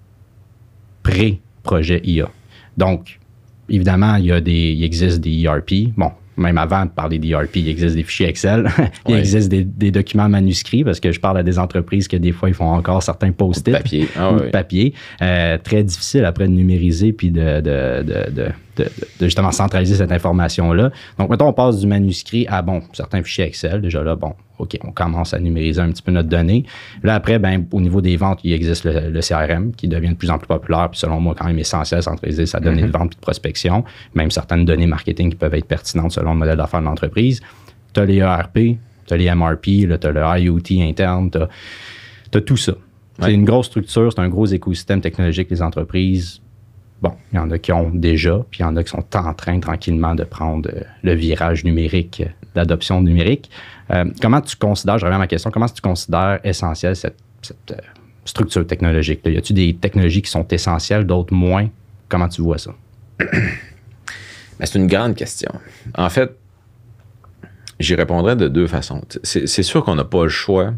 pré-projet 1.02 2.00
IA? 2.02 2.28
Donc, 2.76 3.20
évidemment, 3.68 4.16
il, 4.16 4.26
y 4.26 4.32
a 4.32 4.40
des, 4.40 4.72
il 4.72 4.82
existe 4.82 5.20
des 5.20 5.44
ERP. 5.44 5.94
Bon, 5.96 6.10
même 6.36 6.56
avant 6.58 6.84
de 6.86 6.90
parler 6.90 7.18
d'ERP, 7.18 7.56
il 7.56 7.68
existe 7.68 7.94
des 7.94 8.02
fichiers 8.02 8.28
Excel, 8.28 8.68
il 9.08 9.12
Ouais. 9.14 9.18
existe 9.20 9.48
des, 9.50 9.64
des 9.64 9.90
documents 9.90 10.28
manuscrits 10.28 10.84
parce 10.84 10.98
que 11.00 11.12
je 11.12 11.20
parle 11.20 11.38
à 11.38 11.42
des 11.42 11.58
entreprises 11.58 12.08
que 12.08 12.16
des 12.16 12.32
fois 12.32 12.48
ils 12.48 12.54
font 12.54 12.72
encore 12.72 13.02
certains 13.02 13.32
post-it 13.32 13.72
Papier. 13.74 14.08
Ah 14.16 14.32
ou 14.32 14.40
de 14.40 14.44
papier. 14.50 14.94
Euh, 15.20 15.58
très 15.62 15.82
difficile 15.84 16.24
après 16.24 16.46
de 16.46 16.52
numériser 16.52 17.12
puis 17.12 17.30
de, 17.30 17.60
de, 17.60 18.02
de, 18.02 18.30
de, 18.30 18.48
de- 18.76 18.84
de 18.84 19.24
justement 19.26 19.52
centraliser 19.52 19.96
cette 19.96 20.12
information-là. 20.12 20.90
Donc, 21.18 21.30
mettons, 21.30 21.48
on 21.48 21.52
passe 21.52 21.78
du 21.80 21.86
manuscrit 21.86 22.46
à, 22.48 22.62
bon, 22.62 22.82
certains 22.92 23.22
fichiers 23.22 23.44
Excel. 23.44 23.80
Déjà 23.82 24.02
là, 24.02 24.16
bon, 24.16 24.34
OK, 24.58 24.78
on 24.84 24.92
commence 24.92 25.34
à 25.34 25.38
numériser 25.40 25.80
un 25.80 25.90
petit 25.90 26.02
peu 26.02 26.12
notre 26.12 26.28
donnée. 26.28 26.64
Là, 27.02 27.14
après, 27.14 27.38
ben, 27.38 27.66
au 27.72 27.80
niveau 27.80 28.00
des 28.00 28.16
ventes, 28.16 28.40
il 28.44 28.52
existe 28.52 28.84
le, 28.84 29.10
le 29.10 29.20
CRM 29.20 29.72
qui 29.72 29.88
devient 29.88 30.10
de 30.10 30.14
plus 30.14 30.30
en 30.30 30.38
plus 30.38 30.46
populaire, 30.46 30.88
puis 30.90 30.98
selon 31.00 31.20
moi, 31.20 31.34
quand 31.36 31.46
même 31.46 31.58
essentiel, 31.58 32.02
centraliser 32.02 32.46
sa 32.46 32.60
donnée 32.60 32.82
de 32.82 32.90
vente 32.92 33.10
puis 33.10 33.16
de 33.16 33.20
prospection, 33.20 33.84
même 34.14 34.30
certaines 34.30 34.64
données 34.64 34.86
marketing 34.86 35.30
qui 35.30 35.36
peuvent 35.36 35.54
être 35.54 35.66
pertinentes 35.66 36.12
selon 36.12 36.32
le 36.32 36.38
modèle 36.38 36.56
d'affaires 36.56 36.80
de 36.80 36.86
l'entreprise. 36.86 37.40
Tu 37.92 38.00
as 38.00 38.04
les 38.06 38.16
ERP, 38.18 38.58
tu 39.06 39.14
as 39.14 39.16
les 39.16 39.34
MRP, 39.34 39.64
tu 40.00 40.06
as 40.06 40.10
le 40.12 40.40
IoT 40.40 40.80
interne, 40.88 41.30
tu 41.30 41.38
as, 42.38 42.40
tout 42.40 42.56
ça. 42.56 42.72
C'est 43.18 43.26
Ouais. 43.26 43.34
une 43.34 43.44
grosse 43.44 43.66
structure, 43.66 44.10
c'est 44.10 44.20
un 44.20 44.28
gros 44.28 44.46
écosystème 44.46 45.00
technologique, 45.02 45.48
les 45.50 45.60
entreprises. 45.60 46.40
Bon, 47.02 47.12
il 47.32 47.36
y 47.36 47.38
en 47.40 47.50
a 47.50 47.58
qui 47.58 47.72
ont 47.72 47.90
déjà, 47.90 48.38
puis 48.50 48.60
il 48.60 48.62
y 48.62 48.64
en 48.64 48.76
a 48.76 48.84
qui 48.84 48.90
sont 48.90 49.04
en 49.16 49.34
train 49.34 49.58
tranquillement 49.58 50.14
de 50.14 50.22
prendre 50.22 50.70
euh, 50.72 50.82
le 51.02 51.14
virage 51.14 51.64
numérique, 51.64 52.22
euh, 52.24 52.30
d'adoption 52.54 53.02
numérique. 53.02 53.50
Euh, 53.90 54.04
comment 54.20 54.40
tu 54.40 54.54
considères, 54.54 54.98
je 54.98 55.04
reviens 55.04 55.16
à 55.16 55.18
ma 55.18 55.26
question, 55.26 55.50
comment 55.50 55.66
tu 55.68 55.82
considères 55.82 56.38
essentielle 56.44 56.94
cette, 56.94 57.16
cette, 57.42 57.82
structure 58.24 58.64
technologique? 58.64 59.20
là? 59.24 59.32
Y 59.32 59.36
a-t-il 59.36 59.56
des 59.56 59.74
technologies 59.74 60.22
qui 60.22 60.30
sont 60.30 60.46
essentielles, 60.48 61.04
d'autres 61.04 61.34
moins? 61.34 61.68
Comment 62.08 62.28
tu 62.28 62.40
vois 62.40 62.58
ça? 62.58 62.70
Ben, 64.60 64.66
c'est 64.66 64.78
une 64.78 64.86
grande 64.86 65.16
question. 65.16 65.50
En 65.96 66.08
fait, 66.10 66.36
j'y 67.80 67.94
répondrais 67.96 68.36
de 68.36 68.46
deux 68.46 68.68
façons. 68.68 69.00
C'est 69.24 69.46
sûr 69.62 69.82
qu'on 69.82 69.96
n'a 69.96 70.04
pas 70.04 70.22
le 70.24 70.28
choix 70.28 70.72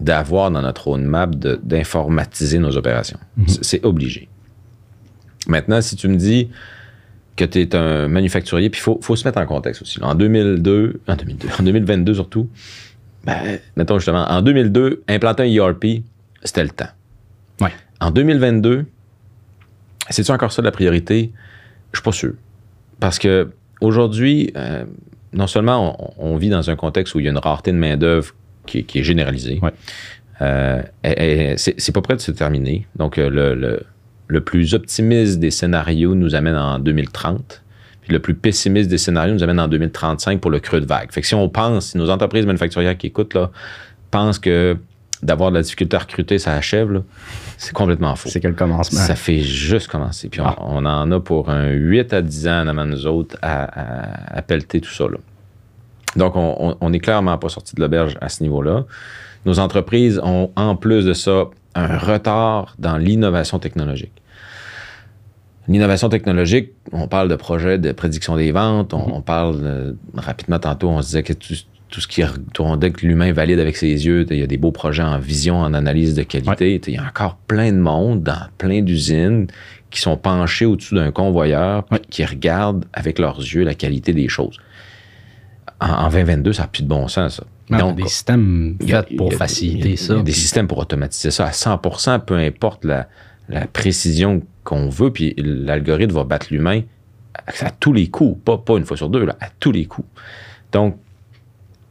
d'avoir 0.00 0.50
dans 0.50 0.62
notre 0.62 0.88
roadmap 0.88 1.36
d'informatiser 1.36 2.58
nos 2.58 2.76
opérations. 2.76 3.18
C'est- 3.46 3.62
C'est 3.62 3.84
obligé. 3.84 4.28
Maintenant, 5.48 5.80
si 5.80 5.96
tu 5.96 6.08
me 6.08 6.16
dis 6.16 6.48
que 7.36 7.44
tu 7.44 7.60
es 7.60 7.74
un 7.74 8.08
manufacturier, 8.08 8.70
puis 8.70 8.78
il 8.80 8.82
faut, 8.82 8.98
faut 9.02 9.16
se 9.16 9.26
mettre 9.26 9.38
en 9.40 9.46
contexte 9.46 9.82
aussi. 9.82 9.98
En 10.02 10.14
2002, 10.14 11.00
en 11.08 11.16
2002, 11.16 11.48
en 11.58 11.62
2022 11.62 12.14
surtout, 12.14 12.48
ben, 13.24 13.58
mettons 13.76 13.98
justement, 13.98 14.24
en 14.28 14.42
2002, 14.42 15.02
implanter 15.08 15.42
un 15.44 15.46
ERP, 15.68 16.02
c'était 16.44 16.62
le 16.62 16.70
temps. 16.70 16.88
Ouais. 17.60 17.70
En 18.00 18.10
2022, 18.10 18.84
c'est-tu 20.10 20.30
encore 20.30 20.52
ça 20.52 20.62
la 20.62 20.72
priorité? 20.72 21.32
Je 21.92 21.98
suis 21.98 22.02
pas 22.04 22.12
sûr. 22.12 22.34
Parce 23.00 23.18
que 23.18 23.50
aujourd'hui, 23.80 24.52
euh, 24.56 24.84
non 25.32 25.46
seulement 25.46 25.96
on, 26.18 26.32
on 26.32 26.36
vit 26.36 26.50
dans 26.50 26.68
un 26.70 26.76
contexte 26.76 27.14
où 27.14 27.20
il 27.20 27.24
y 27.24 27.28
a 27.28 27.30
une 27.30 27.38
rareté 27.38 27.72
de 27.72 27.76
main-d'œuvre 27.78 28.34
qui, 28.66 28.78
est- 28.78 28.82
qui 28.82 28.98
est 28.98 29.02
généralisée, 29.04 29.58
Ouais. 29.62 29.72
euh, 30.42 30.82
c'est 31.56 31.92
pas 31.92 32.02
prêt 32.02 32.14
de 32.16 32.20
se 32.20 32.30
terminer. 32.32 32.86
Donc, 32.96 33.18
euh, 33.18 33.30
le, 33.30 33.54
le- 33.54 33.82
le 34.32 34.40
plus 34.40 34.74
optimiste 34.74 35.38
des 35.38 35.50
scénarios 35.50 36.14
nous 36.14 36.34
amène 36.34 36.56
en 36.56 36.78
2030. 36.78 37.62
Puis 38.02 38.12
le 38.12 38.18
plus 38.18 38.34
pessimiste 38.34 38.88
des 38.90 38.98
scénarios 38.98 39.34
nous 39.34 39.42
amène 39.42 39.60
en 39.60 39.68
2035 39.68 40.40
pour 40.40 40.50
le 40.50 40.58
creux 40.58 40.80
de 40.80 40.86
vague. 40.86 41.12
Fait 41.12 41.20
que 41.20 41.26
si 41.26 41.34
on 41.34 41.48
pense, 41.48 41.90
si 41.90 41.98
nos 41.98 42.10
entreprises 42.10 42.46
manufacturières 42.46 42.96
qui 42.98 43.06
écoutent, 43.08 43.34
là, 43.34 43.50
pensent 44.10 44.38
que 44.40 44.76
d'avoir 45.22 45.50
de 45.50 45.56
la 45.56 45.62
difficulté 45.62 45.94
à 45.96 46.00
recruter, 46.00 46.38
ça 46.40 46.52
achève, 46.54 47.00
c'est 47.58 47.72
complètement 47.72 48.16
faux. 48.16 48.28
C'est 48.28 48.40
que 48.40 48.48
le 48.48 48.54
commencement. 48.54 48.98
Ça 48.98 49.14
fait 49.14 49.38
juste 49.40 49.86
commencer. 49.86 50.28
Puis 50.28 50.40
on, 50.40 50.46
Ah. 50.46 50.56
on 50.60 50.84
en 50.84 51.12
a 51.12 51.20
pour 51.20 51.48
un 51.48 51.68
8 51.68 52.12
à 52.12 52.22
10 52.22 52.48
ans 52.48 52.66
avant 52.66 52.84
de 52.86 52.90
nous 52.90 53.06
autres 53.06 53.36
à, 53.40 53.62
à, 53.62 54.38
à 54.38 54.42
pelleter 54.42 54.80
tout 54.80 54.90
ça. 54.90 55.04
là. 55.04 55.18
Donc, 56.16 56.34
on- 56.36 56.56
on 56.58 56.76
on 56.80 56.90
n'est 56.90 56.98
clairement 56.98 57.38
pas 57.38 57.48
sorti 57.48 57.74
de 57.76 57.80
l'auberge 57.80 58.14
à 58.20 58.28
ce 58.28 58.42
niveau-là. 58.42 58.84
Nos 59.46 59.58
entreprises 59.60 60.20
ont, 60.24 60.50
en 60.56 60.74
plus 60.76 61.04
de 61.04 61.12
ça, 61.12 61.44
un 61.74 61.98
retard 61.98 62.74
dans 62.78 62.96
l'innovation 62.98 63.58
technologique. 63.60 64.12
L'innovation 65.68 66.08
technologique, 66.08 66.72
on 66.90 67.06
parle 67.06 67.28
de 67.28 67.36
projets 67.36 67.78
de 67.78 67.92
prédiction 67.92 68.36
des 68.36 68.50
ventes, 68.50 68.94
on, 68.94 69.14
on 69.14 69.22
parle 69.22 69.60
euh, 69.62 69.92
rapidement 70.14 70.58
tantôt, 70.58 70.88
on 70.88 71.00
se 71.02 71.06
disait 71.06 71.22
que 71.22 71.32
tout, 71.32 71.54
tout 71.88 72.00
ce 72.00 72.08
qui 72.08 72.22
tournait 72.52 72.90
que 72.90 73.06
l'humain 73.06 73.32
valide 73.32 73.60
avec 73.60 73.76
ses 73.76 73.86
yeux, 74.06 74.26
il 74.30 74.38
y 74.38 74.42
a 74.42 74.46
des 74.46 74.56
beaux 74.56 74.72
projets 74.72 75.02
en 75.02 75.18
vision, 75.18 75.58
en 75.58 75.74
analyse 75.74 76.14
de 76.14 76.22
qualité. 76.22 76.80
Il 76.86 76.94
y 76.94 76.96
a 76.96 77.04
encore 77.04 77.36
plein 77.36 77.70
de 77.70 77.78
monde 77.78 78.22
dans 78.22 78.48
plein 78.58 78.80
d'usines 78.80 79.46
qui 79.90 80.00
sont 80.00 80.16
penchés 80.16 80.64
au-dessus 80.64 80.94
d'un 80.94 81.12
convoyeur 81.12 81.84
qui 82.10 82.24
regardent 82.24 82.86
avec 82.94 83.18
leurs 83.18 83.38
yeux 83.38 83.62
la 83.62 83.74
qualité 83.74 84.14
des 84.14 84.28
choses. 84.28 84.56
En, 85.80 86.06
en 86.06 86.08
2022, 86.08 86.54
ça 86.54 86.62
n'a 86.62 86.68
plus 86.68 86.82
de 86.82 86.88
bon 86.88 87.06
sens, 87.08 87.36
ça. 87.36 87.44
Non, 87.70 87.78
Donc, 87.78 87.96
des 87.96 88.08
systèmes 88.08 88.76
faits 88.86 89.16
pour 89.16 89.32
faciliter 89.32 89.96
ça. 89.96 90.16
Des 90.16 90.32
systèmes 90.32 90.66
pour 90.66 90.78
automatiser 90.78 91.30
ça 91.30 91.46
à 91.46 91.50
100% 91.50 92.20
peu 92.24 92.36
importe 92.36 92.84
la, 92.84 93.08
la 93.52 93.66
précision 93.66 94.42
qu'on 94.64 94.88
veut, 94.88 95.10
puis 95.12 95.34
l'algorithme 95.36 96.14
va 96.14 96.24
battre 96.24 96.46
l'humain 96.50 96.82
à, 97.34 97.70
tous 97.70 97.92
les 97.92 98.08
coups, 98.08 98.38
pas, 98.44 98.60
une 98.76 98.84
fois 98.84 98.96
sur 98.96 99.08
deux, 99.08 99.26
à 99.40 99.48
tous 99.60 99.72
les 99.72 99.86
coups. 99.86 100.08
Donc, 100.72 100.96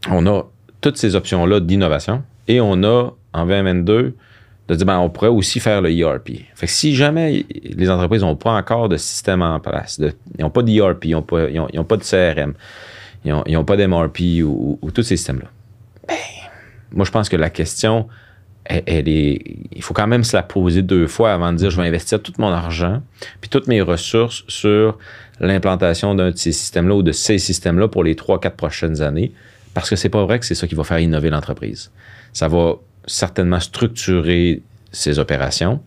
on 0.09 0.25
a 0.27 0.43
toutes 0.81 0.97
ces 0.97 1.15
options-là 1.15 1.59
d'innovation 1.59 2.23
et 2.47 2.59
on 2.61 2.83
a 2.83 3.11
en 3.33 3.45
2022 3.45 4.15
de 4.67 4.75
dire, 4.75 4.85
ben, 4.85 4.99
on 4.99 5.09
pourrait 5.09 5.27
aussi 5.27 5.59
faire 5.59 5.81
le 5.81 5.91
ERP. 5.91 6.29
Fait 6.55 6.65
que 6.65 6.71
si 6.71 6.95
jamais 6.95 7.45
les 7.63 7.89
entreprises 7.89 8.21
n'ont 8.21 8.35
pas 8.35 8.53
encore 8.53 8.89
de 8.89 8.97
système 8.97 9.41
en 9.41 9.59
place, 9.59 9.99
ils 9.99 10.41
n'ont 10.41 10.49
pas 10.49 10.63
d'ERP, 10.63 11.05
ils 11.05 11.11
n'ont 11.11 11.21
pas, 11.21 11.47
de 11.47 12.03
CRM, 12.03 12.53
ils 13.25 13.53
n'ont 13.53 13.65
pas 13.65 13.75
d'MRP 13.77 14.19
ou, 14.43 14.47
ou- 14.47 14.79
ou 14.81 14.91
tous 14.91 15.03
ces 15.03 15.17
systèmes-là, 15.17 15.49
ben, 16.07 16.15
moi, 16.93 17.05
je 17.05 17.11
pense 17.11 17.29
que 17.29 17.35
la 17.37 17.49
question, 17.49 18.07
il 18.87 19.81
faut 19.81 19.93
quand 19.93 20.07
même 20.07 20.23
se 20.23 20.35
la 20.35 20.43
poser 20.43 20.81
deux 20.81 21.07
fois 21.07 21.33
avant 21.33 21.51
de 21.51 21.57
dire, 21.57 21.69
je 21.69 21.77
vais 21.79 21.87
investir 21.87 22.21
tout 22.21 22.33
mon 22.37 22.49
argent, 22.49 23.01
puis 23.39 23.49
toutes 23.49 23.67
mes 23.67 23.81
ressources 23.81 24.43
sur 24.47 24.97
l'implantation 25.39 26.15
d'un 26.15 26.31
de 26.31 26.37
ces 26.37 26.51
systèmes-là 26.51 26.95
ou 26.95 27.03
de 27.03 27.11
ces 27.11 27.37
systèmes-là 27.37 27.87
pour 27.87 28.03
les 28.03 28.15
trois, 28.15 28.39
quatre 28.39 28.55
prochaines 28.55 29.01
années, 29.01 29.31
parce 29.73 29.89
que 29.89 29.95
c'est 29.95 30.09
pas 30.09 30.23
vrai 30.23 30.39
que 30.39 30.45
c'est 30.45 30.55
ça 30.55 30.67
qui 30.67 30.75
va 30.75 30.83
faire 30.83 30.99
innover 30.99 31.29
l'entreprise. 31.29 31.91
Ça 32.33 32.47
va 32.47 32.75
certainement 33.05 33.59
structurer 33.59 34.61
ses 34.91 35.19
opérations, 35.19 35.81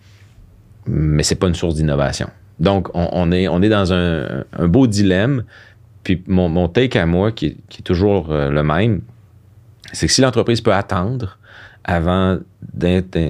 mais 0.87 1.23
c'est 1.23 1.37
pas 1.37 1.49
une 1.49 1.55
source 1.55 1.75
d'innovation. 1.75 2.29
Donc, 2.61 2.89
on, 2.95 3.33
est, 3.33 3.49
on 3.49 3.63
est 3.63 3.69
dans 3.69 3.93
un, 3.93 4.45
beau 4.67 4.87
dilemme. 4.87 5.45
Puis 6.05 6.23
mon, 6.27 6.69
take 6.69 6.99
à 6.99 7.07
moi, 7.07 7.33
qui 7.33 7.47
est, 7.47 7.57
qui 7.69 7.81
est 7.81 7.85
toujours 7.85 8.31
euh, 8.31 8.51
le 8.51 8.63
même, 8.63 9.01
c'est 9.93 10.07
que 10.07 10.13
si 10.13 10.21
l'entreprise 10.21 10.61
peut 10.61 10.73
attendre 10.73 11.39
avant 11.85 12.39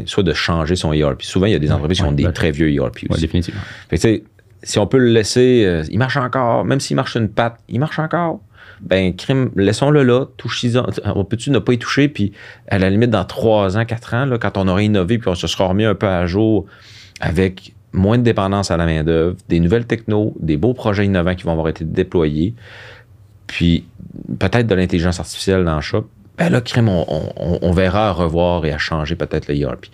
soit 0.07 0.23
de 0.23 0.33
changer 0.33 0.77
son 0.77 0.93
ERP. 0.93 1.23
Souvent, 1.23 1.47
il 1.47 1.53
y 1.53 1.57
a 1.57 1.59
des 1.59 1.73
entreprises 1.73 1.99
qui 1.99 2.05
ouais, 2.05 2.09
ont 2.09 2.13
des 2.13 2.33
très 2.33 2.51
vieux 2.51 2.73
ERP 2.73 3.03
Ouais, 3.03 3.11
aussi. 3.11 3.21
définitivement. 3.23 3.61
Fait 3.89 3.99
que, 3.99 4.23
si 4.63 4.79
on 4.79 4.87
peut 4.87 4.99
le 4.99 5.09
laisser, 5.09 5.65
euh, 5.67 5.83
il 5.91 5.99
marche 5.99 6.17
encore, 6.17 6.65
même 6.65 6.81
s'il 6.81 6.97
marche 6.97 7.17
une 7.17 7.29
patte, 7.29 7.59
il 7.69 7.81
marche 7.81 7.99
encore. 7.99 8.41
Ben, 8.81 9.15
crime, 9.15 9.51
laissons-le 9.57 10.03
là, 10.03 10.27
touchez-en. 10.37 10.87
On 11.15 11.25
peut-tu 11.25 11.51
ne 11.51 11.59
pas 11.59 11.73
y 11.73 11.79
toucher, 11.79 12.09
puis 12.09 12.33
à 12.69 12.79
la 12.79 12.91
limite, 12.91 13.11
dans 13.11 13.25
trois 13.25 13.77
ans, 13.77 13.85
quatre 13.85 14.15
ans, 14.15 14.25
là, 14.27 14.39
quand 14.39 14.57
on 14.57 14.69
aura 14.69 14.83
innové, 14.83 15.19
puis 15.19 15.29
on 15.29 15.35
se 15.35 15.47
sera 15.47 15.67
remis 15.67 15.85
un 15.85 15.95
peu 15.95 16.07
à 16.07 16.27
jour 16.27 16.67
avec 17.21 17.75
moins 17.93 18.19
de 18.19 18.25
dépendance 18.25 18.71
à 18.71 18.77
la 18.77 18.87
main-d'œuvre, 18.87 19.37
des 19.49 19.61
nouvelles 19.61 19.87
technos, 19.87 20.35
des 20.41 20.57
beaux 20.57 20.75
projets 20.75 21.07
innovants 21.07 21.35
qui 21.35 21.45
vont 21.45 21.53
avoir 21.53 21.69
été 21.69 21.85
déployés, 21.85 22.55
puis 23.47 23.85
peut-être 24.39 24.67
de 24.67 24.75
l'intelligence 24.75 25.21
artificielle 25.21 25.65
dans 25.65 25.77
le 25.77 25.81
shop, 25.83 26.09
ben 26.39 26.49
là, 26.51 26.61
crime, 26.61 26.89
on, 26.89 27.05
on- 27.09 27.59
on 27.63 27.71
verra 27.73 28.09
à 28.09 28.13
revoir 28.13 28.65
et 28.67 28.73
à 28.73 28.79
changer 28.79 29.15
peut-être 29.17 29.49
le 29.49 29.55
ERP. 29.57 29.87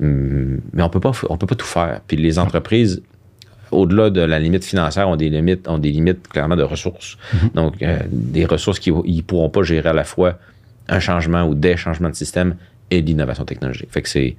Hum, 0.00 0.60
Mais 0.72 0.82
on 0.82 0.88
peut 0.88 1.00
pas, 1.00 1.12
on 1.28 1.36
peut 1.36 1.46
pas 1.46 1.54
tout 1.54 1.66
faire. 1.66 2.00
Puis 2.06 2.16
les 2.16 2.38
entreprises, 2.38 3.02
au-delà 3.70 4.10
de 4.10 4.20
la 4.20 4.38
limite 4.38 4.64
financière, 4.64 5.08
ont 5.08 5.16
des 5.16 5.30
limites, 5.30 5.68
ont 5.68 5.78
des 5.78 5.90
limites 5.90 6.28
clairement 6.28 6.56
de 6.56 6.62
ressources. 6.62 7.16
Donc, 7.54 7.82
euh, 7.82 7.98
des 8.10 8.44
ressources 8.44 8.78
qui 8.78 8.90
ne 8.92 9.20
pourront 9.22 9.48
pas 9.50 9.62
gérer 9.62 9.88
à 9.88 9.92
la 9.92 10.04
fois 10.04 10.38
un 10.88 11.00
changement 11.00 11.44
ou 11.44 11.54
des 11.54 11.76
changements 11.76 12.10
de 12.10 12.14
système 12.14 12.56
et 12.90 13.00
l'innovation 13.00 13.44
technologique. 13.44 13.88
Fait 13.90 14.02
que 14.02 14.08
c'est 14.08 14.36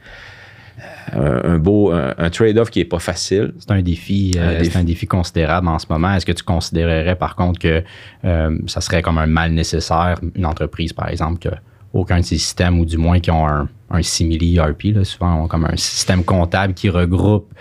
un 1.14 1.58
beau 1.60 1.92
un, 1.92 2.14
un 2.18 2.30
trade-off 2.30 2.70
qui 2.72 2.80
est 2.80 2.86
pas 2.86 3.00
facile. 3.00 3.54
C'est 3.60 3.72
un 3.72 3.82
défi, 3.82 4.32
euh, 4.38 4.60
défi. 4.60 4.72
c'est 4.72 4.80
un 4.80 4.84
défi 4.84 5.06
considérable 5.06 5.68
en 5.68 5.78
ce 5.80 5.86
moment. 5.90 6.14
Est-ce 6.14 6.26
que 6.26 6.32
tu 6.32 6.44
considérerais 6.44 7.16
par 7.16 7.36
contre 7.36 7.60
que 7.60 7.84
euh, 8.26 8.58
ça 8.68 8.82
serait 8.82 9.02
comme 9.02 9.18
un 9.18 9.28
mal 9.28 9.52
nécessaire, 9.52 10.20
une 10.36 10.46
entreprise 10.46 10.94
par 10.94 11.10
exemple, 11.10 11.40
que 11.40 11.54
aucun 11.94 12.20
de 12.22 12.26
ces 12.26 12.38
systèmes, 12.40 12.80
ou 12.80 12.86
du 12.86 12.98
moins 12.98 13.20
qui 13.20 13.30
ont 13.30 13.48
un, 13.48 13.70
un 13.92 14.02
simili 14.02 14.58
ERP, 14.58 14.96
là, 14.96 15.04
souvent 15.04 15.44
ont 15.44 15.48
comme 15.48 15.66
un 15.66 15.76
système 15.76 16.24
comptable 16.24 16.74
qui 16.74 16.90
regroupe 16.90 17.54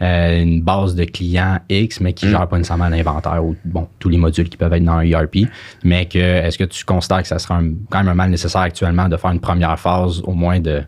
euh, 0.00 0.40
une 0.42 0.62
base 0.62 0.94
de 0.94 1.04
clients 1.04 1.58
X, 1.68 2.00
mais 2.00 2.12
qui 2.12 2.26
ne 2.26 2.30
gère 2.32 2.46
pas 2.48 2.56
nécessairement 2.58 2.88
l'inventaire 2.88 3.44
ou 3.44 3.56
bon, 3.64 3.88
tous 3.98 4.08
les 4.08 4.18
modules 4.18 4.48
qui 4.48 4.56
peuvent 4.56 4.72
être 4.72 4.84
dans 4.84 4.94
un 4.98 5.02
ERP. 5.02 5.48
Mais 5.82 6.06
que 6.06 6.18
est-ce 6.18 6.58
que 6.58 6.64
tu 6.64 6.84
considères 6.84 7.22
que 7.22 7.28
ça 7.28 7.38
serait 7.40 7.54
un- 7.54 7.72
quand 7.90 7.98
même 7.98 8.08
un 8.08 8.14
mal 8.14 8.30
nécessaire 8.30 8.60
actuellement 8.62 9.08
de 9.08 9.16
faire 9.16 9.30
une 9.32 9.40
première 9.40 9.78
phase 9.78 10.20
au 10.24 10.32
moins 10.32 10.60
de 10.60 10.82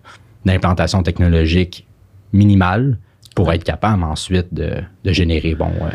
d'implantation 0.45 1.03
technologique 1.03 1.87
minimale 2.33 2.99
pour 3.35 3.53
être 3.53 3.65
capable 3.65 4.03
ensuite 4.05 4.53
de, 4.53 4.75
de 5.05 5.13
générer 5.13 5.55
bon, 5.55 5.71
euh, 5.83 5.89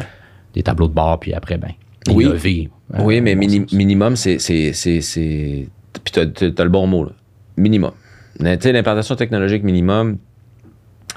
des 0.53 0.63
tableaux 0.63 0.87
de 0.87 0.93
bord, 0.93 1.19
puis 1.19 1.33
après, 1.33 1.57
ben, 1.57 1.71
Oui. 2.09 2.25
innover. 2.25 2.69
euh, 2.95 2.97
oui, 3.03 3.21
mais 3.21 3.35
bon 3.35 3.39
mini- 3.41 3.65
minimum, 3.75 4.15
c'est. 4.15 4.37
Puis 4.37 6.11
t'as, 6.11 6.25
t'as- 6.25 6.51
t'as 6.51 6.63
le 6.63 6.69
bon 6.69 6.87
mot, 6.87 7.05
là. 7.05 7.11
Minimum. 7.57 7.91
Tu 8.39 8.71
l'implantation 8.71 9.15
technologique 9.15 9.63
minimum, 9.63 10.17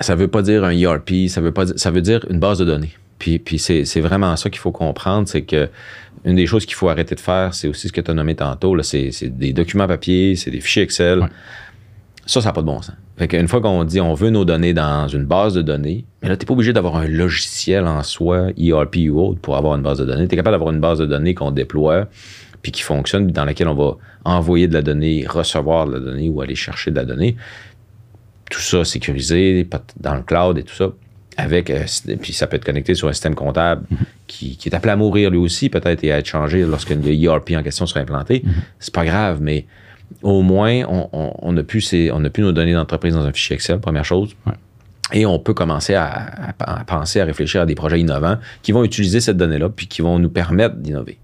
ça 0.01 0.14
veut 0.16 0.28
pas 0.28 0.43
dire 0.43 0.64
un 0.64 0.70
ERP, 0.70 1.28
ça 1.28 1.41
veut 1.41 1.53
pas 1.53 1.66
dire, 1.66 1.74
ça 1.78 1.91
veut 1.91 2.01
dire 2.03 2.24
une 2.30 2.41
base 2.41 2.59
de 2.59 2.64
données. 2.64 2.93
Puis, 3.18 3.39
puis 3.39 3.59
c'est, 3.61 3.85
vraiment 4.01 4.35
ça 4.35 4.51
qu'il 4.51 4.59
faut 4.59 4.72
comprendre, 4.72 5.28
c'est 5.28 5.43
que 5.43 5.68
une 6.24 6.35
des 6.35 6.47
choses 6.47 6.66
qu'il 6.66 6.74
faut 6.74 6.89
arrêter 6.89 7.14
de 7.14 7.20
faire, 7.20 7.55
c'est 7.55 7.68
aussi 7.68 7.87
ce 7.89 7.93
que 7.93 8.01
tu 8.01 8.11
as 8.11 8.14
nommé 8.14 8.35
tantôt, 8.35 8.74
là, 8.74 8.83
c'est, 8.83 9.12
c'est 9.12 9.28
des 9.28 9.53
documents 9.53 9.87
papier, 9.87 10.35
c'est 10.35 10.51
des 10.51 10.61
fichiers 10.61 10.83
Excel. 10.83 11.20
Ouais. 11.20 11.26
Ça, 12.26 12.41
ça 12.41 12.49
n'a 12.49 12.53
pas 12.53 12.61
de 12.62 12.66
bon 12.66 12.83
sens. 12.83 12.97
Fait 13.22 13.28
qu'une 13.28 13.46
fois 13.46 13.60
qu'on 13.60 13.84
dit 13.84 14.00
on 14.00 14.14
veut 14.14 14.30
nos 14.30 14.44
données 14.44 14.74
dans 14.74 15.06
une 15.06 15.26
base 15.26 15.54
de 15.54 15.62
données, 15.62 16.04
mais 16.20 16.28
là, 16.28 16.36
tu 16.36 16.42
n'es 16.42 16.46
pas 16.48 16.54
obligé 16.54 16.72
d'avoir 16.72 16.96
un 16.96 17.06
logiciel 17.06 17.86
en 17.86 18.02
soi, 18.02 18.48
ERP 18.58 18.96
ou 19.10 19.20
autre, 19.20 19.38
pour 19.38 19.56
avoir 19.56 19.76
une 19.76 19.82
base 19.82 19.98
de 19.98 20.04
données. 20.04 20.26
Tu 20.26 20.34
es 20.34 20.36
capable 20.36 20.54
d'avoir 20.54 20.72
une 20.72 20.80
base 20.80 20.98
de 20.98 21.06
données 21.06 21.32
qu'on 21.32 21.52
déploie, 21.52 22.08
puis 22.62 22.72
qui 22.72 22.82
fonctionne, 22.82 23.28
dans 23.28 23.44
laquelle 23.44 23.68
on 23.68 23.76
va 23.76 23.96
envoyer 24.24 24.66
de 24.66 24.74
la 24.74 24.82
donnée, 24.82 25.24
recevoir 25.24 25.86
de 25.86 25.92
la 25.92 26.00
donnée 26.00 26.30
ou 26.30 26.40
aller 26.40 26.56
chercher 26.56 26.90
de 26.90 26.96
la 26.96 27.04
donnée. 27.04 27.36
Tout 28.50 28.58
ça 28.60 28.84
sécurisé, 28.84 29.68
dans 30.00 30.16
le 30.16 30.22
cloud 30.22 30.58
et 30.58 30.64
tout 30.64 30.74
ça. 30.74 30.90
Avec, 31.36 31.70
euh, 31.70 31.84
puis 32.20 32.32
ça 32.32 32.48
peut 32.48 32.56
être 32.56 32.64
connecté 32.64 32.96
sur 32.96 33.06
un 33.06 33.12
système 33.12 33.36
comptable 33.36 33.84
qui, 34.26 34.56
qui 34.56 34.68
est 34.68 34.74
appelé 34.74 34.94
à 34.94 34.96
mourir 34.96 35.30
lui 35.30 35.38
aussi, 35.38 35.68
peut-être, 35.68 36.02
et 36.02 36.10
à 36.10 36.18
être 36.18 36.26
changé 36.26 36.64
lorsque 36.64 36.90
le 36.90 37.08
ERP 37.08 37.52
en 37.52 37.62
question 37.62 37.86
sera 37.86 38.00
implanté. 38.00 38.42
C'est 38.80 38.92
pas 38.92 39.04
grave, 39.04 39.38
mais 39.40 39.66
au 40.22 40.42
moins, 40.42 40.82
on, 40.88 41.08
on, 41.12 41.32
on 41.40 41.56
a 41.56 41.62
plus 41.62 41.80
ces- 41.80 42.10
on 42.12 42.24
a 42.24 42.30
plus 42.30 42.42
nos 42.42 42.52
données 42.52 42.74
d'entreprise 42.74 43.14
dans 43.14 43.24
un 43.24 43.32
fichier 43.32 43.54
Excel, 43.54 43.78
première 43.80 44.04
chose. 44.04 44.34
Ouais. 44.46 44.52
Et 45.14 45.26
on 45.26 45.38
peut 45.38 45.52
commencer 45.54 45.94
à, 45.94 46.06
à- 46.58 46.80
à 46.80 46.84
penser, 46.84 47.20
à 47.20 47.24
réfléchir 47.24 47.60
à 47.62 47.66
des 47.66 47.74
projets 47.74 48.00
innovants 48.00 48.38
qui 48.62 48.72
vont 48.72 48.84
utiliser 48.84 49.20
cette 49.20 49.36
donnée-là, 49.36 49.68
puis 49.68 49.86
qui 49.86 50.00
vont 50.02 50.18
nous 50.18 50.30
permettre 50.30 50.76
d'innover. 50.76 51.18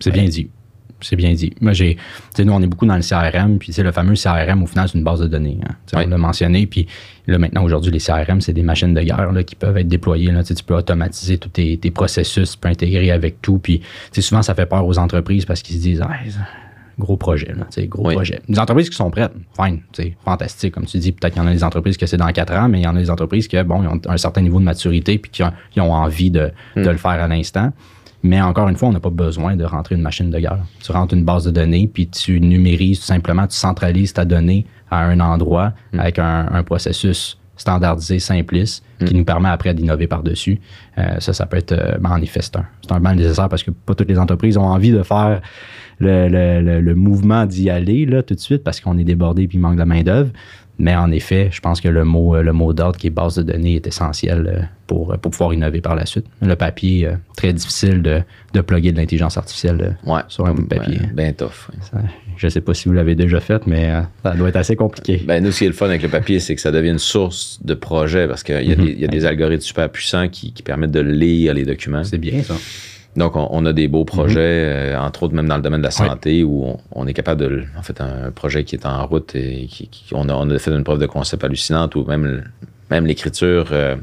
C'est 0.00 0.10
bien 0.10 0.24
dit. 0.24 0.48
C'est 1.02 1.16
bien 1.16 1.32
dit. 1.32 1.54
Moi, 1.62 1.72
j'ai. 1.72 1.96
Nous, 2.38 2.52
on 2.52 2.60
est 2.60 2.66
beaucoup 2.66 2.84
dans 2.86 2.96
le 2.96 3.00
CRM, 3.02 3.58
puis 3.58 3.72
le 3.78 3.90
fameux 3.90 4.14
CRM, 4.14 4.62
au 4.62 4.66
final, 4.66 4.86
c'est 4.88 4.98
une 4.98 5.04
base 5.04 5.20
de 5.20 5.26
données. 5.26 5.58
hein. 5.66 5.74
Ouais. 5.98 6.04
On 6.06 6.10
l'a 6.10 6.18
mentionné, 6.18 6.66
puis 6.66 6.86
là, 7.26 7.38
maintenant, 7.38 7.62
aujourd'hui, 7.64 7.90
les 7.90 7.98
CRM, 8.00 8.42
c'est 8.42 8.52
des 8.52 8.62
machines 8.62 8.92
de 8.92 9.00
guerre 9.00 9.32
là, 9.32 9.42
qui 9.42 9.54
peuvent 9.54 9.78
être 9.78 9.88
déployées. 9.88 10.30
Là. 10.30 10.44
Tu 10.44 10.54
peux 10.62 10.74
automatiser 10.76 11.38
tous 11.38 11.48
tes, 11.48 11.78
tes 11.78 11.90
processus, 11.90 12.52
tu 12.52 12.58
peux 12.58 12.68
intégrer 12.68 13.10
avec 13.12 13.40
tout. 13.40 13.58
Puis, 13.58 13.80
souvent, 14.18 14.42
ça 14.42 14.54
fait 14.54 14.66
peur 14.66 14.86
aux 14.86 14.98
entreprises 14.98 15.46
parce 15.46 15.62
qu'ils 15.62 15.76
se 15.76 15.80
disent, 15.82 16.02
Ah, 16.02 16.10
gros 17.00 17.16
projet, 17.16 17.52
là, 17.56 17.66
gros 17.88 18.06
Oui. 18.06 18.14
projet. 18.14 18.40
Les 18.48 18.58
entreprises 18.58 18.88
qui 18.88 18.96
sont 18.96 19.10
prêtes, 19.10 19.32
fine, 19.60 19.80
fantastique. 20.24 20.72
Comme 20.74 20.86
tu 20.86 20.98
dis, 20.98 21.10
peut-être 21.10 21.32
qu'il 21.34 21.42
y 21.42 21.44
en 21.44 21.48
a 21.48 21.52
des 21.52 21.64
entreprises 21.64 21.96
que 21.96 22.06
c'est 22.06 22.16
dans 22.16 22.30
quatre 22.30 22.54
ans, 22.54 22.68
mais 22.68 22.80
il 22.80 22.84
y 22.84 22.86
en 22.86 22.94
a 22.94 23.00
des 23.00 23.10
entreprises 23.10 23.48
qui, 23.48 23.60
bon, 23.64 23.82
ils 23.82 23.88
ont 23.88 24.00
un 24.06 24.16
certain 24.16 24.42
niveau 24.42 24.60
de 24.60 24.64
maturité, 24.64 25.18
puis 25.18 25.30
qui 25.30 25.80
ont, 25.80 25.92
envie 25.92 26.30
de, 26.30 26.52
de 26.76 26.88
le 26.88 26.96
faire 26.96 27.10
à 27.10 27.26
l'instant. 27.26 27.72
Mais 28.22 28.40
encore 28.40 28.68
une 28.68 28.76
fois, 28.76 28.88
on 28.90 28.92
n'a 28.92 29.00
pas 29.00 29.10
besoin 29.10 29.56
de 29.56 29.64
rentrer 29.64 29.94
une 29.94 30.02
machine 30.02 30.30
de 30.30 30.38
guerre. 30.38 30.58
Tu 30.82 30.92
rentres 30.92 31.14
une 31.14 31.24
base 31.24 31.44
de 31.44 31.50
données, 31.50 31.90
puis 31.92 32.06
tu 32.06 32.38
numérises 32.40 33.00
tout 33.00 33.06
simplement, 33.06 33.46
tu 33.46 33.56
centralises 33.56 34.12
ta 34.12 34.24
donnée 34.26 34.66
à 34.90 35.04
un 35.04 35.20
endroit 35.20 35.72
avec 35.96 36.18
un, 36.18 36.46
un 36.52 36.62
processus 36.62 37.38
standardisé, 37.60 38.18
simpliste, 38.18 38.82
qui 39.04 39.14
nous 39.14 39.24
permet 39.24 39.50
après 39.50 39.74
d'innover 39.74 40.06
par-dessus. 40.06 40.60
Euh, 40.98 41.20
ça, 41.20 41.32
ça 41.34 41.44
peut 41.46 41.58
être, 41.58 41.72
euh, 41.72 41.98
ben, 42.00 42.10
en 42.10 42.20
effet, 42.22 42.40
c'est 42.42 42.56
un, 42.56 42.64
c'est 42.82 42.92
un 42.92 43.00
mal 43.00 43.16
nécessaire 43.16 43.48
parce 43.50 43.62
que 43.62 43.70
pas 43.70 43.94
toutes 43.94 44.08
les 44.08 44.18
entreprises 44.18 44.56
ont 44.56 44.62
envie 44.64 44.92
de 44.92 45.02
faire 45.02 45.42
le, 45.98 46.28
le- 46.28 46.62
le- 46.62 46.80
le 46.80 46.94
mouvement 46.94 47.44
d'y 47.44 47.68
aller 47.68 48.06
là, 48.06 48.22
tout 48.22 48.34
de 48.34 48.40
suite 48.40 48.64
parce 48.64 48.80
qu'on 48.80 48.96
est 48.96 49.04
débordé 49.04 49.46
puis 49.46 49.58
il 49.58 49.60
manque 49.60 49.76
de 49.76 49.84
main-d'œuvre. 49.84 50.30
Mais 50.78 50.96
en 50.96 51.10
effet, 51.12 51.50
je 51.52 51.60
pense 51.60 51.78
que 51.82 51.88
le 51.88 52.04
mot, 52.04 52.34
euh, 52.34 52.42
le 52.42 52.54
mot 52.54 52.72
d'ordre 52.72 52.96
qui 52.98 53.08
est 53.08 53.10
base 53.10 53.34
de 53.34 53.42
données 53.42 53.74
est 53.74 53.86
essentiel 53.86 54.46
euh, 54.50 54.62
pour, 54.86 55.14
pour 55.18 55.30
pouvoir 55.30 55.52
innover 55.52 55.82
par 55.82 55.94
la 55.94 56.06
suite. 56.06 56.24
Le 56.40 56.56
papier, 56.56 57.10
très 57.36 57.52
difficile 57.52 58.00
de, 58.00 58.22
de 58.54 58.60
plugger 58.62 58.90
de 58.92 58.96
l'intelligence 58.96 59.36
artificielle 59.36 59.98
Ouais. 60.06 60.22
sur 60.28 60.46
un 60.46 60.54
bout 60.54 60.62
de 60.62 60.68
papier. 60.74 60.98
Ben, 60.98 61.12
ben 61.14 61.34
tough. 61.34 61.68
ouais. 61.68 61.78
Ça, 61.82 61.98
je 62.40 62.46
ne 62.46 62.50
sais 62.50 62.62
pas 62.62 62.72
si 62.72 62.88
vous 62.88 62.94
l'avez 62.94 63.14
déjà 63.14 63.38
fait, 63.38 63.66
mais 63.66 63.90
euh, 63.90 64.00
ça 64.22 64.30
doit 64.34 64.48
être 64.48 64.56
assez 64.56 64.74
compliqué. 64.74 65.22
Ben, 65.26 65.44
nous, 65.44 65.52
ce 65.52 65.58
qui 65.58 65.64
est 65.66 65.68
le 65.68 65.74
fun 65.74 65.84
avec 65.90 66.00
le 66.02 66.08
papier, 66.08 66.40
c'est 66.40 66.54
que 66.54 66.60
ça 66.62 66.72
devient 66.72 66.88
une 66.88 66.98
source 66.98 67.60
de 67.62 67.74
projet 67.74 68.26
parce 68.26 68.42
qu'il 68.42 68.62
y, 68.66 68.72
a 68.72 68.76
Mhm. 68.76 68.84
des- 68.86 68.92
il 68.92 68.98
y 68.98 69.04
a 69.04 69.08
des 69.08 69.26
algorithmes 69.26 69.60
super 69.60 69.90
puissants 69.90 70.26
qui, 70.30 70.54
qui 70.54 70.62
permettent 70.62 70.90
de 70.90 71.00
lire 71.00 71.52
les 71.52 71.66
documents. 71.66 72.02
C'est 72.02 72.16
bien 72.16 72.42
ça. 72.42 72.54
Donc, 73.14 73.36
on, 73.36 73.46
on 73.50 73.66
a 73.66 73.74
des 73.74 73.88
beaux 73.88 74.06
projets, 74.06 74.38
euh, 74.94 74.98
entre 74.98 75.24
autres 75.24 75.34
même 75.34 75.48
dans 75.48 75.56
le 75.58 75.62
domaine 75.62 75.82
de 75.82 75.86
la 75.88 76.00
Ouais. 76.00 76.08
santé, 76.08 76.42
où 76.42 76.64
on, 76.64 76.78
on 76.92 77.06
est 77.06 77.12
capable 77.12 77.42
de... 77.42 77.64
En 77.78 77.82
fait, 77.82 78.00
un 78.00 78.30
projet 78.30 78.64
qui 78.64 78.74
est 78.76 78.86
en 78.86 79.06
route 79.06 79.36
et 79.36 79.66
qui, 79.68 79.88
qui- 79.88 80.04
on, 80.14 80.26
a, 80.30 80.32
on 80.32 80.48
a 80.48 80.58
fait 80.58 80.70
une 80.70 80.82
preuve 80.84 80.98
de 81.00 81.06
concept 81.06 81.44
hallucinante 81.44 81.94
où 81.94 82.04
même, 82.06 82.42
même 82.90 83.04
l'écriture 83.04 83.66
euh, 83.72 83.96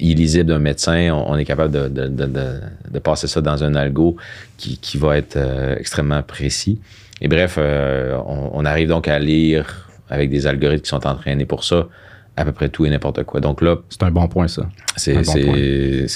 illisible 0.00 0.46
d'un 0.46 0.58
médecin, 0.58 1.10
on, 1.12 1.36
est 1.36 1.44
capable 1.44 1.72
de, 1.72 1.86
de- 1.88 2.08
de- 2.08 2.26
de- 2.26 2.60
de 2.90 2.98
passer 2.98 3.28
ça 3.28 3.40
dans 3.40 3.62
un 3.62 3.76
algo 3.76 4.16
qui, 4.58 4.78
qui 4.78 4.98
va 4.98 5.16
être 5.16 5.36
euh, 5.36 5.76
extrêmement 5.78 6.22
précis. 6.24 6.80
Et 7.22 7.28
bref, 7.28 7.56
euh, 7.58 8.18
on, 8.26 8.50
on 8.52 8.64
arrive 8.66 8.88
donc 8.88 9.08
à 9.08 9.18
lire 9.18 9.88
avec 10.10 10.28
des 10.28 10.46
algorithmes 10.46 10.82
qui 10.82 10.90
sont 10.90 11.06
entraînés 11.06 11.46
pour 11.46 11.64
ça 11.64 11.86
à 12.36 12.44
peu 12.44 12.52
près 12.52 12.68
tout 12.68 12.86
et 12.86 12.90
n'importe 12.90 13.24
quoi. 13.24 13.40
Donc 13.40 13.60
là, 13.60 13.76
C'est 13.90 14.02
un 14.02 14.10
bon 14.10 14.26
point, 14.26 14.48
ça. 14.48 14.66
C'est... 14.96 15.14
bon 15.14 15.22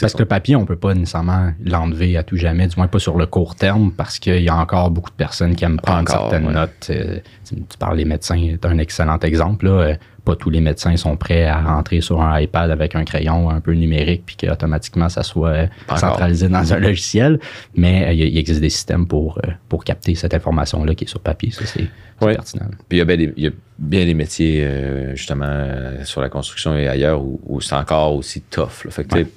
Parce 0.00 0.14
que 0.14 0.18
le 0.18 0.24
papier, 0.24 0.56
on 0.56 0.64
peut 0.64 0.76
pas 0.76 0.94
nécessairement 0.94 1.52
l'enlever 1.62 2.16
à 2.16 2.22
tout 2.22 2.36
jamais, 2.36 2.66
du 2.66 2.76
moins 2.76 2.88
pas 2.88 2.98
sur 2.98 3.18
le 3.18 3.26
court 3.26 3.54
terme, 3.54 3.92
parce 3.92 4.18
qu'il 4.18 4.42
y 4.42 4.48
a 4.48 4.56
encore 4.56 4.90
beaucoup 4.90 5.10
de 5.10 5.16
personnes 5.16 5.54
qui 5.54 5.64
aiment 5.64 5.78
prendre 5.78 6.00
Encore, 6.10 6.30
certaines 6.30 6.46
ouais. 6.46 6.54
notes. 6.54 6.88
Euh, 6.90 7.18
tu, 7.46 7.78
parles 7.78 7.98
des 7.98 8.06
médecins, 8.06 8.42
c'est 8.50 8.64
un 8.64 8.78
excellent 8.78 9.18
exemple. 9.18 9.66
Là. 9.66 9.96
Pas 10.26 10.36
tous 10.36 10.50
les 10.50 10.60
médecins 10.60 10.96
sont 10.96 11.16
prêts 11.16 11.46
à 11.46 11.62
rentrer 11.62 12.02
sur 12.02 12.20
un 12.20 12.38
iPad 12.38 12.70
avec 12.70 12.94
un 12.94 13.04
crayon 13.04 13.48
un 13.48 13.60
peu 13.60 13.72
numérique, 13.72 14.24
puis 14.26 14.36
qu'automatiquement 14.36 15.08
ça 15.08 15.22
soit 15.22 15.48
euh, 15.50 15.66
encore. 15.86 15.98
centralisé 15.98 16.48
dans 16.48 16.72
un 16.74 16.78
logiciel. 16.78 17.38
Mais 17.74 18.08
euh, 18.08 18.12
il 18.12 18.36
existe 18.36 18.60
des 18.60 18.70
systèmes 18.70 19.06
pour, 19.06 19.38
euh, 19.38 19.50
pour 19.68 19.84
capter 19.84 20.14
cette 20.14 20.34
information-là 20.34 20.94
qui 20.94 21.04
est 21.04 21.08
sur 21.08 21.20
papier. 21.20 21.52
Ça, 21.52 21.64
c'est 21.64 21.88
pertinent. 22.18 22.66
Puis 22.88 22.96
il 22.96 22.98
y 22.98 23.00
a 23.00 23.04
bien 23.04 23.16
des, 23.16 23.32
il 23.36 23.44
y 23.44 23.46
a 23.46 23.50
bien 23.78 24.04
des 24.04 24.14
métiers, 24.14 24.64
euh, 24.64 25.14
justement, 25.14 25.44
euh, 25.46 26.04
sur 26.04 26.20
la 26.20 26.28
construction 26.28 26.76
et 26.76 26.88
ailleurs, 26.88 27.22
où, 27.22 27.40
où 27.46 27.60
c'est 27.60 27.74
encore 27.74 28.14
aussi 28.14 28.40
tough. 28.42 28.84
là. 28.84 28.90
Fait 28.90 29.04
que, 29.04 29.16
tu 29.16 29.22
sais, 29.22 29.30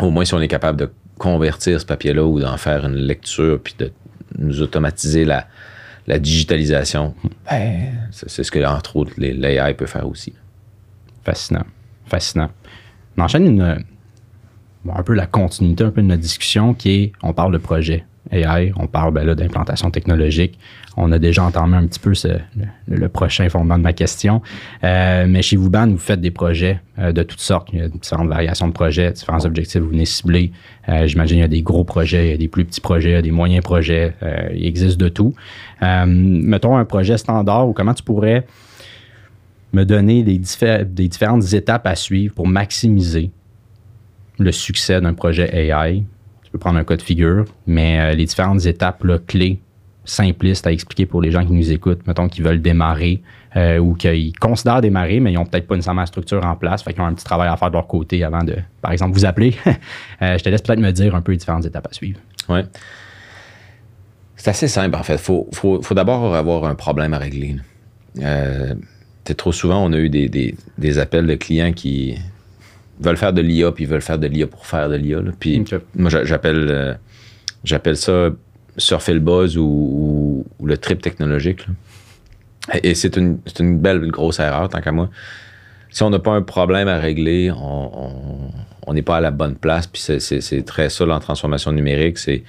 au 0.00 0.10
moins, 0.10 0.24
si 0.24 0.34
on 0.34 0.40
est 0.40 0.48
capable 0.48 0.78
de 0.78 0.90
convertir 1.18 1.80
ce 1.80 1.86
papier-là 1.86 2.24
ou 2.24 2.40
d'en 2.40 2.56
faire 2.56 2.84
une 2.84 2.96
lecture, 2.96 3.60
puis 3.62 3.74
de 3.78 3.92
nous 4.38 4.60
automatiser 4.60 5.24
la, 5.24 5.46
la 6.06 6.18
digitalisation, 6.18 7.14
ben, 7.50 8.08
c'est 8.10 8.42
ce 8.42 8.50
que, 8.50 8.64
entre 8.64 8.96
autres, 8.96 9.12
l'AI 9.16 9.74
peut 9.74 9.86
faire 9.86 10.08
aussi. 10.08 10.34
Fascinant. 11.24 11.64
Fascinant. 12.06 12.50
On 13.16 13.22
enchaîne 13.22 13.46
une, 13.46 13.84
un 14.92 15.02
peu 15.02 15.14
la 15.14 15.26
continuité 15.26 15.84
un 15.84 15.90
peu 15.90 16.02
de 16.02 16.06
notre 16.06 16.20
discussion 16.20 16.74
qui 16.74 16.90
est, 16.90 17.12
on 17.22 17.32
parle 17.32 17.52
de 17.52 17.58
projet 17.58 18.04
AI, 18.30 18.72
on 18.76 18.86
parle 18.86 19.12
ben 19.12 19.24
là, 19.24 19.34
d'implantation 19.34 19.90
technologique. 19.90 20.58
On 20.96 21.10
a 21.12 21.18
déjà 21.18 21.42
entamé 21.42 21.76
un 21.76 21.86
petit 21.86 21.98
peu 21.98 22.12
le, 22.88 23.08
prochain 23.08 23.48
fondement 23.48 23.76
de 23.76 23.82
ma 23.82 23.92
question. 23.92 24.42
Euh, 24.82 25.26
mais 25.28 25.42
chez 25.42 25.56
Vuban, 25.56 25.88
vous 25.88 25.98
faites 25.98 26.20
des 26.20 26.30
projets 26.30 26.80
euh, 26.98 27.12
de 27.12 27.22
toutes 27.22 27.40
sortes. 27.40 27.68
Il 27.72 27.80
y 27.80 27.82
a 27.82 27.88
différentes 27.88 28.28
variations 28.28 28.68
de 28.68 28.72
projets, 28.72 29.12
différents 29.12 29.44
objectifs 29.44 29.74
que 29.74 29.84
vous 29.84 29.90
venez 29.90 30.06
cibler. 30.06 30.52
Euh, 30.88 31.06
J'imagine 31.06 31.36
qu'il 31.36 31.42
y 31.42 31.44
a 31.44 31.48
des 31.48 31.62
gros 31.62 31.84
projets, 31.84 32.28
il 32.28 32.30
y 32.30 32.34
a 32.34 32.38
des 32.38 32.48
plus 32.48 32.64
petits 32.64 32.80
projets, 32.80 33.10
il 33.10 33.14
y 33.14 33.16
a 33.16 33.22
des 33.22 33.32
moyens 33.32 33.62
projets. 33.62 34.14
Il 34.54 34.64
existe 34.64 34.98
de 34.98 35.08
tout. 35.08 35.34
Mettons 35.82 36.76
un 36.76 36.84
projet 36.84 37.18
standard 37.18 37.68
ou 37.68 37.72
comment 37.72 37.94
tu 37.94 38.02
pourrais 38.02 38.46
me 39.72 39.84
donner 39.84 40.22
des 40.22 40.38
différentes 40.38 41.52
étapes 41.52 41.86
à 41.86 41.96
suivre 41.96 42.34
pour 42.34 42.46
maximiser 42.46 43.30
le 44.38 44.52
succès 44.52 45.00
d'un 45.00 45.14
projet 45.14 45.50
AI. 45.52 46.04
Peux 46.54 46.60
prendre 46.60 46.78
un 46.78 46.84
cas 46.84 46.96
de 46.96 47.02
figure, 47.02 47.46
mais 47.66 47.98
euh, 47.98 48.14
les 48.14 48.26
différentes 48.26 48.64
étapes 48.64 49.04
clés, 49.26 49.58
simplistes 50.04 50.68
à 50.68 50.70
expliquer 50.70 51.04
pour 51.04 51.20
les 51.20 51.32
gens 51.32 51.44
qui 51.44 51.52
nous 51.52 51.72
écoutent, 51.72 52.06
mettons 52.06 52.28
qu'ils 52.28 52.44
veulent 52.44 52.62
démarrer 52.62 53.22
euh, 53.56 53.78
ou 53.78 53.94
qu'ils 53.94 54.38
considèrent 54.38 54.80
démarrer, 54.80 55.18
mais 55.18 55.32
ils 55.32 55.34
n'ont 55.34 55.46
peut-être 55.46 55.66
pas 55.66 55.74
nécessairement 55.74 56.02
la 56.02 56.06
structure 56.06 56.46
en 56.46 56.54
place, 56.54 56.84
fait 56.84 56.92
qu'ils 56.92 57.02
ont 57.02 57.06
un 57.06 57.14
petit 57.14 57.24
travail 57.24 57.48
à 57.48 57.56
faire 57.56 57.70
de 57.70 57.74
leur 57.74 57.88
côté 57.88 58.22
avant 58.22 58.44
de, 58.44 58.54
par 58.80 58.92
exemple, 58.92 59.14
vous 59.14 59.24
appeler. 59.24 59.56
Euh, 60.22 60.38
je 60.38 60.44
te 60.44 60.48
laisse 60.48 60.62
peut-être 60.62 60.78
me 60.78 60.92
dire 60.92 61.16
un 61.16 61.22
peu 61.22 61.32
les 61.32 61.38
différentes 61.38 61.66
étapes 61.66 61.88
à 61.90 61.92
suivre. 61.92 62.20
Ouais. 62.48 62.62
C'est 64.36 64.50
assez 64.50 64.68
simple, 64.68 64.94
en 64.94 65.02
fait. 65.02 65.14
Il 65.14 65.56
faut, 65.56 65.80
d'abord 65.90 66.36
avoir 66.36 66.66
un 66.66 66.76
problème 66.76 67.14
à 67.14 67.18
régler. 67.18 67.56
trop 69.36 69.50
souvent, 69.50 69.84
on 69.84 69.92
a 69.92 69.98
eu 69.98 70.08
des 70.08 70.98
appels 71.00 71.26
de 71.26 71.34
clients 71.34 71.72
qui 71.72 72.16
veulent 73.00 73.16
faire 73.16 73.32
de 73.32 73.40
l'IA, 73.40 73.72
puis 73.72 73.84
ils 73.84 73.90
veulent 73.90 74.00
faire 74.02 74.18
de 74.18 74.26
l'IA 74.26 74.46
pour 74.46 74.66
faire 74.66 74.88
de 74.88 74.96
l'IA. 74.96 75.18
Puis 75.38 75.56
moi, 75.96 76.10
j'a- 76.10 76.24
j'appelle, 76.24 76.66
euh, 76.70 76.94
j'appelle 77.64 77.96
ça 77.96 78.30
surfer 78.76 79.14
le 79.14 79.20
buzz 79.20 79.56
ou, 79.56 79.62
ou- 79.64 80.46
ou 80.58 80.66
le 80.66 80.76
trip 80.76 81.00
technologique. 81.02 81.66
là. 81.66 81.74
Et, 82.82 82.94
c'est 82.94 83.16
une, 83.16 83.38
c'est 83.46 83.60
une 83.60 83.78
belle, 83.78 84.06
grosse 84.10 84.38
erreur, 84.38 84.68
tant 84.68 84.80
qu'à 84.80 84.90
moi. 84.92 85.10
Si 85.90 86.02
on 86.02 86.10
n'a 86.10 86.18
pas 86.18 86.32
un 86.32 86.42
problème 86.42 86.88
à 86.88 86.98
régler, 86.98 87.50
on- 87.52 88.92
n'est 88.92 89.02
pas 89.02 89.16
à 89.18 89.20
la 89.20 89.30
bonne 89.30 89.54
place. 89.56 89.86
Puis 89.86 90.00
c'est- 90.02 90.20
c'est 90.20 90.40
c'est 90.40 90.62
très 90.62 90.88
ça, 90.88 91.06
en 91.06 91.20
transformation 91.20 91.72
numérique. 91.72 92.18
C'est 92.18 92.42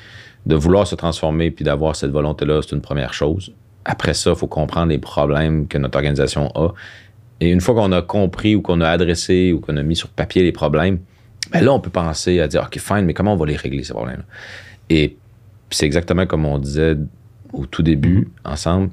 de 0.46 0.56
vouloir 0.56 0.86
se 0.88 0.96
transformer 0.96 1.50
puis 1.52 1.66
d'avoir 1.66 1.96
cette 1.96 2.12
volonté-là, 2.12 2.62
c'est 2.62 2.76
une 2.76 2.82
première 2.82 3.14
chose. 3.14 3.52
Après 3.84 4.14
ça, 4.14 4.32
il 4.32 4.36
faut 4.36 4.48
comprendre 4.48 4.90
les 4.90 4.98
problèmes 5.00 5.68
que 5.68 5.78
notre 5.78 5.98
organisation 5.98 6.50
a. 6.56 6.70
Et 7.42 7.50
une 7.50 7.62
fois 7.62 7.76
qu'on 7.76 7.92
a 7.92 8.02
compris 8.02 8.56
ou 8.56 8.62
qu'on 8.62 8.82
a 8.82 8.90
adressé 8.90 9.52
ou 9.52 9.60
qu'on 9.60 9.78
a 9.78 9.84
mis 9.84 9.96
sur 9.96 10.10
papier 10.10 10.44
les 10.44 10.52
problèmes, 10.52 11.00
ben 11.52 11.64
là, 11.64 11.74
on 11.74 11.80
peut 11.80 11.90
penser 11.90 12.40
à 12.40 12.48
dire, 12.48 12.64
OK, 12.64 12.80
fine, 12.80 13.02
mais 13.02 13.14
comment 13.14 13.34
on 13.34 13.38
va 13.38 13.46
les 13.46 13.56
régler, 13.56 13.84
ces 13.84 13.94
problèmes-là? 13.94 14.24
Et 14.90 15.18
c'est 15.70 15.86
exactement 15.86 16.26
comme 16.26 16.46
on 16.46 16.58
disait 16.58 16.96
au 17.54 17.66
tout 17.66 17.84
début, 17.84 18.28
Mm-hmm. 18.46 18.52
ensemble. 18.52 18.90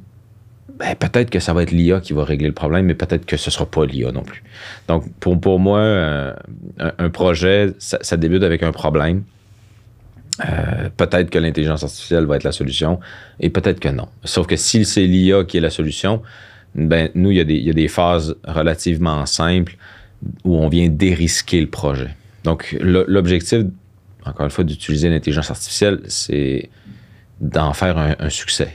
Ben, 0.78 0.96
peut-être 0.96 1.30
que 1.30 1.38
ça 1.38 1.52
va 1.52 1.62
être 1.62 1.70
l'IA 1.70 2.00
qui 2.00 2.12
va 2.12 2.24
régler 2.24 2.48
le 2.48 2.54
problème, 2.54 2.86
mais 2.86 2.94
peut-être 2.94 3.26
que 3.26 3.36
ce 3.36 3.50
ne 3.50 3.52
sera 3.52 3.66
pas 3.66 3.84
l'IA 3.84 4.10
non 4.10 4.22
plus. 4.22 4.42
Donc, 4.88 5.04
pour, 5.20 5.38
pour 5.38 5.58
moi, 5.58 5.78
euh, 5.78 6.32
un, 6.78 6.92
un 6.98 7.10
projet, 7.10 7.72
ça, 7.78 7.98
ça 8.00 8.16
débute 8.16 8.42
avec 8.42 8.62
un 8.62 8.72
problème. 8.72 9.22
Euh, 10.48 10.88
peut-être 10.96 11.28
que 11.30 11.38
l'intelligence 11.38 11.84
artificielle 11.84 12.24
va 12.24 12.36
être 12.36 12.44
la 12.44 12.52
solution 12.52 13.00
et 13.38 13.50
peut-être 13.50 13.80
que 13.80 13.90
non. 13.90 14.08
Sauf 14.24 14.46
que 14.46 14.56
si 14.56 14.84
c'est 14.84 15.04
l'IA 15.04 15.44
qui 15.44 15.58
est 15.58 15.60
la 15.60 15.70
solution, 15.70 16.22
ben, 16.74 17.10
nous, 17.14 17.30
il 17.30 17.36
y, 17.36 17.40
a 17.40 17.44
des, 17.44 17.54
il 17.54 17.66
y 17.66 17.70
a 17.70 17.74
des 17.74 17.88
phases 17.88 18.34
relativement 18.44 19.26
simples 19.26 19.76
où 20.44 20.56
on 20.56 20.68
vient 20.68 20.88
dérisquer 20.88 21.60
le 21.60 21.68
projet. 21.68 22.10
Donc, 22.44 22.76
l'objectif, 22.80 23.64
encore 24.24 24.44
une 24.44 24.50
fois, 24.50 24.64
d'utiliser 24.64 25.08
l'intelligence 25.08 25.50
artificielle, 25.50 26.00
c'est 26.06 26.70
d'en 27.40 27.72
faire 27.72 27.98
un, 27.98 28.14
un 28.18 28.30
succès. 28.30 28.70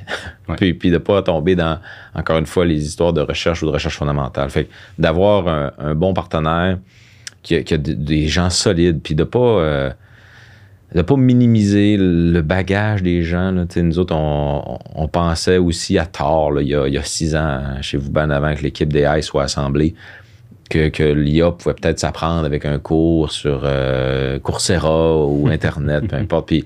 Ouais. 0.48 0.56
puis, 0.58 0.74
puis 0.74 0.90
de 0.90 0.96
ne 0.96 1.00
pas 1.00 1.22
tomber 1.22 1.56
dans, 1.56 1.80
encore 2.14 2.38
une 2.38 2.46
fois, 2.46 2.66
les 2.66 2.86
histoires 2.86 3.14
de 3.14 3.22
recherche 3.22 3.64
ou 3.64 3.66
de 3.66 3.72
recherche 3.72 3.98
fondamentale. 3.98 4.50
Fait 4.50 4.66
que 4.66 4.72
d'avoir 5.00 5.48
un, 5.48 5.72
un 5.78 5.96
bon 5.96 6.14
partenaire 6.14 6.78
qui 7.44 7.56
a, 7.56 7.64
qui 7.64 7.74
a 7.74 7.78
des 7.78 8.28
gens 8.28 8.50
solides, 8.50 9.02
puis 9.02 9.16
de 9.16 9.24
pas... 9.24 9.40
euh, 9.40 9.92
de 10.96 11.02
pas 11.02 11.18
minimiser 11.18 11.98
le 11.98 12.42
bagage 12.42 13.04
des 13.04 13.22
gens. 13.24 13.52
Là. 13.52 13.66
Nous 13.76 14.00
autres, 14.00 14.16
on, 14.16 14.80
on 14.96 15.08
pensait 15.08 15.58
aussi 15.58 15.98
à 15.98 16.06
tort, 16.06 16.52
là, 16.52 16.62
il, 16.62 16.70
y 16.70 16.76
a, 16.76 16.88
il 16.88 16.94
y 16.94 16.98
a 16.98 17.04
six 17.04 17.36
ans, 17.36 17.40
hein, 17.40 17.82
chez 17.82 17.98
vous, 17.98 18.10
ben 18.10 18.30
avant 18.32 18.54
que 18.56 18.64
l'équipe 18.64 18.92
d'AI 18.92 19.22
soit 19.22 19.44
assemblée, 19.44 19.96
que, 20.70 20.90
que 20.90 21.04
l'IA 21.04 21.52
pouvait 21.52 21.76
peut-être 21.76 22.00
s'apprendre 22.00 22.46
avec 22.46 22.66
un 22.66 22.80
cours 22.80 23.32
sur 23.32 23.62
euh, 23.64 24.40
Coursera 24.40 25.26
ou 25.26 25.48
Internet, 25.52 26.08
peu 26.08 26.16
importe. 26.16 26.48
Puis, 26.48 26.66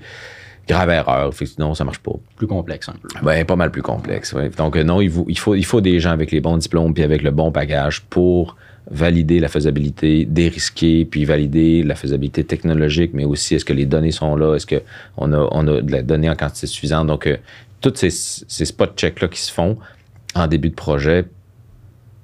grave 0.67 0.89
erreur. 0.89 1.33
Fait 1.33 1.45
que 1.45 1.51
non, 1.59 1.73
ça 1.73 1.83
marche 1.83 1.99
pas. 1.99 2.13
Plus 2.35 2.47
complexe 2.47 2.89
un 2.89 2.93
peu. 2.93 3.09
Ben, 3.23 3.45
pas 3.45 3.55
mal 3.55 3.71
plus 3.71 3.81
complexe. 3.81 4.33
ouais. 4.33 4.49
Donc, 4.49 4.75
euh, 4.75 4.83
non, 4.83 5.01
il 5.01 5.09
faut, 5.09 5.25
il, 5.27 5.37
faut, 5.37 5.55
il 5.55 5.65
faut 5.65 5.81
des 5.81 5.99
gens 5.99 6.11
avec 6.11 6.31
les 6.31 6.41
bons 6.41 6.57
diplômes 6.57 6.93
puis 6.93 7.03
avec 7.03 7.23
le 7.23 7.31
bon 7.31 7.51
bagage 7.51 8.01
pour 8.01 8.55
valider 8.89 9.39
la 9.39 9.47
faisabilité, 9.47 10.25
dérisquer, 10.25 11.05
puis 11.05 11.23
valider 11.25 11.83
la 11.83 11.95
faisabilité 11.95 12.43
technologique, 12.43 13.11
mais 13.13 13.25
aussi 13.25 13.55
est-ce 13.55 13.65
que 13.65 13.73
les 13.73 13.85
données 13.85 14.11
sont 14.11 14.35
là, 14.35 14.55
est-ce 14.55 14.65
qu'on 14.67 15.31
a, 15.33 15.47
on 15.51 15.67
a 15.67 15.81
de 15.81 15.91
la 15.91 16.01
donnée 16.01 16.29
en 16.29 16.35
quantité 16.35 16.67
suffisante. 16.67 17.07
Donc, 17.07 17.27
euh, 17.27 17.37
tous 17.79 17.93
ces, 17.95 18.09
ces 18.09 18.65
spot 18.65 18.93
checks-là 18.97 19.27
qui 19.27 19.39
se 19.39 19.51
font 19.51 19.77
en 20.35 20.47
début 20.47 20.69
de 20.69 20.75
projet, 20.75 21.25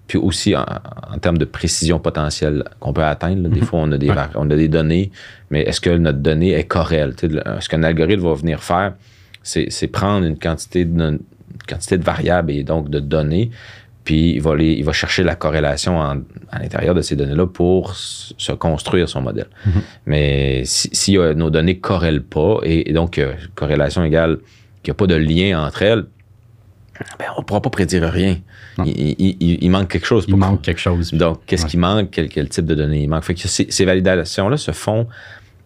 puis 0.08 0.18
aussi 0.18 0.56
en, 0.56 0.66
en 1.14 1.18
termes 1.20 1.38
de 1.38 1.46
précision 1.46 2.00
potentielle 2.00 2.64
qu'on 2.80 2.94
peut 2.94 3.04
atteindre. 3.04 3.44
là. 3.44 3.50
Des 3.50 3.62
fois, 3.62 3.80
on 3.82 3.92
a, 3.92 3.98
des, 3.98 4.10
Ouais. 4.10 4.16
on 4.36 4.50
a 4.50 4.56
des 4.56 4.68
données, 4.70 5.12
mais 5.52 5.62
est-ce 5.64 5.82
que 5.82 5.90
notre 5.90 6.20
donnée 6.20 6.52
est 6.54 6.64
correcte? 6.64 7.20
Tu 7.20 7.28
sais, 7.28 7.34
le- 7.34 7.44
Ce 7.62 7.68
qu'un 7.70 7.84
algorithme 7.84 8.24
va 8.24 8.34
venir 8.34 8.64
faire, 8.64 8.94
c'est 9.44 9.68
c'est 9.70 9.88
prendre 9.88 10.26
une 10.26 10.38
quantité, 10.40 10.86
de, 10.86 11.02
une 11.02 11.20
quantité 11.68 11.98
de 11.98 12.04
variables 12.04 12.52
et 12.52 12.64
donc 12.64 12.90
de 12.90 13.00
données, 13.00 13.52
puis 14.08 14.36
il 14.36 14.42
va, 14.42 14.56
les, 14.56 14.72
il 14.72 14.86
va 14.86 14.94
chercher 14.94 15.22
la 15.24 15.36
corrélation 15.36 16.00
en- 16.00 16.20
à 16.50 16.60
l'intérieur 16.62 16.96
de 16.96 17.02
ces 17.02 17.18
données-là 17.18 17.46
pour 17.46 17.94
se 17.94 18.54
construire 18.54 19.10
son 19.10 19.22
modèle. 19.22 19.48
Mais 20.06 20.64
si, 20.64 20.90
si 20.94 21.18
euh, 21.18 21.34
nos 21.34 21.50
données 21.50 21.74
ne 21.76 21.80
corrèlent 21.80 22.24
pas, 22.24 22.60
et, 22.64 22.90
et 22.90 22.94
donc 22.94 23.18
euh, 23.18 23.34
corrélation 23.56 24.02
égale 24.06 24.38
qu'il 24.82 24.92
n'y 24.92 24.96
a 24.96 25.00
pas 25.04 25.08
de 25.08 25.16
lien 25.16 25.62
entre 25.68 25.82
elles, 25.82 26.06
ben, 27.20 27.26
on 27.38 27.42
ne 27.42 27.46
pourra 27.46 27.62
pas 27.62 27.70
prédire 27.70 28.04
rien. 28.10 28.38
Il, 28.86 28.88
il- 28.88 29.38
il- 29.42 29.58
il 29.66 29.70
manque 29.70 29.90
quelque 29.90 30.08
chose. 30.08 30.24
Il 30.30 30.38
manque 30.38 30.62
quelque 30.62 30.80
chose. 30.80 31.14
donc, 31.14 31.42
qu'est-ce 31.46 31.64
Ouais. 31.66 31.70
qui 31.70 31.78
manque? 31.78 32.10
Quel, 32.12 32.30
quel 32.30 32.48
type 32.48 32.66
de 32.66 32.76
données 32.76 33.04
il 33.04 33.10
manque? 33.10 33.24
Fait 33.26 33.34
que 33.36 33.42
ces, 33.48 33.68
ces 33.70 33.84
validations-là 33.86 34.56
se 34.56 34.72
font 34.72 35.06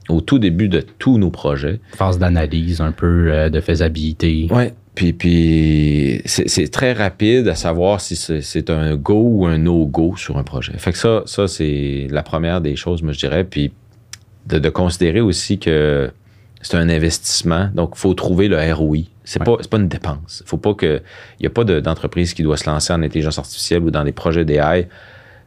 au 0.10 0.20
tout 0.22 0.40
début 0.40 0.68
de 0.68 0.82
tous 0.98 1.20
nos 1.20 1.30
projets. 1.30 1.80
Phase 1.96 2.18
d'analyse, 2.18 2.82
un 2.82 2.92
peu 2.92 3.32
euh, 3.32 3.50
de 3.50 3.62
faisabilité. 3.62 4.48
Ouais. 4.50 4.74
Puis, 4.94 5.14
puis 5.14 6.22
c'est 6.26 6.70
très 6.70 6.92
rapide 6.94 7.48
à 7.48 7.56
savoir 7.56 8.02
si 8.02 8.16
c'est 8.16 8.70
un 8.70 8.96
go 8.98 9.24
ou 9.26 9.46
un 9.46 9.58
no-go 9.58 10.16
sur 10.18 10.38
un 10.38 10.44
projet. 10.44 10.74
Fait 10.78 10.92
que 10.92 10.98
ça, 10.98 11.24
ça 11.26 11.48
c'est 11.48 12.08
la 12.10 12.24
première 12.24 12.60
des 12.60 12.76
choses, 12.76 13.02
moi, 13.02 13.14
je 13.14 13.20
dirais. 13.20 13.44
Puis 13.46 13.72
de, 14.48 14.60
de 14.60 14.70
considérer 14.70 15.22
aussi 15.22 15.60
que 15.60 16.12
c'est 16.62 16.76
un 16.78 16.90
investissement. 16.90 17.70
Donc, 17.74 17.92
il 17.96 18.00
faut 18.00 18.14
trouver 18.14 18.48
le 18.50 18.58
ROI. 18.74 18.98
C'est 19.24 19.40
Ouais. 19.48 19.56
pas, 19.70 19.78
une 19.78 19.88
dépense. 19.88 20.44
faut 20.46 20.58
pas 20.58 20.74
que. 20.74 21.02
Il 21.40 21.44
n'y 21.44 21.48
a 21.48 21.52
pas 21.52 21.64
de- 21.64 21.80
d'entreprise 21.80 22.34
qui 22.34 22.44
doit 22.44 22.58
se 22.58 22.70
lancer 22.70 22.92
en 22.92 23.02
intelligence 23.02 23.40
artificielle 23.40 23.84
ou 23.84 23.92
dans 23.92 24.04
des 24.04 24.12
projets 24.12 24.44
d'AI 24.46 24.88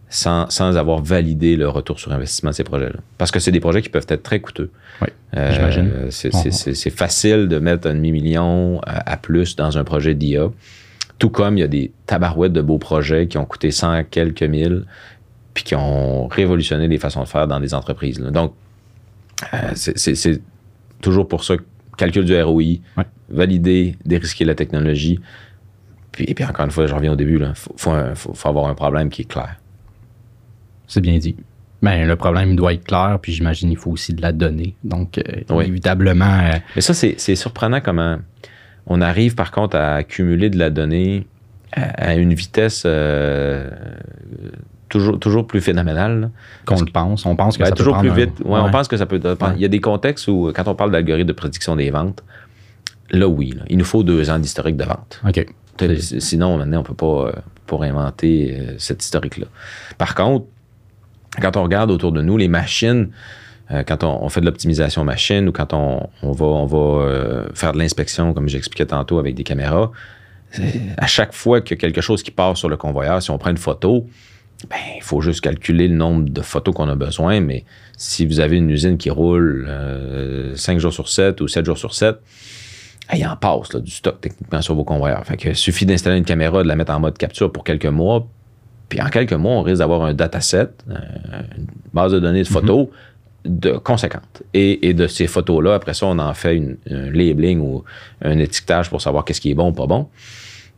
sans, 0.09 0.49
sans 0.51 0.77
avoir 0.77 1.03
validé 1.03 1.57
le 1.57 1.69
retour 1.69 1.99
sur 1.99 2.13
investissement 2.13 2.51
de 2.51 2.55
ces 2.55 2.65
projets-là. 2.65 2.99
Parce 3.19 3.31
que 3.31 3.41
c'est 3.41 3.51
des 3.53 3.61
projets 3.61 3.83
qui 3.83 3.89
peuvent 3.89 4.07
être 4.09 4.23
très 4.23 4.41
coûteux. 4.41 4.71
Oui, 5.03 5.09
Euh, 5.37 5.53
j'imagine. 5.53 5.91
c'est- 6.11 6.91
facile 6.91 7.49
de 7.49 7.59
mettre 7.59 7.89
un 7.89 7.95
demi-million 7.95 8.81
à, 8.87 9.13
à 9.13 9.17
plus 9.17 9.57
dans 9.57 9.77
un 9.79 9.85
projet 9.85 10.15
d'IA. 10.15 10.51
Tout 11.19 11.31
comme 11.31 11.57
il 11.57 11.61
y 11.61 11.65
a 11.65 11.69
des 11.69 11.93
tabarouettes 12.07 12.53
de 12.53 12.61
beaux 12.61 12.79
projets 12.79 13.27
qui 13.29 13.39
ont 13.39 13.45
coûté 13.45 13.71
100 13.71 14.05
quelques 14.05 14.43
mille, 14.43 14.85
puis 15.55 15.65
qui 15.65 15.75
ont 15.75 16.27
révolutionné 16.29 16.87
les 16.89 16.99
façons 16.99 17.23
de 17.23 17.29
faire 17.29 17.47
dans 17.49 17.61
des 17.61 17.75
entreprises. 17.75 18.19
là. 18.21 18.31
Donc, 18.31 18.55
euh, 19.53 19.71
c'est- 19.75 20.41
toujours 21.01 21.29
pour 21.29 21.45
ça, 21.45 21.55
calcul 21.99 22.25
du 22.25 22.41
ROI, 22.41 22.63
Ouais. 22.97 23.05
valider, 23.29 23.97
dérisquer 24.05 24.45
la 24.45 24.55
technologie. 24.55 25.21
Puis, 26.13 26.25
et 26.29 26.35
puis 26.35 26.45
encore 26.45 26.65
une 26.65 26.71
fois, 26.71 26.87
je 26.87 26.95
reviens 26.95 27.13
au 27.13 27.17
début, 27.17 27.39
il 27.41 27.53
faut, 27.55 27.75
faut 27.77 27.91
un- 27.91 28.15
faut- 28.15 28.33
faut 28.35 28.49
avoir 28.49 28.67
un 28.69 28.75
problème 28.75 29.09
qui 29.11 29.23
est 29.23 29.27
clair. 29.27 29.57
C'est 30.87 31.01
bien 31.01 31.19
dit. 31.19 31.37
Ben, 31.83 32.07
le 32.07 32.17
problème 32.17 32.51
il 32.51 32.57
doit 32.57 32.73
être 32.73 32.85
clair, 32.85 33.19
puis 33.21 33.33
j'imagine 33.33 33.69
qu'il 33.69 33.79
faut 33.79 33.91
aussi 33.91 34.15
de 34.15 34.23
la 34.23 34.33
donnée. 34.33 34.75
Donc, 34.85 35.19
euh, 35.19 35.23
Oui. 35.51 35.65
inévitablement, 35.65 36.25
euh, 36.43 36.59
Mais 36.77 36.81
ça, 36.83 36.95
c'est 36.95 37.15
c'est 37.19 37.35
surprenant 37.37 37.81
comment 37.81 38.19
on 38.87 39.01
arrive 39.01 39.35
par 39.35 39.51
contre 39.51 39.77
à 39.77 39.95
accumuler 39.97 40.49
de 40.51 40.59
la 40.59 40.71
donnée 40.71 41.27
à, 41.73 42.11
à 42.11 42.15
une 42.15 42.33
vitesse 42.35 42.85
euh, 42.87 43.69
toujours, 44.89 45.19
toujours 45.19 45.47
plus 45.47 45.61
phénoménale. 45.61 46.31
qu'on 46.65 46.81
le 46.81 46.91
pense. 46.91 47.27
On 47.27 47.37
pense 47.37 47.57
que 47.57 47.63
Ben, 47.63 47.67
ça 47.67 47.73
peut 47.73 47.79
toujours 47.79 47.99
plus 47.99 48.09
prendre 48.09 48.23
un- 48.23 48.27
vite. 48.27 48.41
Ouais, 48.45 48.61
On 48.61 48.71
pense 48.71 48.89
que 48.89 48.97
ça 48.97 49.07
peut. 49.07 49.21
Il 49.57 49.61
y 49.61 49.65
a 49.65 49.69
des 49.69 49.81
contextes 49.81 50.29
où, 50.29 50.53
quand 50.55 50.69
on 50.69 50.75
parle 50.75 50.91
d'algorithme 50.93 51.29
de 51.29 51.33
prédiction 51.33 51.77
des 51.77 51.91
ventes, 51.91 52.23
là, 53.11 53.27
oui, 53.29 53.51
là, 53.57 53.63
il 53.69 53.77
nous 53.79 53.85
faut 53.85 54.03
deux 54.03 54.31
ans 54.31 54.39
d'historique 54.39 54.77
de 54.77 54.85
vente. 54.85 55.21
OK. 55.27 55.47
Sinon, 55.99 56.57
maintenant, 56.59 56.79
on 56.79 56.83
ne 56.83 56.87
peut 56.87 56.95
pas, 56.95 57.27
euh, 57.29 57.33
pas 57.67 57.77
réinventer 57.79 58.57
euh, 58.59 58.75
cet 58.79 59.03
historique-là. 59.03 59.47
Par 59.99 60.15
contre, 60.15 60.47
quand 61.41 61.57
on 61.57 61.63
regarde 61.63 61.91
autour 61.91 62.13
de 62.13 62.23
nous, 62.23 62.37
les 62.37 62.49
machines, 62.49 63.09
euh, 63.71 63.83
quand 63.87 64.05
on, 64.05 64.29
fait 64.29 64.41
de 64.41 64.47
l'optimisation 64.47 65.05
machine 65.05 65.49
ou 65.49 65.53
quand 65.53 65.73
on, 65.73 66.09
va, 66.23 66.77
euh, 66.77 67.49
faire 67.55 67.73
de 67.73 67.79
l'inspection, 67.79 68.35
comme 68.35 68.49
j'expliquais 68.49 68.87
tantôt 68.87 69.19
avec 69.19 69.35
des 69.35 69.45
caméras, 69.45 69.91
à 70.99 71.07
chaque 71.07 71.33
fois 71.33 71.61
qu'il 71.61 71.77
y 71.77 71.79
a 71.79 71.81
quelque 71.81 72.01
chose 72.01 72.23
qui 72.23 72.31
passe 72.31 72.59
sur 72.59 72.69
le 72.69 72.77
convoyeur, 72.77 73.23
si 73.23 73.31
on 73.31 73.39
prend 73.39 73.51
une 73.51 73.57
photo, 73.57 74.07
ben, 74.71 74.77
il 74.97 75.03
faut 75.03 75.21
juste 75.21 75.41
calculer 75.41 75.89
le 75.89 75.97
nombre 75.97 76.29
de 76.29 76.41
photos 76.41 76.75
qu'on 76.75 76.89
a 76.89 76.95
besoin, 76.95 77.41
mais 77.41 77.65
si 77.97 78.25
vous 78.25 78.41
avez 78.41 78.59
une 78.59 78.71
usine 78.71 78.97
qui 78.97 79.11
roule 79.11 79.69
5 80.55 80.79
jours 80.79 80.93
sur 80.93 81.09
7 81.09 81.41
ou 81.41 81.49
7 81.49 81.67
jours 81.67 81.79
sur 81.79 81.95
7, 81.95 82.17
il 83.15 83.27
en 83.27 83.37
passe 83.37 83.75
du 83.77 83.91
stock 83.91 84.21
techniquement 84.21 84.63
sur 84.63 84.75
vos 84.75 84.85
convoyeurs. 84.85 85.25
Fait 85.27 85.55
suffit 85.55 85.85
d'installer 85.85 86.19
une 86.19 86.25
caméra, 86.25 86.63
de 86.63 86.69
la 86.69 86.77
mettre 86.77 86.93
en 86.93 87.01
mode 87.01 87.19
capture 87.19 87.53
pour 87.53 87.65
quelques 87.65 87.87
mois, 87.87 88.27
puis 88.89 89.01
en 89.01 89.07
quelques 89.09 89.33
mois, 89.33 89.53
on 89.53 89.63
risque 89.63 89.79
d'avoir 89.79 90.03
un 90.05 90.15
dataset, 90.15 90.69
euh, 90.91 90.95
une 91.57 91.67
base 91.93 92.13
de 92.13 92.21
données 92.21 92.43
de 92.43 92.49
photos 92.49 92.89
de 93.45 93.73
conséquente. 93.73 94.43
Et, 94.55 94.89
et 94.89 94.95
de 94.95 95.07
ces 95.07 95.27
photos-là, 95.27 95.75
après 95.75 95.95
ça, 95.95 96.07
on 96.07 96.19
en 96.19 96.33
fait 96.35 96.57
une- 96.57 96.77
un 96.91 97.11
labeling 97.11 97.61
ou 97.61 97.85
un 98.23 98.39
étiquetage 98.39 98.89
pour 98.89 99.01
savoir 99.03 99.25
qu'est-ce 99.25 99.41
qui 99.41 99.51
est 99.51 99.55
bon 99.55 99.69
ou 99.71 99.73
pas 99.73 99.87
bon. 99.87 100.09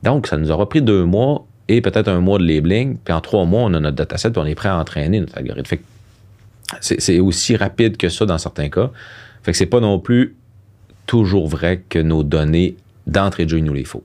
Donc, 0.02 0.26
ça 0.26 0.36
nous 0.36 0.50
aura 0.50 0.68
pris 0.68 0.82
deux 0.82 1.04
mois 1.04 1.46
et 1.68 1.80
peut-être 1.80 2.09
un 2.09 2.20
mois 2.20 2.38
de 2.38 2.44
labeling, 2.44 2.96
puis 3.04 3.12
en 3.14 3.20
trois 3.20 3.44
mois, 3.44 3.62
on 3.62 3.74
a 3.74 3.80
notre 3.80 3.96
dataset, 3.96 4.30
puis 4.30 4.40
on 4.40 4.46
est 4.46 4.54
prêt 4.54 4.68
à 4.68 4.78
entraîner 4.78 5.20
notre 5.20 5.36
algorithme. 5.38 5.76
C'est 6.80 7.20
aussi 7.20 7.54
rapide 7.57 7.96
que 7.96 8.09
ça 8.09 8.26
dans 8.26 8.38
certains 8.38 8.68
cas. 8.68 8.90
Fait 9.44 9.52
que 9.52 9.59
c'est 9.59 9.66
pas 9.66 9.78
non 9.80 10.00
plus 10.00 10.34
toujours 11.07 11.46
vrai 11.46 11.82
que 11.88 12.00
nos 12.00 12.24
données 12.24 12.76
d'entrée 13.07 13.44
de 13.44 13.50
jeu, 13.50 13.59
il 13.59 13.64
nous 13.64 13.74
les 13.74 13.84
faut. 13.84 14.02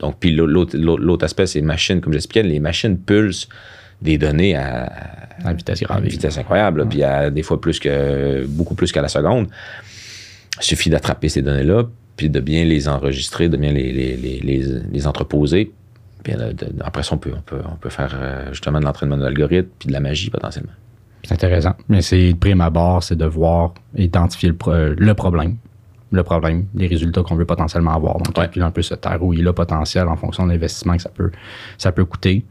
Donc, 0.00 0.16
puis 0.18 0.32
l'autre 0.34 1.24
aspect, 1.24 1.46
c'est 1.46 1.60
machines, 1.60 2.00
comme 2.00 2.12
j'expliquais, 2.12 2.42
les 2.48 2.58
machines 2.60 2.98
pulsent 2.98 3.48
des 4.02 4.16
données 4.18 4.56
à, 4.56 4.84
À 5.44 5.52
vitesse 5.52 5.82
grave. 5.82 6.02
incroyable, 6.38 6.88
puis 6.88 7.02
à 7.02 7.30
des 7.30 7.42
fois 7.42 7.60
plus 7.60 7.78
que 7.78 8.46
beaucoup 8.46 8.74
plus 8.74 8.90
qu'à 8.92 9.02
la 9.02 9.08
seconde. 9.08 9.48
Il 10.58 10.64
suffit 10.64 10.90
d'attraper 10.90 11.28
ces 11.28 11.42
données-là, 11.42 11.84
puis 12.16 12.28
de 12.30 12.40
bien 12.40 12.64
les 12.64 12.88
enregistrer, 12.88 13.48
de 13.48 13.56
bien 13.56 13.72
les, 13.72 13.92
les, 13.92 14.16
les, 14.16 14.40
les, 14.40 14.64
les 14.92 15.06
entreposer. 15.06 15.72
Puis 16.22 16.34
de- 16.34 16.52
de- 16.52 16.72
après 16.82 17.02
ça, 17.02 17.14
on 17.14 17.18
peut, 17.18 17.32
on 17.36 17.40
peut, 17.42 17.60
on 17.70 17.76
peut 17.76 17.88
faire 17.90 18.14
euh, 18.20 18.48
justement 18.52 18.78
de 18.80 18.84
l'entraînement 18.84 19.16
de 19.16 19.22
l'algorithme, 19.24 19.68
puis 19.78 19.88
de 19.88 19.92
la 19.92 20.00
magie 20.00 20.28
potentiellement. 20.30 20.72
C'est 21.24 21.32
intéressant. 21.34 21.74
Mais 21.88 22.00
c'est 22.02 22.32
de 22.32 22.38
prime 22.38 22.60
abord, 22.62 23.02
c'est 23.02 23.16
de 23.16 23.24
voir, 23.26 23.74
identifier 23.96 24.52
euh, 24.68 24.94
le 24.98 25.14
problème. 25.14 25.56
Le 26.12 26.22
problème, 26.24 26.66
les 26.74 26.86
résultats 26.88 27.22
qu'on 27.22 27.36
veut 27.36 27.44
potentiellement 27.44 27.94
avoir. 27.94 28.14
Donc, 28.18 28.28
Ouais. 28.28 28.34
calculer 28.44 28.64
un 28.64 28.70
peu 28.70 28.82
ce 28.82 28.94
ROI-là 28.94 29.52
potentiel 29.52 30.08
en 30.08 30.16
fonction 30.16 30.44
de 30.46 30.50
l'investissement 30.52 30.96
que 30.96 31.02
ça 31.02 31.08
peut, 31.10 31.30
ça 31.78 31.92
peut 31.92 32.04
coûter. 32.04 32.44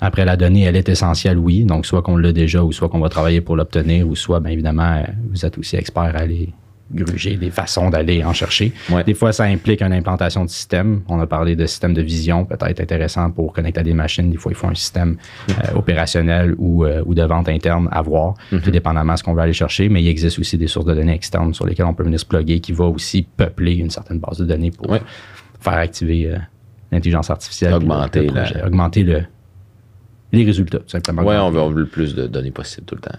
Après, 0.00 0.24
la 0.24 0.36
donnée, 0.36 0.62
elle 0.62 0.74
est 0.76 0.88
essentielle, 0.88 1.38
oui. 1.38 1.64
Donc, 1.64 1.86
soit 1.86 2.02
qu'on 2.02 2.16
l'a 2.16 2.32
déjà 2.32 2.62
ou 2.64 2.72
soit 2.72 2.88
qu'on 2.88 2.98
va 2.98 3.08
travailler 3.08 3.40
pour 3.40 3.54
l'obtenir 3.56 4.08
ou 4.08 4.16
soit, 4.16 4.40
bien 4.40 4.50
évidemment, 4.50 4.96
euh, 4.96 5.02
vous 5.30 5.46
êtes 5.46 5.56
aussi 5.56 5.76
expert 5.76 6.02
à 6.02 6.18
aller 6.18 6.52
gruger 6.92 7.36
des 7.36 7.50
façons 7.50 7.88
d'aller 7.90 8.22
en 8.24 8.32
chercher. 8.32 8.72
Ouais. 8.90 9.02
Des 9.04 9.14
fois, 9.14 9.32
ça 9.32 9.44
implique 9.44 9.80
une 9.82 9.92
implantation 9.92 10.44
de 10.44 10.50
système. 10.50 11.02
On 11.08 11.18
a 11.20 11.26
parlé 11.26 11.56
de 11.56 11.64
système 11.66 11.94
de 11.94 12.02
vision, 12.02 12.44
peut-être 12.44 12.80
intéressant 12.80 13.30
pour 13.30 13.52
connecter 13.52 13.80
à 13.80 13.82
des 13.82 13.94
machines. 13.94 14.30
Des 14.30 14.36
fois, 14.36 14.52
il 14.52 14.54
faut 14.54 14.66
un 14.68 14.74
système 14.74 15.16
euh, 15.50 15.74
opérationnel 15.76 16.54
ou, 16.58 16.84
euh, 16.84 17.02
ou 17.06 17.14
de 17.14 17.22
vente 17.22 17.48
interne 17.48 17.88
à 17.90 18.02
voir, 18.02 18.34
tout 18.50 18.70
dépendamment 18.70 19.14
de 19.14 19.18
ce 19.18 19.24
qu'on 19.24 19.34
veut 19.34 19.40
aller 19.42 19.52
chercher. 19.52 19.88
Mais 19.88 20.02
il 20.02 20.08
existe 20.08 20.38
aussi 20.38 20.58
des 20.58 20.66
sources 20.66 20.86
de 20.86 20.94
données 20.94 21.14
externes 21.14 21.54
sur 21.54 21.66
lesquelles 21.66 21.86
on 21.86 21.94
peut 21.94 22.04
venir 22.04 22.20
se 22.20 22.26
plugger 22.26 22.60
qui 22.60 22.72
va 22.72 22.84
aussi 22.84 23.22
peupler 23.36 23.74
une 23.76 23.90
certaine 23.90 24.18
base 24.18 24.38
de 24.38 24.44
données 24.44 24.70
pour 24.70 24.90
Ouais. 24.90 25.00
faire 25.60 25.74
activer 25.74 26.28
euh, 26.30 26.36
l'intelligence 26.92 27.30
artificielle. 27.30 27.70
le- 27.70 27.76
Augmenter 27.76 28.20
le 28.20 28.26
la- 28.34 28.42
projet, 28.42 28.62
augmenter 28.62 29.02
le, 29.04 29.22
les 30.32 30.44
résultats, 30.44 30.78
tout 30.80 30.88
simplement. 30.90 31.22
Ouais, 31.22 31.36
on 31.38 31.50
veut, 31.50 31.60
on 31.60 31.70
veut 31.70 31.80
le 31.80 31.88
plus 31.88 32.14
de 32.14 32.26
données 32.26 32.50
possible 32.50 32.86
tout 32.86 32.94
le 32.96 33.00
temps. 33.00 33.18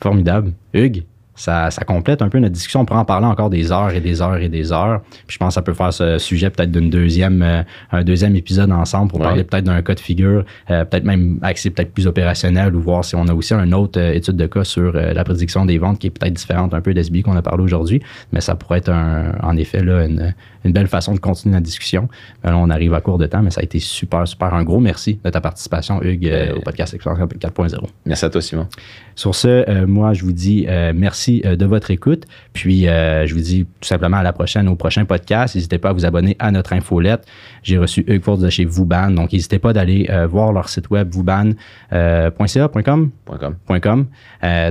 Formidable. 0.00 0.52
Hugues, 0.74 1.04
ça, 1.44 1.70
ça 1.70 1.84
complète 1.84 2.22
un 2.22 2.28
peu 2.28 2.38
notre 2.38 2.52
discussion. 2.54 2.80
On 2.80 2.84
pourrait 2.84 3.00
en 3.00 3.04
parler 3.04 3.26
encore 3.26 3.50
des 3.50 3.72
heures 3.72 3.90
et 3.92 4.00
des 4.00 4.22
heures 4.22 4.36
et 4.36 4.48
des 4.48 4.72
heures. 4.72 5.00
Puis 5.26 5.34
je 5.34 5.38
pense 5.38 5.48
que 5.48 5.54
ça 5.54 5.62
peut 5.62 5.74
faire 5.74 5.92
ce 5.92 6.18
sujet 6.18 6.50
peut-être 6.50 6.70
d'une 6.70 6.88
deuxième, 6.90 7.42
euh, 7.42 7.62
un 7.90 8.04
deuxième 8.04 8.36
épisode 8.36 8.70
ensemble 8.70 9.10
pour 9.10 9.20
Ouais. 9.20 9.26
parler 9.26 9.44
peut-être 9.44 9.64
d'un 9.64 9.82
cas 9.82 9.94
de 9.94 10.00
figure, 10.00 10.44
euh, 10.70 10.84
peut-être 10.84 11.04
même 11.04 11.38
axé 11.42 11.70
peut-être 11.70 11.92
plus 11.92 12.06
opérationnel 12.06 12.74
ou 12.76 12.80
voir 12.80 13.04
si 13.04 13.16
on 13.16 13.26
a 13.26 13.34
aussi 13.34 13.54
une 13.54 13.74
autre 13.74 13.98
euh, 14.00 14.12
étude 14.12 14.36
de 14.36 14.46
cas 14.46 14.64
sur 14.64 14.92
la 14.92 15.24
prédiction 15.24 15.66
des 15.66 15.78
ventes 15.78 15.98
qui 15.98 16.06
est 16.06 16.10
peut-être 16.10 16.34
différente 16.34 16.74
un 16.74 16.80
peu 16.80 16.94
d'SBI 16.94 17.22
qu'on 17.22 17.36
a 17.36 17.42
parlé 17.42 17.64
aujourd'hui. 17.64 18.00
Mais 18.32 18.40
ça 18.40 18.54
pourrait 18.54 18.78
être 18.78 18.90
un- 18.90 19.32
en 19.42 19.56
effet 19.56 19.82
là, 19.82 20.04
une, 20.06 20.34
une 20.64 20.72
belle 20.72 20.86
façon 20.88 21.14
de 21.14 21.18
continuer 21.18 21.54
la 21.54 21.60
discussion. 21.60 22.08
Euh, 22.46 22.52
on 22.52 22.70
arrive 22.70 22.94
à 22.94 23.00
court 23.00 23.18
de 23.18 23.26
temps, 23.26 23.42
mais 23.42 23.50
ça 23.50 23.60
a 23.60 23.64
été 23.64 23.78
super, 23.80 24.26
super. 24.26 24.54
Un 24.54 24.64
gros 24.64 24.80
merci 24.80 25.18
de 25.24 25.30
ta 25.30 25.40
participation, 25.40 26.02
Hugues, 26.02 26.26
euh, 26.28 26.52
Ouais. 26.52 26.58
au 26.58 26.60
podcast 26.60 26.94
Expérience 26.94 27.28
4.0. 27.38 27.86
Merci 28.06 28.24
à 28.24 28.30
toi, 28.30 28.40
Simon. 28.40 28.66
Sur 29.14 29.34
ce, 29.34 29.48
euh, 29.68 29.86
moi, 29.86 30.12
je 30.14 30.22
vous 30.24 30.32
dis 30.32 30.66
merci 30.94 31.42
de 31.42 31.66
votre 31.66 31.90
écoute. 31.90 32.24
Puis, 32.52 32.82
je 32.84 33.32
vous 33.34 33.40
dis 33.40 33.64
tout 33.80 33.88
simplement 33.88 34.18
à 34.18 34.22
la 34.22 34.32
prochaine, 34.32 34.68
au 34.68 34.76
prochain 34.76 35.04
podcast. 35.04 35.54
N'hésitez 35.54 35.78
pas 35.78 35.90
à 35.90 35.92
vous 35.92 36.04
abonner 36.06 36.36
à 36.38 36.50
notre 36.50 36.72
infolette. 36.72 37.26
J'ai 37.62 37.78
reçu 37.78 38.04
Hugues 38.06 38.22
Fourz 38.22 38.38
de 38.38 38.48
chez 38.50 38.64
Vouban. 38.64 39.10
Donc, 39.10 39.32
n'hésitez 39.32 39.58
pas 39.58 39.72
d'aller 39.72 40.08
voir 40.28 40.52
leur 40.52 40.68
site 40.68 40.90
web 40.90 41.08
vouban.ca.com. 41.10 43.10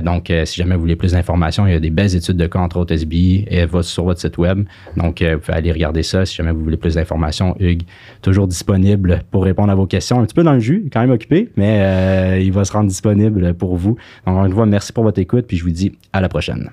Donc, 0.04 0.32
si 0.44 0.56
jamais 0.56 0.74
vous 0.74 0.80
voulez 0.80 0.96
plus 0.96 1.12
d'informations, 1.12 1.66
il 1.66 1.72
y 1.72 1.76
a 1.76 1.80
des 1.80 1.90
belles 1.90 2.14
études 2.14 2.36
de 2.36 2.46
cas, 2.46 2.58
entre 2.58 2.78
autres 2.78 2.94
SBI, 2.94 3.44
et 3.48 3.64
va 3.66 3.82
sur 3.82 4.04
votre 4.04 4.20
site 4.20 4.38
web. 4.38 4.64
Donc, 4.96 5.22
vous 5.22 5.38
pouvez 5.38 5.56
aller 5.56 5.72
regarder 5.82 6.02
ça. 6.02 6.24
Si 6.24 6.36
jamais 6.36 6.52
vous 6.52 6.62
voulez 6.62 6.76
plus 6.76 6.94
d'informations, 6.94 7.56
Hugues, 7.58 7.82
toujours 8.22 8.46
disponible 8.46 9.22
pour 9.30 9.44
répondre 9.44 9.70
à 9.70 9.74
vos 9.74 9.86
questions. 9.86 10.20
Un 10.20 10.24
petit 10.24 10.34
peu 10.34 10.44
dans 10.44 10.54
le 10.54 10.60
jus, 10.60 10.88
quand 10.92 11.00
même 11.00 11.10
occupé, 11.10 11.48
mais 11.56 11.80
euh, 11.82 12.38
il 12.40 12.52
va 12.52 12.64
se 12.64 12.72
rendre 12.72 12.88
disponible 12.88 13.54
pour 13.54 13.76
vous. 13.76 13.96
Donc, 14.26 14.34
encore 14.34 14.46
une 14.46 14.52
fois, 14.52 14.66
merci 14.66 14.92
pour 14.92 15.04
votre 15.04 15.20
écoute, 15.20 15.46
puis 15.46 15.56
je 15.56 15.64
vous 15.64 15.70
dis 15.70 15.92
à 16.12 16.20
la 16.20 16.28
prochaine. 16.28 16.70